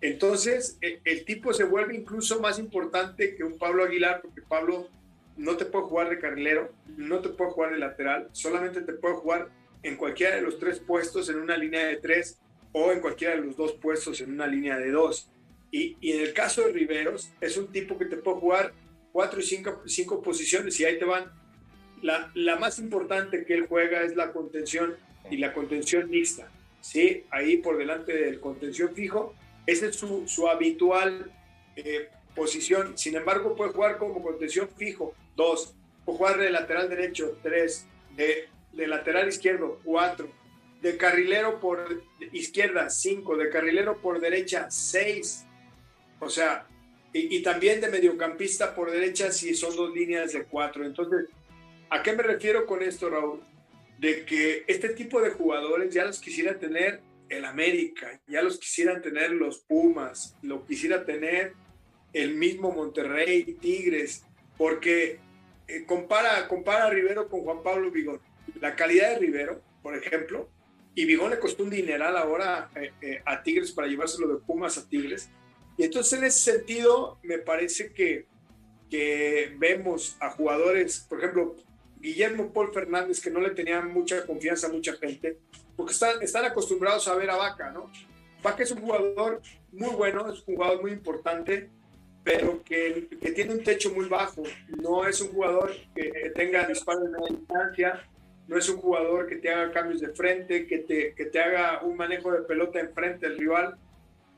Entonces, 0.00 0.78
el, 0.80 1.00
el 1.04 1.24
tipo 1.24 1.52
se 1.52 1.62
vuelve 1.62 1.94
incluso 1.94 2.40
más 2.40 2.58
importante 2.58 3.36
que 3.36 3.44
un 3.44 3.56
Pablo 3.56 3.84
Aguilar, 3.84 4.20
porque 4.20 4.42
Pablo 4.42 4.88
no 5.36 5.56
te 5.56 5.64
puede 5.64 5.84
jugar 5.84 6.10
de 6.10 6.18
carrilero, 6.18 6.72
no 6.96 7.20
te 7.20 7.28
puede 7.28 7.52
jugar 7.52 7.72
de 7.72 7.78
lateral, 7.78 8.28
solamente 8.32 8.80
te 8.80 8.92
puede 8.94 9.14
jugar 9.14 9.48
en 9.82 9.96
cualquiera 9.96 10.36
de 10.36 10.42
los 10.42 10.58
tres 10.58 10.80
puestos 10.80 11.28
en 11.28 11.36
una 11.36 11.56
línea 11.56 11.86
de 11.86 11.96
tres 11.96 12.38
o 12.72 12.92
en 12.92 13.00
cualquiera 13.00 13.34
de 13.34 13.42
los 13.42 13.56
dos 13.56 13.72
puestos 13.72 14.20
en 14.20 14.32
una 14.32 14.46
línea 14.46 14.78
de 14.78 14.90
dos. 14.90 15.28
Y, 15.70 15.96
y 16.00 16.12
en 16.12 16.20
el 16.20 16.32
caso 16.32 16.62
de 16.62 16.72
Riveros, 16.72 17.30
es 17.40 17.56
un 17.56 17.68
tipo 17.72 17.98
que 17.98 18.06
te 18.06 18.16
puede 18.16 18.38
jugar 18.38 18.72
cuatro 19.12 19.40
y 19.40 19.42
cinco, 19.42 19.82
cinco 19.86 20.22
posiciones 20.22 20.78
y 20.80 20.84
ahí 20.84 20.98
te 20.98 21.04
van. 21.04 21.32
La, 22.02 22.30
la, 22.34 22.56
más 22.56 22.78
importante 22.78 23.44
que 23.44 23.54
él 23.54 23.66
juega 23.68 24.02
es 24.02 24.16
la 24.16 24.32
contención 24.32 24.96
y 25.30 25.36
la 25.36 25.52
contención 25.52 26.10
mixta. 26.10 26.50
¿sí? 26.80 27.24
Ahí 27.30 27.58
por 27.58 27.78
delante 27.78 28.12
del 28.12 28.40
contención 28.40 28.94
fijo, 28.94 29.34
esa 29.66 29.86
es 29.86 29.96
su, 29.96 30.26
su 30.26 30.48
habitual 30.48 31.30
eh, 31.76 32.08
posición. 32.34 32.98
Sin 32.98 33.14
embargo, 33.14 33.54
puede 33.54 33.72
jugar 33.72 33.98
como 33.98 34.22
contención 34.22 34.68
fijo, 34.76 35.14
dos. 35.36 35.74
Puede 36.04 36.18
jugar 36.18 36.38
de 36.38 36.50
lateral 36.50 36.88
derecho, 36.88 37.38
tres. 37.42 37.86
De 38.16 38.48
de 38.72 38.86
lateral 38.86 39.28
izquierdo, 39.28 39.80
4. 39.84 40.28
De 40.80 40.96
carrilero 40.96 41.60
por 41.60 42.02
izquierda, 42.32 42.90
5. 42.90 43.36
De 43.36 43.50
carrilero 43.50 44.00
por 44.00 44.20
derecha, 44.20 44.70
6. 44.70 45.46
O 46.20 46.28
sea, 46.28 46.66
y, 47.12 47.42
también 47.42 47.80
de 47.80 47.88
mediocampista 47.88 48.74
por 48.74 48.90
derecha 48.90 49.30
si 49.30 49.54
son 49.54 49.76
dos 49.76 49.94
líneas 49.94 50.32
de 50.32 50.44
4. 50.44 50.86
Entonces, 50.86 51.28
¿a 51.90 52.02
qué 52.02 52.12
me 52.14 52.22
refiero 52.22 52.66
con 52.66 52.82
esto, 52.82 53.10
Raúl? 53.10 53.42
De 53.98 54.24
que 54.24 54.64
este 54.66 54.90
tipo 54.90 55.20
de 55.20 55.30
jugadores 55.30 55.92
ya 55.92 56.04
los 56.04 56.20
quisiera 56.20 56.58
tener 56.58 57.00
el 57.28 57.44
América, 57.44 58.20
ya 58.26 58.42
los 58.42 58.58
quisieran 58.58 59.00
tener 59.00 59.30
los 59.30 59.60
Pumas, 59.60 60.36
lo 60.42 60.66
quisiera 60.66 61.04
tener 61.04 61.54
el 62.12 62.34
mismo 62.34 62.72
Monterrey, 62.72 63.44
Tigres, 63.60 64.24
porque 64.58 65.18
eh, 65.68 65.84
compara, 65.86 66.46
compara 66.48 66.86
a 66.86 66.90
Rivero 66.90 67.28
con 67.28 67.42
Juan 67.42 67.62
Pablo 67.62 67.90
Vigón 67.90 68.20
la 68.60 68.76
calidad 68.76 69.10
de 69.10 69.18
Rivero, 69.18 69.62
por 69.82 69.96
ejemplo, 69.96 70.48
y 70.94 71.06
Vigón 71.06 71.30
le 71.30 71.38
costó 71.38 71.64
un 71.64 71.70
dineral 71.70 72.16
ahora 72.16 72.70
eh, 72.76 72.92
eh, 73.00 73.22
a 73.24 73.42
Tigres 73.42 73.72
para 73.72 73.88
llevárselo 73.88 74.28
de 74.28 74.40
Pumas 74.40 74.76
a 74.76 74.88
Tigres. 74.88 75.30
Y 75.78 75.84
entonces 75.84 76.18
en 76.18 76.24
ese 76.24 76.52
sentido 76.52 77.18
me 77.22 77.38
parece 77.38 77.92
que, 77.92 78.26
que 78.90 79.54
vemos 79.58 80.16
a 80.20 80.30
jugadores, 80.30 81.00
por 81.08 81.18
ejemplo, 81.18 81.56
Guillermo 81.98 82.52
Paul 82.52 82.72
Fernández, 82.74 83.20
que 83.20 83.30
no 83.30 83.40
le 83.40 83.50
tenía 83.50 83.80
mucha 83.80 84.26
confianza 84.26 84.66
a 84.66 84.70
mucha 84.70 84.94
gente, 84.94 85.38
porque 85.76 85.92
están, 85.92 86.20
están 86.20 86.44
acostumbrados 86.44 87.08
a 87.08 87.14
ver 87.14 87.30
a 87.30 87.36
Vaca, 87.36 87.70
¿no? 87.70 87.90
Vaca 88.42 88.62
es 88.62 88.72
un 88.72 88.80
jugador 88.80 89.40
muy 89.70 89.90
bueno, 89.90 90.30
es 90.30 90.42
un 90.46 90.56
jugador 90.56 90.82
muy 90.82 90.90
importante, 90.90 91.70
pero 92.24 92.62
que, 92.64 93.08
que 93.20 93.30
tiene 93.30 93.54
un 93.54 93.62
techo 93.62 93.92
muy 93.92 94.06
bajo. 94.06 94.42
No 94.68 95.06
es 95.06 95.20
un 95.20 95.28
jugador 95.28 95.72
que 95.94 96.32
tenga 96.34 96.66
disparos 96.66 97.08
la 97.08 97.36
distancia, 97.36 98.04
no 98.52 98.58
es 98.58 98.68
un 98.68 98.76
jugador 98.76 99.26
que 99.26 99.36
te 99.36 99.50
haga 99.50 99.72
cambios 99.72 100.00
de 100.02 100.10
frente, 100.10 100.66
que 100.66 100.78
te, 100.78 101.14
que 101.14 101.24
te 101.24 101.40
haga 101.40 101.82
un 101.82 101.96
manejo 101.96 102.30
de 102.30 102.42
pelota 102.42 102.78
enfrente 102.80 103.26
del 103.26 103.38
rival. 103.38 103.78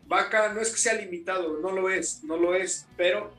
Vaca 0.07 0.53
no 0.53 0.61
es 0.61 0.71
que 0.71 0.79
sea 0.79 0.95
limitado, 0.95 1.59
no 1.59 1.73
lo 1.73 1.91
es, 1.91 2.23
no 2.23 2.37
lo 2.37 2.55
es, 2.55 2.87
pero 2.97 3.35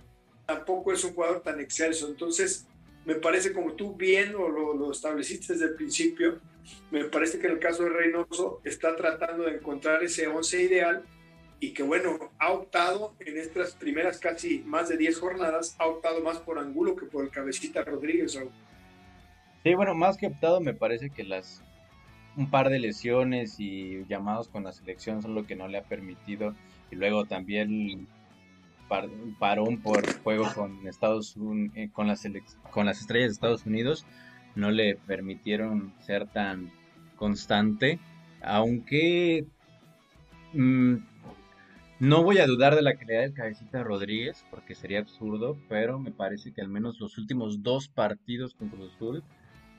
tampoco 0.45 0.91
es 0.91 1.01
un 1.05 1.13
jugador 1.13 1.41
tan 1.41 1.61
excelso. 1.61 2.09
Entonces, 2.09 2.67
me 3.05 3.15
parece 3.15 3.53
como 3.53 3.73
tú 3.73 3.95
bien 3.95 4.33
lo, 4.33 4.49
lo, 4.49 4.91
estableciste 4.91 5.53
desde 5.53 5.67
el 5.67 5.75
principio, 5.75 6.41
me 6.91 7.05
parece 7.05 7.39
que 7.39 7.47
en 7.47 7.53
el 7.53 7.59
caso 7.59 7.83
de 7.83 7.89
Reynoso 7.89 8.59
está 8.65 8.97
tratando 8.97 9.43
de 9.43 9.51
encontrar 9.51 10.03
ese 10.03 10.27
11 10.27 10.61
ideal 10.61 11.03
y 11.61 11.73
que 11.73 11.83
bueno, 11.83 12.31
ha 12.37 12.51
optado 12.51 13.15
en 13.19 13.37
estas 13.37 13.75
primeras 13.75 14.19
casi 14.19 14.59
más 14.65 14.89
de 14.89 14.97
10 14.97 15.19
jornadas, 15.19 15.75
ha 15.79 15.87
optado 15.87 16.19
más 16.21 16.39
por 16.39 16.59
Angulo 16.59 16.97
que 16.97 17.05
por 17.05 17.23
el 17.23 17.31
cabecita 17.31 17.83
Rodríguez. 17.83 18.37
Sí, 19.65 19.73
bueno, 19.73 19.95
más 19.95 20.17
que 20.17 20.27
optado, 20.27 20.61
me 20.61 20.75
parece 20.75 21.09
que 21.09 21.23
las 21.23 21.63
un 22.37 22.51
par 22.51 22.69
de 22.69 22.77
lesiones 22.77 23.59
y 23.59 24.05
llamados 24.07 24.47
con 24.47 24.63
la 24.63 24.71
selección 24.71 25.23
son 25.23 25.33
lo 25.33 25.47
que 25.47 25.55
no 25.55 25.67
le 25.67 25.79
ha 25.79 25.83
permitido. 25.83 26.53
Y 26.91 26.95
luego 26.97 27.25
también 27.25 28.07
par, 28.87 29.09
parón 29.39 29.81
por 29.81 30.05
juego 30.21 30.45
con 30.53 30.87
Estados 30.87 31.35
eh, 31.73 31.89
con 31.91 32.05
las 32.05 32.27
con 32.69 32.85
las 32.85 33.01
estrellas 33.01 33.29
de 33.29 33.33
Estados 33.33 33.65
Unidos 33.65 34.05
no 34.53 34.69
le 34.69 34.97
permitieron 34.97 35.95
ser 36.01 36.27
tan 36.27 36.71
constante. 37.15 37.97
Aunque 38.43 39.47
mm, 40.53 40.95
no 42.01 42.21
voy 42.21 42.37
a 42.37 42.45
dudar 42.45 42.75
de 42.75 42.83
la 42.83 42.97
calidad 42.97 43.21
del 43.21 43.33
cabecita 43.33 43.81
Rodríguez, 43.81 44.45
porque 44.51 44.75
sería 44.75 44.99
absurdo, 44.99 45.57
pero 45.67 45.97
me 45.97 46.11
parece 46.11 46.53
que 46.53 46.61
al 46.61 46.67
menos 46.67 46.99
los 46.99 47.17
últimos 47.17 47.63
dos 47.63 47.87
partidos 47.87 48.53
con 48.53 48.69
Cruz 48.69 48.93
Azul 48.93 49.23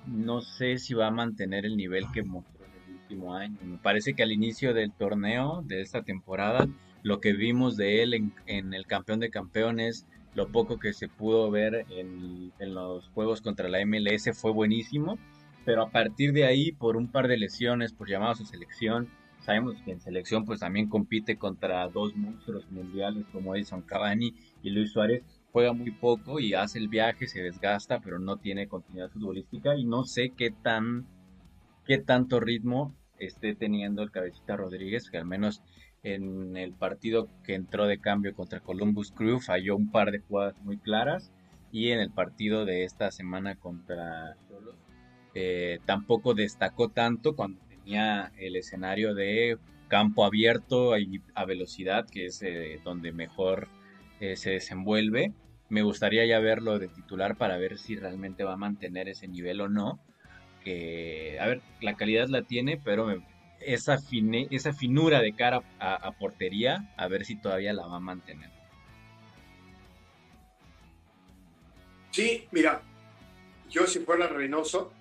no 0.07 0.41
sé 0.41 0.79
si 0.79 0.95
va 0.95 1.09
a 1.09 1.11
mantener 1.11 1.67
el 1.67 1.77
nivel 1.77 2.05
que 2.13 2.23
mostró 2.23 2.65
en 2.65 2.73
el 2.73 3.01
último 3.01 3.35
año. 3.35 3.59
Me 3.63 3.79
parece 3.79 4.15
que 4.15 4.23
al 4.23 4.33
inicio 4.33 4.75
del 4.75 4.93
torneo 4.93 5.63
de 5.67 5.81
esta 5.81 6.03
temporada, 6.03 6.67
lo 7.03 7.21
que 7.21 7.33
vimos 7.33 7.77
de 7.77 8.03
él 8.03 8.33
en, 8.47 8.75
el 8.75 8.87
campeón 8.87 9.21
de 9.21 9.31
campeones, 9.31 10.07
lo 10.35 10.49
poco 10.49 10.79
que 10.79 10.93
se 10.93 11.09
pudo 11.09 11.51
ver 11.51 11.87
en, 11.91 12.53
los 12.59 13.09
juegos 13.09 13.41
contra 13.41 13.69
la 13.69 13.85
MLS 13.85 14.31
fue 14.35 14.53
buenísimo, 14.53 15.19
pero 15.65 15.83
a 15.83 15.91
partir 15.91 16.33
de 16.33 16.45
ahí, 16.45 16.73
por 16.73 16.97
un 16.97 17.09
par 17.09 17.29
de 17.29 17.39
lesiones, 17.39 17.93
por 17.93 18.09
llamados 18.09 18.41
a 18.41 18.45
selección, 18.45 19.09
sabemos 19.41 19.77
que 19.85 19.93
en 19.93 20.01
selección 20.01 20.45
pues 20.45 20.61
también 20.61 20.89
compite 20.89 21.37
contra 21.37 21.89
dos 21.89 22.15
monstruos 22.17 22.71
mundiales 22.71 23.25
como 23.33 23.55
Edison 23.55 23.83
Cavani 23.83 24.35
y 24.63 24.71
Luis 24.71 24.93
Suárez, 24.93 25.23
juega 25.57 25.73
muy 25.73 25.91
poco 25.91 26.39
y 26.39 26.53
hace 26.53 26.79
el 26.79 26.89
viaje, 26.89 27.27
se 27.27 27.41
desgasta, 27.41 28.01
pero 28.01 28.19
no 28.19 28.37
tiene 28.37 28.69
continuidad 28.69 29.09
futbolística 29.09 29.75
y 29.75 29.87
no 29.87 30.05
sé 30.05 30.35
qué 30.37 30.51
tan 30.51 31.07
qué 31.87 31.97
tanto 31.97 32.41
ritmo 32.41 32.95
esté 33.19 33.55
teniendo 33.55 34.03
el 34.03 34.11
cabecita 34.11 34.55
Rodríguez, 34.55 35.09
que 35.09 35.17
al 35.17 35.25
menos 35.25 35.63
en 36.03 36.59
el 36.59 36.75
partido 36.75 37.31
que 37.43 37.55
entró 37.55 37.87
de 37.87 37.99
cambio 37.99 38.35
contra 38.35 38.61
Columbus 38.61 39.13
Crew 39.13 39.41
falló 39.41 39.77
un 39.77 39.91
par 39.91 40.11
de 40.11 40.19
jugadas 40.19 40.59
muy 40.63 40.77
claras 40.77 41.33
y 41.73 41.89
en 41.89 42.01
el 42.01 42.11
partido 42.11 42.67
de 42.67 42.85
esta 42.85 43.11
semana 43.11 43.55
contra 43.55 44.37
eh, 45.33 45.79
tampoco 45.87 46.35
destacó 46.35 46.91
tanto 46.91 47.35
cuando 47.35 47.63
tenía 47.67 48.31
el 48.37 48.57
escenario 48.57 49.15
de 49.15 49.57
campo 49.89 50.27
abierto 50.27 50.99
y 50.99 51.23
a 51.35 51.47
velocidad, 51.47 52.07
que 52.07 52.27
es 52.27 52.43
eh, 52.43 52.79
donde 52.85 53.11
mejor 53.13 53.69
eh, 54.21 54.37
se 54.37 54.51
desenvuelve 54.51 55.33
me 55.69 55.83
gustaría 55.83 56.25
ya 56.27 56.39
verlo 56.39 56.79
de 56.79 56.89
titular 56.89 57.37
para 57.37 57.57
ver 57.57 57.79
si 57.79 57.97
realmente 57.97 58.45
va 58.45 58.55
a 58.55 58.59
mantener 58.59 59.09
ese 59.09 59.29
nivel 59.29 59.61
o 59.61 59.69
no. 59.69 59.99
Que, 60.62 61.39
a 61.41 61.47
ver, 61.47 61.61
la 61.81 61.97
calidad 61.97 62.29
la 62.29 62.43
tiene, 62.43 62.77
pero 62.77 63.23
esa, 63.61 63.99
esa 64.51 64.73
finura 64.73 65.21
de 65.21 65.33
cara 65.33 65.62
a, 65.79 66.12
portería, 66.12 66.93
a 66.97 67.09
ver 67.09 67.25
si 67.25 67.37
todavía 67.37 67.73
la 67.73 67.87
va 67.87 67.97
a 67.97 68.01
mantener. 68.01 68.51
Sí, 72.11 72.47
mira, 72.51 72.81
yo 73.69 73.87
si 73.87 74.01
fuera 74.01 74.27
Reynoso 74.27 74.93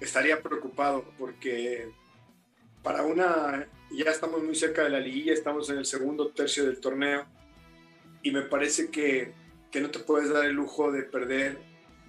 estaría 0.00 0.42
preocupado 0.42 1.04
porque 1.18 1.88
para 2.82 3.02
una, 3.02 3.66
ya 3.90 4.10
estamos 4.10 4.42
muy 4.42 4.54
cerca 4.54 4.82
de 4.82 4.90
la 4.90 5.00
liguilla, 5.00 5.32
estamos 5.32 5.70
en 5.70 5.78
el 5.78 5.86
segundo 5.86 6.28
tercio 6.28 6.66
del 6.66 6.80
torneo 6.80 7.24
y 8.22 8.30
me 8.30 8.42
parece 8.42 8.90
que 8.90 9.32
que 9.74 9.80
no 9.80 9.90
te 9.90 9.98
puedes 9.98 10.30
dar 10.30 10.44
el 10.44 10.52
lujo 10.52 10.92
de 10.92 11.02
perder 11.02 11.58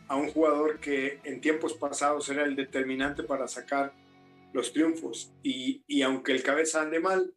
a 0.08 0.16
un 0.16 0.30
jugador 0.32 0.80
que 0.80 1.20
en 1.24 1.42
tiempos 1.42 1.74
pasados 1.74 2.30
era 2.30 2.44
el 2.44 2.56
determinante 2.56 3.24
para 3.24 3.48
sacar 3.48 3.92
los 4.54 4.72
triunfos. 4.72 5.34
Y, 5.42 5.84
y 5.88 6.04
aunque 6.04 6.32
el 6.34 6.44
cabeza 6.44 6.84
ande 6.84 7.00
mal, 7.00 7.34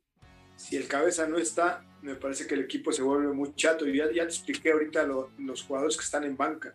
si 0.54 0.76
el 0.76 0.86
cabeza 0.86 1.26
no 1.26 1.38
está, 1.38 1.82
me 2.02 2.14
parece 2.14 2.46
que 2.46 2.56
el 2.56 2.60
equipo 2.60 2.92
se 2.92 3.00
vuelve 3.00 3.32
muy 3.32 3.54
chato. 3.54 3.88
Y 3.88 3.96
ya, 3.96 4.12
ya 4.12 4.24
te 4.24 4.34
expliqué 4.34 4.72
ahorita 4.72 5.08
los 5.38 5.62
jugadores 5.62 5.96
que 5.96 6.04
están 6.04 6.24
en 6.24 6.36
banca. 6.36 6.74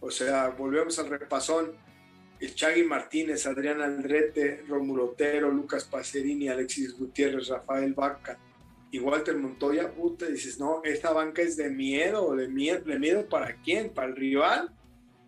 O 0.00 0.10
sea, 0.10 0.48
volvemos 0.48 0.98
al 0.98 1.08
repasón. 1.08 1.76
El 2.40 2.52
Chagui 2.56 2.82
Martínez, 2.82 3.46
Adrián 3.46 3.80
Andrete, 3.80 4.64
Romulo 4.66 5.10
Otero, 5.10 5.52
Lucas 5.52 5.84
Pacerini, 5.84 6.48
Alexis 6.48 6.98
Gutiérrez, 6.98 7.46
Rafael 7.46 7.94
Vaca 7.94 8.40
y 8.92 8.98
Walter 8.98 9.36
Montoya, 9.38 9.90
puta, 9.90 10.26
dices, 10.26 10.60
no, 10.60 10.82
esta 10.84 11.14
banca 11.14 11.40
es 11.40 11.56
de 11.56 11.70
miedo, 11.70 12.36
de 12.36 12.46
miedo, 12.46 12.84
de 12.84 12.98
miedo 12.98 13.26
para 13.26 13.56
quién, 13.62 13.88
para 13.88 14.08
el 14.08 14.16
rival 14.16 14.70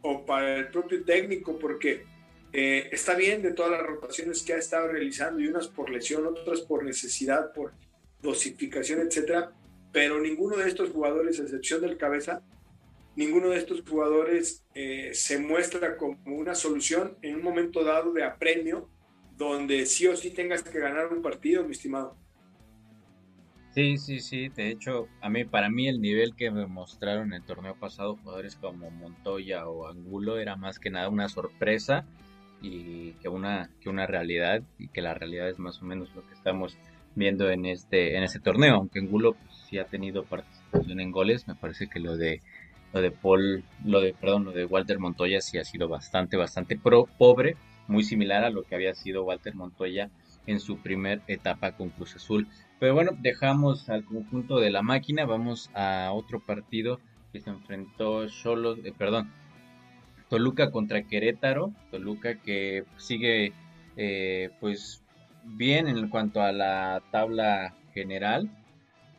o 0.03 0.27
para 0.27 0.57
el 0.59 0.69
propio 0.69 1.03
técnico, 1.03 1.59
porque 1.59 2.05
eh, 2.53 2.91
está 2.93 3.15
bien 3.15 3.41
de 3.41 3.53
todas 3.53 3.73
las 3.73 3.83
rotaciones 3.83 4.43
que 4.43 4.53
ha 4.53 4.59
estado 4.59 4.89
realizando 4.89 5.41
y 5.41 5.49
unas 5.49 5.69
por 5.69 5.89
lesión, 5.89 6.27
otras 6.27 6.61
por 6.61 6.85
necesidad, 6.85 7.55
por 7.55 7.73
dosificación, 8.21 9.01
etcétera, 9.01 9.53
pero 9.93 10.21
ninguno 10.21 10.59
de 10.59 10.69
estos 10.69 10.91
jugadores, 10.91 11.41
a 11.41 11.45
excepción 11.45 11.81
del 11.81 11.97
cabeza, 11.97 12.43
ninguno 13.17 13.49
de 13.49 13.57
estos 13.57 13.81
jugadores 13.81 14.63
eh, 14.75 15.13
se 15.15 15.39
muestra 15.39 15.97
como 15.97 16.19
una 16.37 16.55
solución 16.55 17.17
en 17.23 17.37
un 17.37 17.43
momento 17.43 17.83
dado 17.83 18.13
de 18.13 18.25
apremio 18.25 18.91
donde 19.39 19.87
sí 19.87 20.07
o 20.07 20.15
sí 20.15 20.31
tengas 20.33 20.63
que 20.63 20.79
ganar 20.79 21.11
un 21.15 21.23
partido, 21.23 21.65
mi 21.65 21.73
estimado. 21.73 22.19
Sí, 23.75 23.99
sí, 23.99 24.21
sí. 24.21 24.51
De 24.51 24.71
hecho, 24.71 25.09
a 25.21 25.29
mí, 25.29 25.45
para 25.45 25.69
mí, 25.69 25.89
el 25.89 26.01
nivel 26.01 26.37
que 26.37 26.53
me 26.53 26.67
mostraron 26.67 27.29
en 27.29 27.33
el 27.35 27.43
torneo 27.43 27.75
pasado, 27.75 28.17
jugadores 28.23 28.55
como 28.55 28.89
Montoya 28.93 29.67
o 29.67 29.89
Angulo, 29.89 30.39
era 30.39 30.55
más 30.55 30.79
que 30.79 30.91
nada 30.91 31.09
una 31.09 31.29
sorpresa 31.29 32.07
y 32.63 33.15
que 33.15 33.29
una, 33.29 33.71
que 33.81 33.89
una 33.89 34.07
realidad, 34.07 34.63
y 34.79 34.87
que 34.89 35.03
la 35.03 35.15
realidad 35.15 35.49
es 35.49 35.59
más 35.59 35.83
o 35.83 35.87
menos 35.87 36.15
lo 36.15 36.25
que 36.25 36.35
estamos 36.35 36.77
viendo 37.17 37.51
en 37.51 37.67
este, 37.67 38.17
en 38.17 38.23
este 38.23 38.39
torneo. 38.39 38.77
Aunque 38.77 39.01
Angulo 39.01 39.33
pues, 39.33 39.57
sí 39.69 39.79
ha 39.79 39.87
tenido 39.87 40.23
participación 40.25 41.01
en 41.01 41.11
goles, 41.11 41.49
me 41.49 41.57
parece 41.57 41.89
que 41.89 41.99
lo 41.99 42.17
de 42.17 42.41
lo 42.93 43.01
de 43.01 43.11
Paul, 43.11 43.65
lo 43.85 44.01
de, 44.01 44.15
perdón, 44.15 44.45
lo 44.45 44.53
de 44.53 44.67
Walter 44.67 45.01
Montoya 45.01 45.41
sí 45.41 45.59
ha 45.59 45.65
sido 45.65 45.89
bastante, 45.89 46.37
bastante 46.37 46.77
pro, 46.77 47.09
pobre, 47.19 47.57
muy 47.89 48.05
similar 48.05 48.45
a 48.45 48.51
lo 48.51 48.63
que 48.63 48.77
había 48.77 48.95
sido 48.95 49.25
Walter 49.25 49.57
Montoya 49.57 50.11
en 50.47 50.61
su 50.61 50.79
primer 50.79 51.21
etapa 51.27 51.73
con 51.73 51.89
Cruz 51.89 52.15
Azul. 52.15 52.47
Pero 52.81 52.95
bueno, 52.95 53.13
dejamos 53.21 53.89
al 53.89 54.05
conjunto 54.05 54.59
de 54.59 54.71
la 54.71 54.83
máquina, 54.83 55.25
vamos 55.25 55.71
a 55.75 56.11
otro 56.13 56.41
partido 56.41 57.01
que 57.33 57.41
se 57.41 57.51
enfrentó 57.51 58.29
solo, 58.29 58.77
eh, 58.77 58.93
perdón, 58.97 59.31
Toluca 60.29 60.71
contra 60.71 61.03
Querétaro, 61.03 61.73
Toluca 61.91 62.37
que 62.41 62.85
sigue 62.97 63.53
eh, 63.97 64.51
pues 64.61 65.03
bien 65.45 65.87
en 65.89 66.09
cuanto 66.09 66.43
a 66.43 66.53
la 66.53 67.03
tabla 67.11 67.75
general 67.93 68.51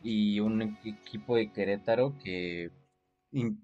y 0.02 0.40
un 0.40 0.62
equipo 0.62 1.36
de 1.36 1.50
Querétaro 1.50 2.14
que 2.22 2.70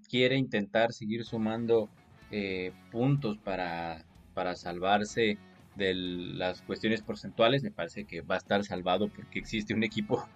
quiere 0.09 0.37
intentar 0.37 0.93
seguir 0.93 1.25
sumando 1.25 1.89
eh, 2.31 2.71
puntos 2.91 3.37
para, 3.37 4.03
para 4.33 4.55
salvarse 4.55 5.37
de 5.75 5.93
las 5.95 6.61
cuestiones 6.61 7.01
porcentuales, 7.01 7.63
me 7.63 7.71
parece 7.71 8.05
que 8.05 8.21
va 8.21 8.35
a 8.35 8.37
estar 8.39 8.63
salvado 8.63 9.09
porque 9.09 9.39
existe 9.39 9.73
un 9.73 9.83
equipo 9.83 10.27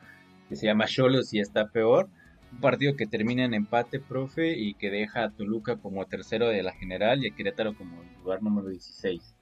que 0.50 0.56
se 0.56 0.66
llama 0.66 0.86
Cholos 0.86 1.34
y 1.34 1.40
está 1.40 1.68
peor. 1.68 2.10
Un 2.52 2.60
partido 2.60 2.96
que 2.96 3.08
termina 3.08 3.44
en 3.44 3.54
empate, 3.54 4.00
profe, 4.00 4.58
y 4.58 4.74
que 4.76 4.90
deja 4.90 5.26
a 5.26 5.30
Toluca 5.32 5.76
como 5.78 6.06
tercero 6.06 6.48
de 6.48 6.64
la 6.64 6.74
general 6.74 7.24
y 7.24 7.30
a 7.30 7.36
Querétaro 7.36 7.76
como 7.76 8.02
lugar 8.24 8.42
número 8.42 8.70
16. 8.70 9.37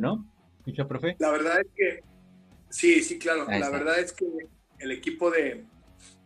¿No? 0.00 0.26
¿Escucha, 0.58 0.88
profe? 0.88 1.16
La 1.18 1.30
verdad 1.30 1.60
es 1.60 1.66
que, 1.76 2.02
sí, 2.68 3.02
sí, 3.02 3.18
claro. 3.18 3.46
la 3.46 3.70
verdad 3.70 3.98
es 3.98 4.12
que 4.12 4.26
el 4.78 4.90
equipo 4.90 5.30
de, 5.30 5.64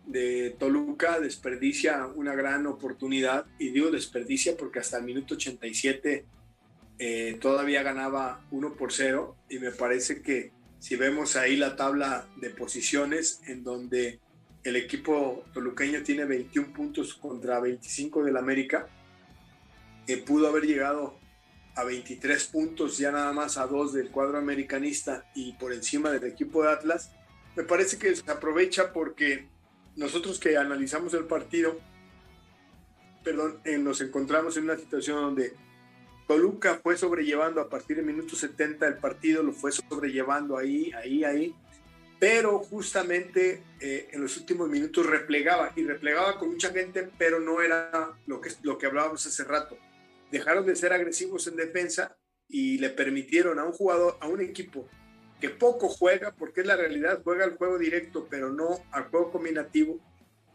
de 0.07 0.55
Toluca 0.59 1.21
desperdicia 1.21 2.07
una 2.07 2.35
gran 2.35 2.67
oportunidad, 2.67 3.47
y 3.59 3.71
digo 3.71 3.91
desperdicia 3.91 4.57
porque 4.57 4.79
hasta 4.79 4.99
el 4.99 5.05
minuto 5.05 5.35
87 5.35 6.25
eh, 6.99 7.39
todavía 7.41 7.83
ganaba 7.83 8.45
1 8.51 8.75
por 8.75 8.93
0, 8.93 9.37
y 9.49 9.59
me 9.59 9.71
parece 9.71 10.23
que 10.23 10.53
si 10.79 10.97
vemos 10.97 11.37
ahí 11.37 11.57
la 11.57 11.77
tabla 11.77 12.27
de 12.37 12.51
posiciones 12.51 13.41
en 13.47 13.65
donde 13.65 14.21
el 14.63 14.77
equipo 14.77 15.45
toluqueño 15.53 16.03
tiene 16.03 16.25
21 16.25 16.73
puntos 16.73 17.15
contra 17.15 17.61
25 17.61 18.25
del 18.25 18.37
América, 18.37 18.89
que 20.07 20.19
pudo 20.19 20.49
haber 20.49 20.65
llegado 20.65 21.19
a 21.77 21.85
23 21.85 22.45
puntos, 22.47 22.99
ya 22.99 23.11
nada 23.11 23.33
más 23.33 23.59
a 23.59 23.67
dos 23.67 23.93
del 23.93 24.11
cuadro 24.11 24.39
americanista 24.39 25.25
y 25.35 25.53
por 25.55 25.73
encima 25.73 26.11
del 26.11 26.25
equipo 26.25 26.63
de 26.63 26.71
Atlas, 26.71 27.11
me 27.57 27.65
parece 27.65 27.99
que 27.99 28.15
se 28.15 28.31
aprovecha 28.31 28.93
porque 28.93 29.49
nosotros 29.97 30.39
que 30.39 30.57
analizamos 30.57 31.15
el 31.15 31.25
partido, 31.25 31.79
perdón, 33.23 33.61
eh, 33.65 33.79
nos 33.79 34.01
encontramos 34.01 34.57
en 34.57 34.65
una 34.65 34.77
situación 34.77 35.21
donde 35.21 35.55
Toluca 36.29 36.81
fue 36.83 36.97
sobrellevando 36.97 37.61
a 37.61 37.69
partir 37.69 37.97
del 37.97 38.07
minuto 38.07 38.37
70 38.37 38.87
el 38.87 38.99
partido, 38.99 39.43
lo 39.43 39.53
fue 39.53 39.73
sobrellevando 39.73 40.57
ahí, 40.57 40.93
ahí, 40.93 41.25
ahí, 41.25 41.55
pero 42.19 42.61
justamente 42.61 43.63
eh, 43.81 44.09
en 44.13 44.23
los 44.23 44.37
últimos 44.37 44.69
minutos 44.69 45.07
replegaba 45.07 45.73
y 45.77 45.85
replegaba 45.85 46.39
con 46.39 46.51
mucha 46.51 46.71
gente, 46.71 47.11
pero 47.19 47.41
no 47.41 47.61
era 47.61 48.17
lo 48.27 48.41
que, 48.41 48.51
lo 48.63 48.79
que 48.79 48.87
hablábamos 48.87 49.27
hace 49.27 49.45
rato 49.45 49.77
dejaron 50.35 50.67
de 50.67 50.75
ser 50.75 50.93
agresivos 50.93 51.47
en 51.47 51.55
defensa 51.55 52.17
y 52.49 52.79
le 52.79 52.91
permitieron 52.91 53.61
a 53.61 53.65
un 53.65 53.73
jugador, 53.73 54.19
a 54.21 54.27
un 54.27 54.41
equipo 54.41 54.89
que 55.41 55.49
poco 55.49 55.89
juega, 55.89 56.35
porque 56.35 56.63
es 56.63 56.67
la 56.67 56.77
realidad, 56.77 57.21
juega 57.23 57.45
el 57.45 57.57
juego 57.57 57.79
directo, 57.79 58.27
pero 58.29 58.51
no 58.51 58.85
al 58.91 59.05
juego 59.05 59.31
combinativo, 59.31 60.01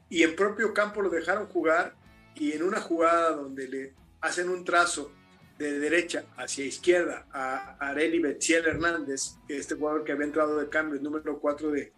y 0.09 0.23
en 0.23 0.35
propio 0.35 0.73
campo 0.73 1.01
lo 1.01 1.09
dejaron 1.09 1.47
jugar 1.47 1.95
y 2.35 2.51
en 2.51 2.63
una 2.63 2.81
jugada 2.81 3.31
donde 3.31 3.67
le 3.67 3.93
hacen 4.19 4.49
un 4.49 4.65
trazo 4.65 5.13
de 5.57 5.79
derecha 5.79 6.25
hacia 6.35 6.65
izquierda 6.65 7.27
a 7.31 7.77
Areli 7.79 8.19
Betziel 8.19 8.65
Hernández, 8.65 9.35
este 9.47 9.75
jugador 9.75 10.03
que 10.03 10.11
había 10.11 10.25
entrado 10.25 10.57
de 10.57 10.69
cambio, 10.69 10.97
el 10.97 11.03
número 11.03 11.39
4 11.39 11.71
de, 11.71 11.93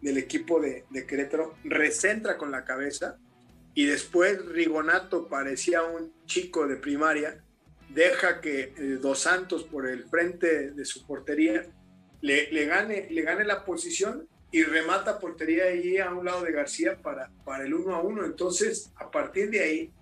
del 0.00 0.18
equipo 0.18 0.60
de, 0.60 0.84
de 0.90 1.06
Querétaro, 1.06 1.54
recentra 1.62 2.36
con 2.36 2.50
la 2.50 2.64
cabeza 2.64 3.18
y 3.80 3.86
después 3.86 4.44
Rigonato 4.44 5.26
parecía 5.26 5.82
un 5.82 6.12
chico 6.26 6.68
de 6.68 6.76
primaria, 6.76 7.42
deja 7.88 8.42
que 8.42 8.74
eh, 8.76 8.98
Dos 9.00 9.20
Santos 9.20 9.64
por 9.64 9.88
el 9.88 10.04
frente 10.04 10.72
de 10.72 10.84
su 10.84 11.06
portería 11.06 11.64
le, 12.20 12.52
le, 12.52 12.66
gane, 12.66 13.08
le 13.08 13.22
gane 13.22 13.42
la 13.42 13.64
posición 13.64 14.28
y 14.52 14.64
remata 14.64 15.18
portería 15.18 15.64
ahí 15.64 15.96
a 15.96 16.12
un 16.12 16.26
lado 16.26 16.42
de 16.42 16.52
García 16.52 17.00
para, 17.00 17.30
para 17.42 17.64
el 17.64 17.72
1 17.72 17.94
a 17.94 18.02
1. 18.02 18.26
Entonces, 18.26 18.92
a 18.96 19.10
partir 19.10 19.48
de 19.48 19.60
ahí, 19.60 19.92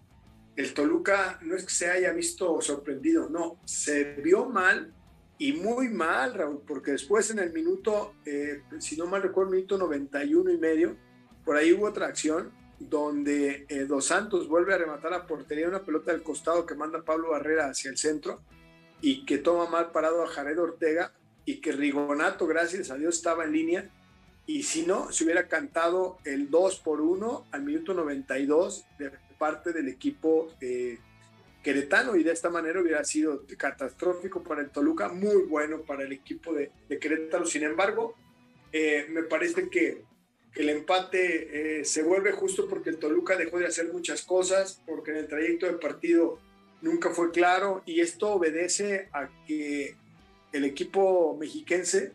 el 0.56 0.74
Toluca 0.74 1.38
no 1.42 1.54
es 1.54 1.62
que 1.62 1.70
se 1.72 1.88
haya 1.88 2.12
visto 2.12 2.60
sorprendido, 2.60 3.30
no, 3.30 3.60
se 3.64 4.14
vio 4.14 4.46
mal 4.46 4.92
y 5.38 5.52
muy 5.52 5.88
mal, 5.88 6.34
Raúl, 6.34 6.62
porque 6.66 6.90
después 6.90 7.30
en 7.30 7.38
el 7.38 7.52
minuto, 7.52 8.16
eh, 8.24 8.60
si 8.80 8.96
no 8.96 9.06
mal 9.06 9.22
recuerdo, 9.22 9.52
minuto 9.52 9.78
91 9.78 10.50
y 10.50 10.58
medio, 10.58 10.96
por 11.44 11.56
ahí 11.56 11.72
hubo 11.72 11.86
otra 11.86 12.08
acción 12.08 12.57
donde 12.78 13.66
eh, 13.68 13.84
Dos 13.84 14.06
Santos 14.06 14.48
vuelve 14.48 14.74
a 14.74 14.78
rematar 14.78 15.12
a 15.12 15.26
portería 15.26 15.68
una 15.68 15.82
pelota 15.82 16.12
del 16.12 16.22
costado 16.22 16.64
que 16.64 16.74
manda 16.74 17.02
Pablo 17.02 17.30
Barrera 17.30 17.66
hacia 17.66 17.90
el 17.90 17.98
centro 17.98 18.40
y 19.00 19.24
que 19.24 19.38
toma 19.38 19.68
mal 19.68 19.90
parado 19.90 20.22
a 20.22 20.28
Jared 20.28 20.60
Ortega 20.60 21.12
y 21.44 21.60
que 21.60 21.72
Rigonato, 21.72 22.46
gracias 22.46 22.90
a 22.90 22.96
Dios, 22.96 23.16
estaba 23.16 23.44
en 23.44 23.52
línea 23.52 23.90
y 24.46 24.62
si 24.62 24.86
no, 24.86 25.12
se 25.12 25.24
hubiera 25.24 25.46
cantado 25.48 26.18
el 26.24 26.50
2 26.50 26.80
por 26.80 27.00
1 27.00 27.46
al 27.50 27.62
minuto 27.62 27.94
92 27.94 28.86
de 28.98 29.12
parte 29.38 29.72
del 29.72 29.88
equipo 29.88 30.48
eh, 30.60 30.98
queretano 31.62 32.16
y 32.16 32.22
de 32.22 32.32
esta 32.32 32.48
manera 32.48 32.80
hubiera 32.80 33.04
sido 33.04 33.42
catastrófico 33.56 34.42
para 34.42 34.62
el 34.62 34.70
Toluca, 34.70 35.10
muy 35.10 35.42
bueno 35.42 35.82
para 35.82 36.04
el 36.04 36.12
equipo 36.12 36.54
de, 36.54 36.70
de 36.88 36.98
Querétaro. 36.98 37.44
Sin 37.44 37.62
embargo, 37.62 38.14
eh, 38.72 39.06
me 39.10 39.22
parece 39.22 39.68
que 39.68 40.02
el 40.58 40.70
empate 40.70 41.80
eh, 41.80 41.84
se 41.84 42.02
vuelve 42.02 42.32
justo 42.32 42.68
porque 42.68 42.90
el 42.90 42.98
Toluca 42.98 43.36
dejó 43.36 43.60
de 43.60 43.66
hacer 43.66 43.92
muchas 43.92 44.22
cosas, 44.22 44.82
porque 44.86 45.12
en 45.12 45.18
el 45.18 45.28
trayecto 45.28 45.66
del 45.66 45.78
partido 45.78 46.40
nunca 46.82 47.10
fue 47.10 47.30
claro 47.30 47.82
y 47.86 48.00
esto 48.00 48.30
obedece 48.30 49.08
a 49.12 49.28
que 49.46 49.94
el 50.52 50.64
equipo 50.64 51.36
mexiquense 51.38 52.12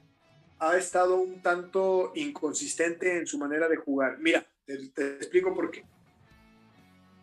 ha 0.60 0.78
estado 0.78 1.16
un 1.16 1.42
tanto 1.42 2.12
inconsistente 2.16 3.18
en 3.18 3.28
su 3.28 3.38
manera 3.38 3.70
de 3.70 3.78
jugar. 3.78 4.18
Mira, 4.20 4.46
te, 4.66 4.74
explico 4.74 5.54
por 5.56 5.72
qué. 5.72 5.86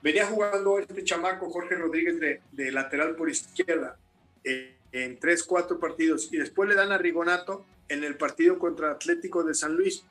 Venía 0.03 0.27
jugando 0.27 0.79
este 0.79 1.05
chamaco 1.05 1.51
Jorge 1.51 1.75
Rodríguez 1.75 2.18
de, 2.18 2.73
lateral 2.73 3.14
por 3.14 3.29
izquierda. 3.29 3.99
Eh, 4.43 4.75
en 4.93 5.18
tres, 5.18 5.45
cuatro 5.45 5.79
partidos 5.79 6.33
y 6.33 6.39
después 6.39 6.68
le 6.68 6.75
dan 6.75 6.93
a 6.93 6.99
Rigonato 6.99 7.66
en 7.89 8.05
el 8.05 8.16
partido 8.16 8.59
contra 8.59 8.91
Atlético 8.91 9.45
de 9.45 9.55
San 9.55 9.75
Luis. 9.77 10.05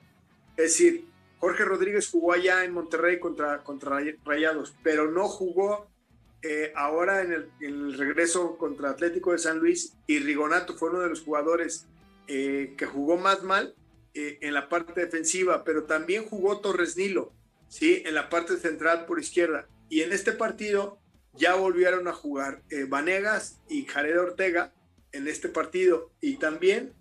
Es 0.59 0.73
decir, 0.73 1.05
Jorge 1.37 1.63
Rodríguez 1.63 2.09
jugó 2.09 2.33
allá 2.33 2.65
en 2.65 2.73
Monterrey 2.73 3.17
contra, 3.17 3.63
contra 3.63 4.01
Rayados, 4.25 4.75
pero 4.83 5.09
no 5.09 5.29
jugó 5.29 5.87
eh, 6.41 6.73
ahora 6.75 7.21
en 7.21 7.49
el, 7.61 7.97
regreso 7.97 8.57
contra 8.57 8.89
Atlético 8.89 9.31
de 9.31 9.37
San 9.37 9.59
Luis 9.59 9.93
y 10.05 10.19
Rigonato 10.19 10.75
fue 10.75 10.89
uno 10.89 10.99
de 10.99 11.07
los 11.07 11.21
jugadores 11.21 11.87
eh, 12.27 12.73
que 12.77 12.85
jugó 12.85 13.15
más 13.15 13.41
mal 13.41 13.73
eh, 14.13 14.37
en 14.41 14.53
la 14.53 14.67
parte 14.67 14.99
defensiva, 14.99 15.63
pero 15.63 15.85
también 15.85 16.25
jugó 16.25 16.59
Torres 16.59 16.97
Nilo, 16.97 17.31
¿sí? 17.69 18.03
en 18.05 18.13
la 18.13 18.27
parte 18.27 18.57
central 18.57 19.05
por 19.05 19.17
izquierda. 19.17 19.65
Y 19.87 20.01
en 20.01 20.11
este 20.11 20.33
partido 20.33 20.99
ya 21.35 21.55
volvieron 21.55 22.09
a 22.09 22.13
jugar 22.13 22.63
Vanegas 22.89 23.61
y 23.69 23.85
Jared 23.85 24.19
Ortega 24.19 24.73
en 25.13 25.29
este 25.29 25.47
partido. 25.47 26.11
Y 26.19 26.35
también 26.35 26.91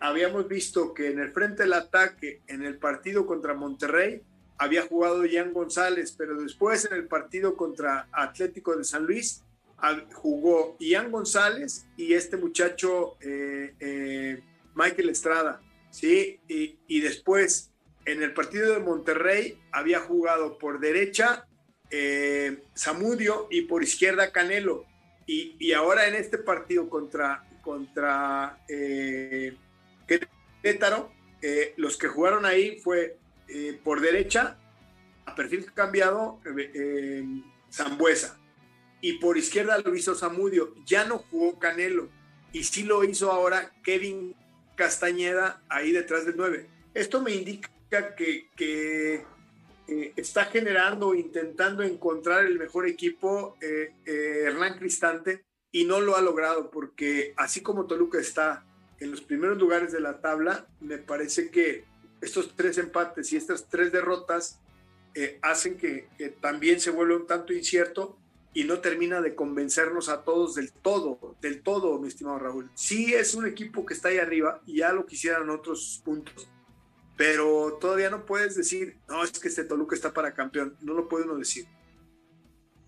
habíamos 0.00 0.48
visto 0.48 0.92
que 0.92 1.08
en 1.10 1.20
el 1.20 1.32
frente 1.32 1.62
del 1.62 1.72
ataque, 1.72 2.42
en 2.48 2.64
el 2.64 2.78
partido 2.78 3.26
contra 3.26 3.54
Monterrey, 3.54 4.22
había 4.58 4.82
jugado 4.82 5.24
Ian 5.24 5.52
González, 5.52 6.14
pero 6.18 6.40
después 6.40 6.84
en 6.84 6.96
el 6.96 7.06
partido 7.06 7.56
contra 7.56 8.08
Atlético 8.12 8.76
de 8.76 8.84
San 8.84 9.06
Luis 9.06 9.44
jugó 10.14 10.76
Ian 10.80 11.10
González 11.10 11.86
y 11.96 12.14
este 12.14 12.36
muchacho 12.36 13.16
eh, 13.20 13.74
eh, 13.78 14.42
Michael 14.74 15.10
Estrada, 15.10 15.60
¿sí? 15.90 16.40
Y, 16.48 17.00
después 17.00 17.70
en 18.04 18.22
el 18.22 18.32
partido 18.32 18.72
de 18.72 18.80
Monterrey 18.80 19.58
había 19.70 20.00
jugado 20.00 20.58
por 20.58 20.80
derecha 20.80 21.46
eh, 21.90 22.62
Zamudio 22.76 23.46
y 23.50 23.62
por 23.62 23.82
izquierda 23.82 24.32
Canelo. 24.32 24.84
Y, 25.26 25.72
ahora 25.72 26.08
en 26.08 26.14
este 26.14 26.38
partido 26.38 26.88
contra, 26.88 27.44
contra 27.68 28.58
Querétaro, 30.06 31.12
los 31.76 31.98
que 31.98 32.08
jugaron 32.08 32.46
ahí 32.46 32.80
fue 32.80 33.18
eh, 33.48 33.80
por 33.82 34.02
derecha, 34.02 34.58
a 35.24 35.34
perfil 35.34 35.72
cambiado, 35.72 36.40
eh, 36.56 37.24
Zambuesa. 37.72 38.38
Y 39.00 39.14
por 39.14 39.38
izquierda 39.38 39.78
lo 39.78 39.94
hizo 39.94 40.14
Zamudio. 40.14 40.74
Ya 40.84 41.04
no 41.04 41.18
jugó 41.18 41.58
Canelo. 41.58 42.08
Y 42.52 42.64
sí 42.64 42.82
lo 42.82 43.04
hizo 43.04 43.32
ahora 43.32 43.72
Kevin 43.82 44.34
Castañeda 44.76 45.62
ahí 45.68 45.92
detrás 45.92 46.26
del 46.26 46.36
9. 46.36 46.66
Esto 46.94 47.22
me 47.22 47.32
indica 47.32 47.70
que, 48.16 48.48
eh, 48.58 50.12
está 50.16 50.46
generando, 50.46 51.14
intentando 51.14 51.82
encontrar 51.82 52.44
el 52.44 52.58
mejor 52.58 52.86
equipo 52.86 53.56
Hernán 54.04 54.78
Cristante 54.78 55.44
y 55.72 55.84
no 55.84 56.00
lo 56.00 56.16
ha 56.16 56.20
logrado 56.20 56.70
porque 56.70 57.34
así 57.36 57.62
como 57.62 57.86
Toluca 57.86 58.18
está 58.18 58.64
en 59.00 59.10
los 59.10 59.20
primeros 59.20 59.58
lugares 59.58 59.92
de 59.92 60.00
la 60.00 60.20
tabla, 60.20 60.66
me 60.80 60.98
parece 60.98 61.50
que 61.50 61.84
estos 62.20 62.56
tres 62.56 62.78
empates 62.78 63.32
y 63.32 63.36
estas 63.36 63.68
tres 63.68 63.92
derrotas 63.92 64.60
eh, 65.14 65.38
hacen 65.42 65.76
que, 65.76 66.08
también 66.40 66.80
se 66.80 66.90
vuelva 66.90 67.16
un 67.16 67.26
tanto 67.26 67.52
incierto 67.52 68.18
y 68.54 68.64
no 68.64 68.80
termina 68.80 69.20
de 69.20 69.34
convencernos 69.34 70.08
a 70.08 70.22
todos 70.24 70.54
del 70.54 70.72
todo, 70.72 71.36
del 71.40 71.62
todo, 71.62 71.98
mi 71.98 72.08
estimado 72.08 72.38
Raúl. 72.38 72.70
Sí 72.74 73.14
es 73.14 73.34
un 73.34 73.46
equipo 73.46 73.86
que 73.86 73.94
está 73.94 74.08
ahí 74.08 74.18
arriba 74.18 74.62
y 74.66 74.78
ya 74.78 74.92
lo 74.92 75.06
quisieran 75.06 75.50
otros 75.50 76.02
puntos, 76.04 76.48
pero 77.16 77.78
todavía 77.80 78.10
no 78.10 78.26
puedes 78.26 78.56
decir, 78.56 78.96
no, 79.08 79.22
es 79.22 79.38
que 79.38 79.48
este 79.48 79.64
Toluca 79.64 79.94
está 79.94 80.12
para 80.12 80.34
campeón, 80.34 80.76
no 80.80 80.94
lo 80.94 81.08
puede 81.08 81.24
uno 81.24 81.36
decir. 81.36 81.66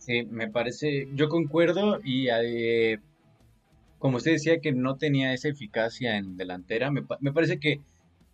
Sí, 0.00 0.24
me 0.24 0.48
parece, 0.48 1.08
yo 1.14 1.28
concuerdo 1.28 2.00
y 2.02 2.28
eh, 2.30 3.00
como 3.98 4.16
usted 4.16 4.32
decía 4.32 4.60
que 4.60 4.72
no 4.72 4.96
tenía 4.96 5.34
esa 5.34 5.48
eficacia 5.48 6.16
en 6.16 6.38
delantera, 6.38 6.90
me, 6.90 7.02
parece 7.02 7.60
que 7.60 7.82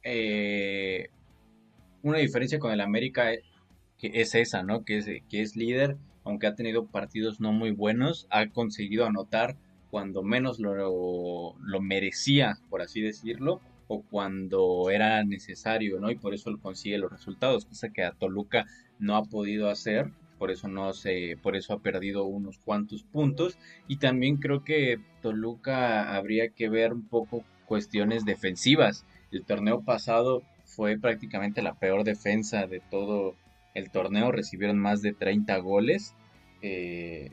eh, 0.04 1.08
una 2.04 2.18
diferencia 2.18 2.60
con 2.60 2.70
el 2.70 2.80
América 2.80 3.32
eh, 3.32 3.42
que 3.98 4.12
es 4.14 4.36
esa, 4.36 4.62
¿no? 4.62 4.84
Que 4.84 4.98
es, 4.98 5.06
que 5.28 5.42
es 5.42 5.56
líder, 5.56 5.96
aunque 6.22 6.46
ha 6.46 6.54
tenido 6.54 6.86
partidos 6.86 7.40
no 7.40 7.50
muy 7.52 7.72
buenos, 7.72 8.28
ha 8.30 8.46
conseguido 8.46 9.04
anotar 9.04 9.56
cuando 9.90 10.22
menos 10.22 10.60
lo, 10.60 11.56
lo 11.58 11.80
merecía, 11.80 12.58
por 12.70 12.80
así 12.80 13.00
decirlo, 13.00 13.60
o 13.88 14.02
cuando 14.02 14.88
era 14.90 15.24
necesario, 15.24 15.98
¿no? 15.98 16.12
Y 16.12 16.16
por 16.16 16.32
eso 16.32 16.56
consigue 16.62 16.98
los 16.98 17.10
resultados, 17.10 17.64
cosa 17.64 17.88
que 17.88 18.04
a 18.04 18.12
Toluca 18.12 18.66
no 19.00 19.16
ha 19.16 19.24
podido 19.24 19.68
hacer, 19.68 20.12
por 20.38 20.50
eso 20.50 20.68
no 20.68 20.92
se, 20.92 21.38
por 21.42 21.56
eso 21.56 21.72
ha 21.72 21.80
perdido 21.80 22.24
unos 22.24 22.58
cuantos 22.58 23.02
puntos. 23.02 23.58
Y 23.88 23.96
también 23.96 24.36
creo 24.36 24.64
que 24.64 24.98
Toluca 25.22 26.14
habría 26.14 26.48
que 26.48 26.68
ver 26.68 26.92
un 26.92 27.06
poco 27.06 27.44
cuestiones 27.66 28.24
defensivas. 28.24 29.04
El 29.30 29.44
torneo 29.44 29.82
pasado 29.82 30.42
fue 30.64 30.98
prácticamente 30.98 31.62
la 31.62 31.74
peor 31.74 32.04
defensa 32.04 32.66
de 32.66 32.80
todo 32.80 33.34
el 33.74 33.90
torneo, 33.90 34.32
recibieron 34.32 34.78
más 34.78 35.02
de 35.02 35.12
30 35.12 35.58
goles. 35.58 36.14
Eh, 36.62 37.32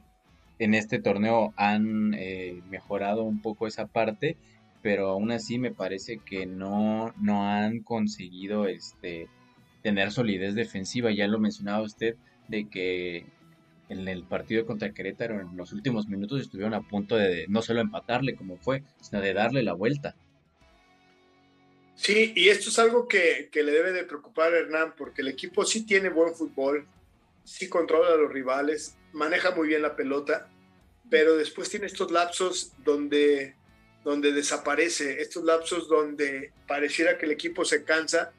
en 0.60 0.74
este 0.74 1.00
torneo 1.00 1.54
han 1.56 2.14
eh, 2.14 2.62
mejorado 2.70 3.24
un 3.24 3.42
poco 3.42 3.68
esa 3.68 3.88
parte, 3.88 4.38
pero 4.82 5.10
aún 5.10 5.32
así 5.32 5.58
me 5.58 5.72
parece 5.72 6.20
que 6.20 6.46
no, 6.46 7.14
no 7.20 7.48
han 7.48 7.80
conseguido 7.80 8.68
este, 8.68 9.28
tener 9.82 10.12
solidez 10.12 10.56
defensiva. 10.56 11.12
Ya 11.12 11.28
lo 11.28 11.40
mencionaba 11.40 11.82
usted 11.82 12.16
de 12.54 12.70
que 12.70 13.26
en 13.90 14.08
el 14.08 14.24
partido 14.24 14.66
contra 14.66 14.94
Querétaro 14.94 15.40
en 15.40 15.58
los 15.58 15.74
últimos 15.74 16.08
minutos 16.08 16.42
estuvieron 16.42 16.74
a 16.74 16.88
punto 16.88 17.16
de 17.16 17.46
no 17.48 17.62
solo 17.62 17.82
empatarle 17.82 18.36
como 18.36 18.58
fue, 18.58 18.84
sino 19.02 19.22
de 19.22 19.34
darle 19.34 19.64
la 19.64 19.74
vuelta. 19.74 20.16
Sí, 21.96 22.34
y 22.36 22.50
esto 22.50 22.70
es 22.70 22.80
algo 22.80 23.08
que, 23.08 23.50
le 23.54 23.72
debe 23.72 23.92
de 23.92 24.04
preocupar 24.04 24.54
a 24.54 24.58
Hernán, 24.58 24.94
porque 24.98 25.22
el 25.22 25.28
equipo 25.28 25.66
sí 25.66 25.86
tiene 25.86 26.10
buen 26.10 26.34
fútbol, 26.34 26.88
sí 27.44 27.70
controla 27.70 28.14
a 28.14 28.18
los 28.18 28.32
rivales, 28.32 28.98
maneja 29.14 29.52
muy 29.52 29.68
bien 29.68 29.82
la 29.82 29.96
pelota, 29.96 30.50
pero 31.10 31.36
después 31.36 31.70
tiene 31.70 31.86
estos 31.86 32.12
lapsos 32.12 32.74
donde, 32.84 33.56
donde 34.04 34.32
desaparece, 34.32 35.22
estos 35.22 35.44
lapsos 35.44 35.88
donde 35.88 36.52
pareciera 36.68 37.18
que 37.18 37.26
el 37.26 37.32
equipo 37.32 37.64
se 37.64 37.84
cansa 37.84 38.32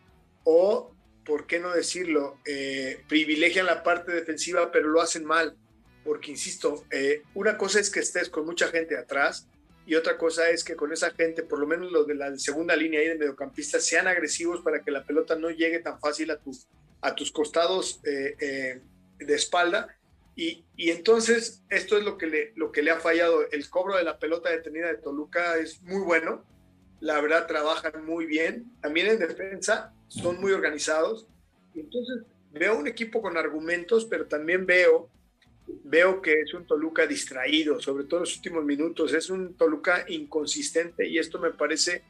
o, 0.42 0.93
por 1.24 1.46
qué 1.46 1.58
no 1.58 1.72
decirlo, 1.72 2.38
eh, 2.44 3.02
privilegian 3.08 3.66
la 3.66 3.82
parte 3.82 4.12
defensiva, 4.12 4.70
pero 4.70 4.88
lo 4.88 5.00
hacen 5.00 5.24
mal, 5.24 5.56
porque, 6.04 6.30
insisto, 6.30 6.84
eh, 6.90 7.22
una 7.34 7.56
cosa 7.56 7.80
es 7.80 7.90
que 7.90 8.00
estés 8.00 8.28
con 8.28 8.44
mucha 8.44 8.68
gente 8.68 8.96
atrás, 8.96 9.48
y 9.86 9.94
otra 9.96 10.16
cosa 10.16 10.48
es 10.50 10.64
que 10.64 10.76
con 10.76 10.92
esa 10.92 11.10
gente, 11.12 11.42
por 11.42 11.58
lo 11.58 11.66
menos 11.66 11.92
los 11.92 12.06
de 12.06 12.14
la 12.14 12.36
segunda 12.38 12.74
línea 12.74 13.02
y 13.02 13.08
de 13.08 13.16
mediocampistas, 13.16 13.84
sean 13.84 14.06
agresivos 14.06 14.62
para 14.62 14.82
que 14.82 14.90
la 14.90 15.04
pelota 15.04 15.36
no 15.36 15.50
llegue 15.50 15.78
tan 15.80 16.00
fácil 16.00 16.30
a 16.30 16.38
tus, 16.38 16.66
a 17.02 17.14
tus 17.14 17.30
costados 17.30 18.00
eh, 18.04 18.80
de 19.18 19.34
espalda. 19.34 19.94
Y, 20.36 20.64
y, 20.74 20.90
entonces 20.90 21.62
esto 21.68 21.98
es 21.98 22.04
lo 22.04 22.16
que, 22.16 22.26
le, 22.26 22.52
lo 22.56 22.72
que 22.72 22.82
le 22.82 22.92
ha 22.92 22.98
fallado. 22.98 23.48
El 23.50 23.68
cobro 23.68 23.96
de 23.96 24.04
la 24.04 24.18
pelota 24.18 24.48
detenida 24.48 24.88
de 24.88 24.96
Toluca 24.96 25.58
es 25.58 25.82
muy 25.82 26.00
bueno. 26.02 26.44
La 27.00 27.20
verdad, 27.20 27.46
trabajan 27.46 28.06
muy 28.06 28.24
bien. 28.24 28.72
También 28.80 29.08
en 29.08 29.18
defensa 29.18 29.92
son 30.14 30.40
muy 30.40 30.52
organizados. 30.52 31.26
Entonces 31.74 32.22
veo 32.52 32.78
un 32.78 32.86
equipo 32.86 33.20
con 33.20 33.36
argumentos, 33.36 34.04
pero 34.04 34.26
también 34.26 34.66
veo 34.66 35.10
veo 35.82 36.20
que 36.20 36.40
es 36.40 36.52
un 36.54 36.66
Toluca 36.66 37.06
distraído, 37.06 37.80
sobre 37.80 38.04
todo 38.04 38.20
en 38.20 38.24
los 38.24 38.36
últimos 38.36 38.64
minutos. 38.64 39.12
Es 39.12 39.30
un 39.30 39.54
Toluca 39.54 40.04
inconsistente 40.08 41.08
y 41.08 41.18
esto 41.18 41.38
me 41.38 41.50
parece 41.50 42.02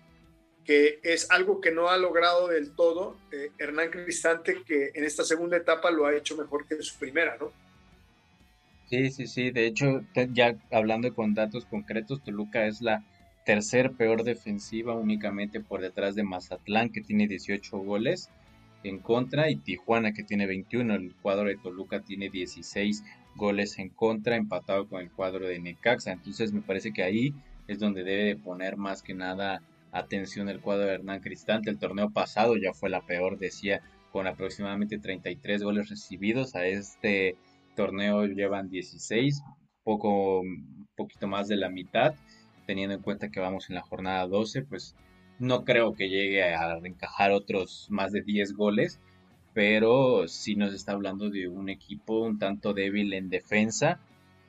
que 0.65 0.99
es 1.03 1.31
algo 1.31 1.61
que 1.61 1.71
no 1.71 1.89
ha 1.89 1.99
logrado 1.99 2.49
del 2.49 2.75
todo 2.75 3.17
eh, 3.31 3.51
Hernán 3.59 3.91
Cristante, 3.91 4.63
que 4.67 4.93
en 4.95 5.05
esta 5.05 5.23
segunda 5.23 5.57
etapa 5.57 5.91
lo 5.91 6.07
ha 6.07 6.15
hecho 6.15 6.37
mejor 6.37 6.67
que 6.67 6.75
en 6.75 6.83
su 6.83 6.99
primera, 6.99 7.37
¿no? 7.39 7.53
Sí, 8.89 9.11
sí, 9.11 9.27
sí. 9.27 9.51
De 9.51 9.67
hecho, 9.67 10.03
ya 10.33 10.57
hablando 10.71 11.15
con 11.15 11.35
datos 11.35 11.65
concretos, 11.67 12.23
Toluca 12.25 12.67
es 12.67 12.81
la 12.81 13.05
tercer 13.45 13.93
peor 13.93 14.25
defensiva 14.25 14.95
únicamente 14.95 15.61
por 15.61 15.81
detrás 15.81 16.15
de 16.15 16.23
Mazatlán, 16.23 16.91
que 16.91 17.03
tiene 17.03 17.29
18 17.29 17.79
goles 17.79 18.31
en 18.83 18.99
contra, 18.99 19.51
y 19.51 19.57
Tijuana, 19.57 20.13
que 20.13 20.25
tiene 20.25 20.47
21. 20.47 20.95
El 20.95 21.15
cuadro 21.17 21.49
de 21.49 21.57
Toluca 21.57 22.01
tiene 22.01 22.31
16 22.31 23.05
goles 23.37 23.79
en 23.79 23.89
contra, 23.91 24.37
empatado 24.37 24.89
con 24.89 25.01
el 25.01 25.11
cuadro 25.11 25.47
de 25.47 25.59
Necaxa. 25.59 26.13
Entonces 26.13 26.53
me 26.53 26.63
parece 26.63 26.93
que 26.93 27.03
ahí 27.03 27.35
es 27.67 27.79
donde 27.79 28.05
debe 28.05 28.37
poner 28.37 28.77
más 28.77 29.03
que 29.03 29.15
nada 29.15 29.63
atención 29.93 30.49
el 30.49 30.61
cuadro 30.61 30.87
de 30.87 30.95
Hernán 30.95 31.21
Cristante. 31.21 31.71
El 31.71 31.79
torneo 31.79 32.11
pasado 32.11 32.57
ya 32.57 32.73
fue 32.73 32.91
la 32.91 33.03
peor, 33.03 33.39
decía, 33.39 33.81
con 34.13 34.27
aproximadamente 34.27 34.99
33 34.99 35.63
goles 35.63 35.89
recibidos. 35.89 36.55
A 36.55 36.67
este 36.67 37.37
torneo 37.75 38.27
llevan 38.27 38.69
16, 38.69 39.43
poco, 39.83 40.43
poquito 40.97 41.27
más 41.27 41.49
de 41.49 41.57
la 41.57 41.71
mitad, 41.71 42.15
teniendo 42.67 42.95
en 42.95 43.03
cuenta 43.03 43.31
que 43.31 43.41
vamos 43.41 43.69
en 43.69 43.77
la 43.77 43.83
jornada 43.83 44.27
12, 44.27 44.63
pues 44.63 44.95
no 45.39 45.65
creo 45.65 45.95
que 45.95 46.09
llegue 46.09 46.43
a 46.43 46.79
encajar 46.85 47.33
otros 47.33 47.87
más 47.91 48.13
de 48.13 48.23
10 48.23 48.55
goles 48.55 49.01
pero 49.55 50.27
sí 50.27 50.57
nos 50.57 50.75
está 50.75 50.93
hablando 50.93 51.31
de 51.31 51.49
un 51.49 51.69
equipo 51.71 52.21
un 52.21 52.39
tanto 52.39 52.75
débil 52.75 53.15
en 53.15 53.31
defensa 53.31 54.01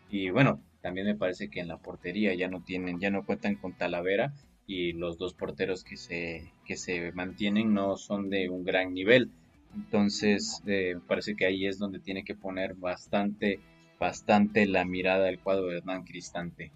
y 0.09 0.30
bueno, 0.30 0.61
También 0.82 1.07
me 1.07 1.16
parece 1.16 1.49
que 1.49 1.61
en 1.61 1.68
la 1.68 1.78
portería 1.78 2.36
ya 2.36 2.47
no 2.47 2.61
tienen, 2.61 2.99
ya 2.99 3.09
no 3.09 3.26
cuentan 3.26 3.55
con 3.55 3.74
Talavera 3.74 4.34
y 4.68 4.93
los 4.93 5.18
dos 5.18 5.34
porteros 5.34 5.84
que 5.84 5.97
se, 5.97 6.51
que 6.66 6.78
se 6.78 7.11
mantienen 7.11 7.74
no 7.74 7.97
son 7.97 8.30
de 8.30 8.49
un 8.49 8.63
gran 8.63 8.93
nivel. 8.93 9.32
Entonces, 9.76 10.61
eh, 10.68 10.93
me 10.95 11.01
parece 11.01 11.36
que 11.36 11.47
ahí 11.47 11.66
es 11.66 11.80
donde 11.80 11.99
tiene 11.99 12.24
que 12.24 12.36
poner 12.36 12.76
bastante, 12.76 13.59
bastante 13.99 14.68
la 14.68 14.86
mirada 14.86 15.26
del 15.26 15.39
cuadro 15.39 15.68
de 15.68 15.78
Hernán 15.80 16.03
Cristante. 16.03 16.72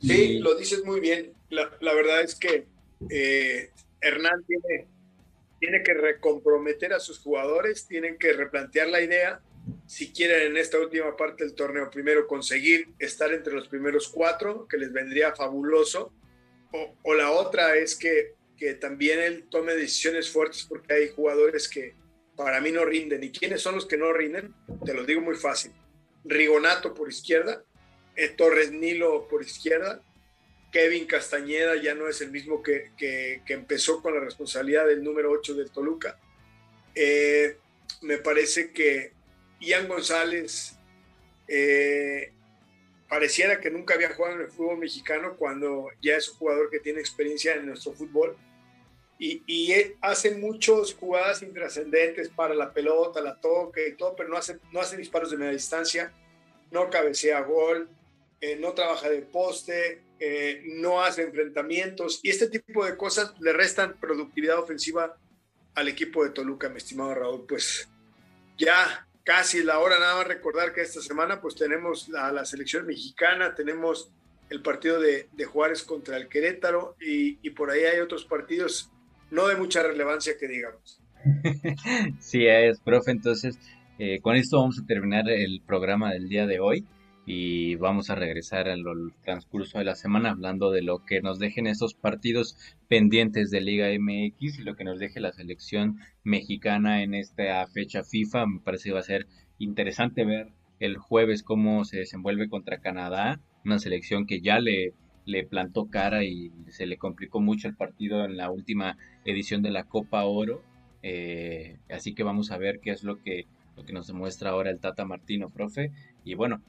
Sí, 0.00 0.38
lo 0.38 0.54
dices 0.54 0.84
muy 0.84 1.00
bien. 1.00 1.32
La, 1.50 1.70
la 1.80 1.94
verdad 1.94 2.22
es 2.22 2.34
que 2.34 2.66
eh, 3.10 3.70
Hernán 4.00 4.44
tiene, 4.46 4.86
tiene 5.58 5.82
que 5.82 5.94
recomprometer 5.94 6.92
a 6.92 7.00
sus 7.00 7.18
jugadores, 7.18 7.86
tienen 7.86 8.16
que 8.18 8.32
replantear 8.32 8.88
la 8.88 9.00
idea 9.00 9.40
si 9.86 10.12
quieren 10.12 10.52
en 10.52 10.56
esta 10.56 10.78
última 10.78 11.16
parte 11.16 11.44
del 11.44 11.54
torneo 11.54 11.90
primero 11.90 12.26
conseguir 12.26 12.88
estar 12.98 13.32
entre 13.32 13.52
los 13.52 13.68
primeros 13.68 14.08
cuatro, 14.08 14.66
que 14.68 14.76
les 14.76 14.92
vendría 14.92 15.34
fabuloso, 15.34 16.12
o, 16.72 16.94
o 17.02 17.14
la 17.14 17.32
otra 17.32 17.76
es 17.76 17.96
que, 17.96 18.34
que, 18.56 18.74
también 18.74 19.18
él 19.18 19.46
tome 19.50 19.74
decisiones 19.74 20.30
fuertes 20.30 20.64
porque 20.68 20.94
hay 20.94 21.08
jugadores 21.08 21.68
que 21.68 21.94
para 22.36 22.60
mí 22.60 22.70
no 22.70 22.84
rinden. 22.84 23.24
¿Y 23.24 23.32
quiénes 23.32 23.62
son 23.62 23.74
los 23.74 23.86
que 23.86 23.96
no 23.96 24.12
rinden? 24.12 24.54
Te 24.84 24.94
lo 24.94 25.04
digo 25.04 25.20
muy 25.20 25.34
fácil. 25.34 25.72
Rigonato 26.24 26.94
por 26.94 27.08
izquierda, 27.08 27.64
Torres 28.28 28.70
Nilo 28.72 29.26
por 29.28 29.42
izquierda, 29.42 30.02
Kevin 30.70 31.06
Castañeda 31.06 31.76
ya 31.76 31.94
no 31.94 32.08
es 32.08 32.20
el 32.20 32.30
mismo 32.30 32.62
que, 32.62 32.90
que, 32.96 33.42
empezó 33.48 34.00
con 34.02 34.14
la 34.14 34.20
responsabilidad 34.20 34.86
del 34.86 35.02
número 35.02 35.30
8 35.30 35.54
del 35.54 35.70
Toluca. 35.70 36.18
Eh, 36.94 37.56
me 38.02 38.18
parece 38.18 38.72
que 38.72 39.12
Ian 39.60 39.88
González 39.88 40.76
eh, 41.48 42.32
pareciera 43.08 43.60
que 43.60 43.70
nunca 43.70 43.94
había 43.94 44.14
jugado 44.14 44.36
en 44.36 44.42
el 44.42 44.50
fútbol 44.50 44.78
mexicano 44.78 45.36
cuando 45.36 45.88
ya 46.00 46.16
es 46.16 46.28
un 46.28 46.36
jugador 46.36 46.70
que 46.70 46.78
tiene 46.78 47.00
experiencia 47.00 47.54
en 47.54 47.66
nuestro 47.66 47.92
fútbol 47.92 48.36
y, 49.18 49.42
y 49.46 49.74
hace 50.00 50.36
muchas 50.36 50.94
jugadas 50.94 51.42
intrascendentes 51.42 52.30
para 52.30 52.54
la 52.54 52.72
pelota, 52.72 53.20
la 53.20 53.38
toque 53.38 53.88
y 53.88 53.92
todo, 53.94 54.16
pero 54.16 54.30
no 54.30 54.36
hace, 54.36 54.58
no 54.72 54.80
hace 54.80 54.96
disparos 54.96 55.30
de 55.30 55.36
media 55.36 55.52
distancia, 55.52 56.12
no 56.70 56.88
cabecea 56.88 57.40
gol, 57.40 57.88
no 58.58 58.72
trabaja 58.72 59.08
de 59.10 59.22
poste, 59.22 60.02
no 60.74 61.02
hace 61.02 61.22
enfrentamientos 61.22 62.20
y 62.22 62.30
este 62.30 62.48
tipo 62.48 62.84
de 62.84 62.96
cosas 62.96 63.34
le 63.40 63.52
restan 63.52 63.96
productividad 64.00 64.58
ofensiva 64.58 65.16
al 65.74 65.88
equipo 65.88 66.24
de 66.24 66.30
Toluca, 66.30 66.68
mi 66.68 66.78
estimado 66.78 67.14
Raúl. 67.14 67.46
Pues 67.46 67.88
ya 68.58 69.06
casi 69.24 69.62
la 69.62 69.78
hora 69.78 69.98
nada 69.98 70.16
más 70.16 70.26
recordar 70.26 70.72
que 70.72 70.82
esta 70.82 71.00
semana 71.00 71.40
pues 71.40 71.54
tenemos 71.54 72.08
la, 72.08 72.32
la 72.32 72.44
selección 72.44 72.86
mexicana, 72.86 73.54
tenemos 73.54 74.10
el 74.50 74.62
partido 74.62 75.00
de, 75.00 75.28
Juárez 75.44 75.84
contra 75.84 76.16
el 76.16 76.28
Querétaro 76.28 76.96
y, 77.00 77.38
y, 77.42 77.50
por 77.50 77.70
ahí 77.70 77.84
hay 77.84 78.00
otros 78.00 78.24
partidos 78.24 78.90
no 79.30 79.46
de 79.46 79.56
mucha 79.56 79.82
relevancia 79.82 80.34
que 80.38 80.48
digamos. 80.48 81.00
Sí 82.20 82.46
es, 82.46 82.80
profe, 82.80 83.12
entonces 83.12 83.58
eh, 83.98 84.20
con 84.20 84.36
esto 84.36 84.58
vamos 84.58 84.80
a 84.82 84.86
terminar 84.86 85.28
el 85.28 85.62
programa 85.64 86.12
del 86.12 86.28
día 86.28 86.46
de 86.46 86.58
hoy 86.60 86.84
y 87.32 87.76
vamos 87.76 88.10
a 88.10 88.16
regresar 88.16 88.68
al 88.68 88.82
transcurso 89.22 89.78
de 89.78 89.84
la 89.84 89.94
semana 89.94 90.30
hablando 90.30 90.72
de 90.72 90.82
lo 90.82 91.04
que 91.04 91.22
nos 91.22 91.38
dejen 91.38 91.68
esos 91.68 91.94
partidos 91.94 92.56
pendientes 92.88 93.52
de 93.52 93.60
Liga 93.60 93.86
MX 93.96 94.58
y 94.58 94.62
lo 94.64 94.74
que 94.74 94.82
nos 94.82 94.98
deje 94.98 95.20
la 95.20 95.30
selección 95.30 96.00
mexicana 96.24 97.04
en 97.04 97.14
esta 97.14 97.64
fecha 97.68 98.02
FIFA. 98.02 98.46
Me 98.46 98.58
parece 98.58 98.88
que 98.88 98.94
va 98.94 98.98
a 98.98 99.04
ser 99.04 99.28
interesante 99.60 100.24
ver 100.24 100.48
el 100.80 100.96
jueves 100.96 101.44
cómo 101.44 101.84
se 101.84 101.98
desenvuelve 101.98 102.48
contra 102.48 102.80
Canadá, 102.80 103.40
una 103.64 103.78
selección 103.78 104.26
que 104.26 104.40
ya 104.40 104.58
le, 104.58 104.94
le 105.24 105.44
plantó 105.44 105.88
cara 105.88 106.24
y 106.24 106.50
se 106.70 106.86
le 106.86 106.96
complicó 106.96 107.40
mucho 107.40 107.68
el 107.68 107.76
partido 107.76 108.24
en 108.24 108.38
la 108.38 108.50
última 108.50 108.98
edición 109.24 109.62
de 109.62 109.70
la 109.70 109.84
Copa 109.84 110.24
Oro. 110.24 110.64
Eh, 111.04 111.78
así 111.90 112.12
que 112.12 112.24
vamos 112.24 112.50
a 112.50 112.58
ver 112.58 112.80
qué 112.80 112.90
es 112.90 113.04
lo 113.04 113.22
que, 113.22 113.46
lo 113.76 113.84
que 113.84 113.92
nos 113.92 114.08
demuestra 114.08 114.50
ahora 114.50 114.70
el 114.70 114.80
Tata 114.80 115.04
Martino, 115.04 115.48
profe. 115.48 115.92
Y 116.24 116.34
bueno, 116.34 116.60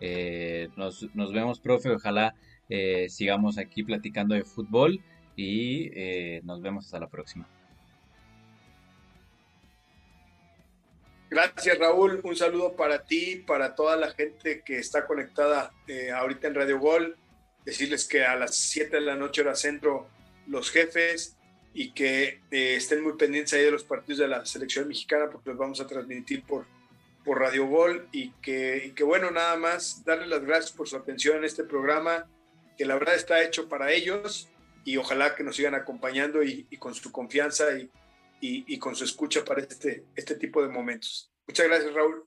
eh, 0.00 0.68
nos, 0.76 1.08
nos, 1.14 1.32
vemos, 1.32 1.60
profe. 1.60 1.90
Ojalá 1.90 2.34
eh, 2.68 3.08
sigamos 3.08 3.58
aquí 3.58 3.82
platicando 3.82 4.34
de 4.34 4.44
fútbol 4.44 5.00
y 5.36 5.90
eh, 5.94 6.40
nos 6.44 6.60
vemos 6.62 6.86
hasta 6.86 7.00
la 7.00 7.08
próxima. 7.08 7.48
Gracias, 11.30 11.78
Raúl. 11.78 12.20
Un 12.24 12.36
saludo 12.36 12.74
para 12.74 13.04
ti, 13.04 13.42
para 13.46 13.74
toda 13.74 13.96
la 13.96 14.10
gente 14.10 14.62
que 14.64 14.78
está 14.78 15.06
conectada 15.06 15.72
ahorita 16.16 16.48
en 16.48 16.54
Radio 16.54 16.78
Gol. 16.78 17.16
Decirles 17.66 18.08
que 18.08 18.24
a 18.24 18.34
las 18.34 18.56
7 18.56 18.96
de 18.96 19.02
la 19.02 19.14
noche 19.14 19.42
hora 19.42 19.54
centro 19.54 20.08
los 20.46 20.70
jefes 20.70 21.36
y 21.74 21.90
que 21.90 22.40
estén 22.50 23.02
muy 23.02 23.12
pendientes 23.12 23.52
ahí 23.52 23.62
de 23.62 23.70
los 23.70 23.84
partidos 23.84 24.20
de 24.20 24.28
la 24.28 24.46
selección 24.46 24.88
mexicana 24.88 25.28
porque 25.30 25.50
los 25.50 25.58
vamos 25.58 25.80
a 25.82 25.86
transmitir 25.86 26.42
por, 26.44 26.64
por 27.28 27.40
Radio 27.40 27.66
Gol 27.66 28.08
y 28.10 28.30
que, 28.40 28.86
y 28.86 28.90
que, 28.92 29.04
bueno, 29.04 29.30
nada 29.30 29.54
más 29.58 30.02
darle 30.06 30.26
las 30.26 30.42
gracias 30.46 30.72
por 30.72 30.88
su 30.88 30.96
atención 30.96 31.36
en 31.36 31.44
este 31.44 31.62
programa, 31.62 32.26
que 32.78 32.86
la 32.86 32.94
verdad 32.94 33.16
está 33.16 33.44
hecho 33.44 33.68
para 33.68 33.92
ellos 33.92 34.48
y 34.82 34.96
ojalá 34.96 35.34
que 35.34 35.44
nos 35.44 35.56
sigan 35.56 35.74
acompañando 35.74 36.42
y, 36.42 36.66
y 36.70 36.78
con 36.78 36.94
su 36.94 37.12
confianza 37.12 37.66
y, 37.78 37.90
y, 38.40 38.78
con 38.78 38.96
su 38.96 39.04
escucha 39.04 39.44
para 39.44 39.60
este, 39.60 40.06
este 40.16 40.36
tipo 40.36 40.62
de 40.62 40.70
momentos. 40.70 41.30
Muchas 41.46 41.68
gracias, 41.68 41.92
Raúl. 41.92 42.24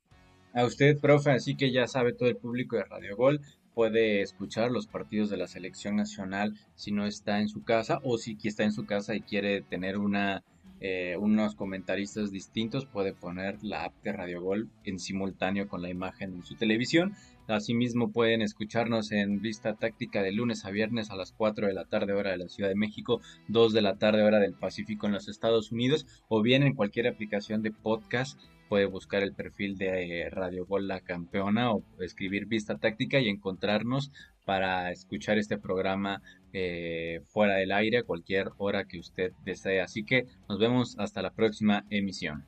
A 0.54 0.66
usted, 0.66 1.00
profe, 1.00 1.32
así 1.32 1.58
que 1.58 1.72
ya 1.72 1.88
sabe 1.88 2.14
todo 2.14 2.30
el 2.30 2.38
público 2.38 2.76
de 2.76 2.84
Radio 2.84 3.16
Gol, 3.16 3.42
puede 3.74 4.22
escuchar 4.22 4.70
los 4.70 4.86
partidos 4.86 5.32
de 5.32 5.38
la 5.38 5.48
selección 5.48 5.96
nacional 5.96 6.54
si 6.76 6.92
no 6.92 7.08
está 7.08 7.40
en 7.40 7.48
su 7.48 7.64
casa 7.64 7.98
o 8.04 8.20
si 8.20 8.38
está 8.44 8.66
en 8.66 8.72
su 8.72 8.86
casa 8.86 9.16
y 9.16 9.22
quiere 9.22 9.64
tener 9.64 9.98
una 9.98 10.44
eh, 10.82 11.16
unos 11.18 11.56
comentaristas 11.56 12.32
distintos, 12.32 12.86
puede 12.86 13.14
poner 13.14 13.64
la 13.64 13.86
app 13.86 13.94
de 14.04 14.12
Radio 14.12 14.42
Gol 14.42 14.70
en 14.84 15.00
simultáneo 15.00 15.68
con 15.68 15.82
la 15.82 15.90
imagen 15.90 16.34
en 16.34 16.44
su 16.44 16.56
televisión. 16.56 17.14
Asimismo 17.48 18.12
pueden 18.12 18.42
escucharnos 18.42 19.12
en 19.12 19.42
Vista 19.42 19.76
Táctica 19.76 20.24
de 20.24 20.32
lunes 20.32 20.66
a 20.66 20.72
viernes 20.72 21.12
a 21.12 21.16
las 21.16 21.34
4 21.34 21.68
de 21.68 21.74
la 21.74 21.86
tarde 21.86 22.14
hora 22.14 22.32
de 22.32 22.38
la 22.38 22.50
Ciudad 22.50 22.70
de 22.70 22.76
México, 22.76 23.22
2 23.50 23.74
de 23.74 23.82
la 23.82 23.98
tarde 23.98 24.24
hora 24.24 24.40
del 24.40 24.54
Pacífico 24.54 25.06
en 25.06 25.14
los 25.14 25.28
Estados 25.28 25.72
Unidos 25.72 26.08
o 26.30 26.42
bien 26.42 26.64
en 26.64 26.74
cualquier 26.74 27.08
aplicación 27.08 27.62
de 27.62 27.72
podcast 27.72 28.40
puede 28.72 28.86
buscar 28.86 29.22
el 29.22 29.34
perfil 29.34 29.78
de 29.78 30.22
eh, 30.22 30.30
Radio 30.30 30.66
Gol 30.66 30.88
La 30.88 31.02
Campeona 31.02 31.74
o 31.74 31.84
escribir 32.00 32.46
Vista 32.46 32.78
Táctica 32.78 33.20
y 33.20 33.28
encontrarnos 33.28 34.14
para 34.46 34.92
escuchar 34.92 35.38
este 35.38 35.58
programa 35.58 36.22
eh, 36.54 37.22
fuera 37.28 37.56
del 37.56 37.72
aire 37.72 38.04
cualquier 38.04 38.50
hora 38.58 38.86
que 38.86 39.00
usted 39.00 39.32
desee. 39.44 39.82
Así 39.82 40.04
que 40.04 40.26
nos 40.50 40.60
vemos 40.60 40.96
hasta 41.00 41.22
la 41.22 41.32
próxima 41.32 41.86
emisión. 41.90 42.46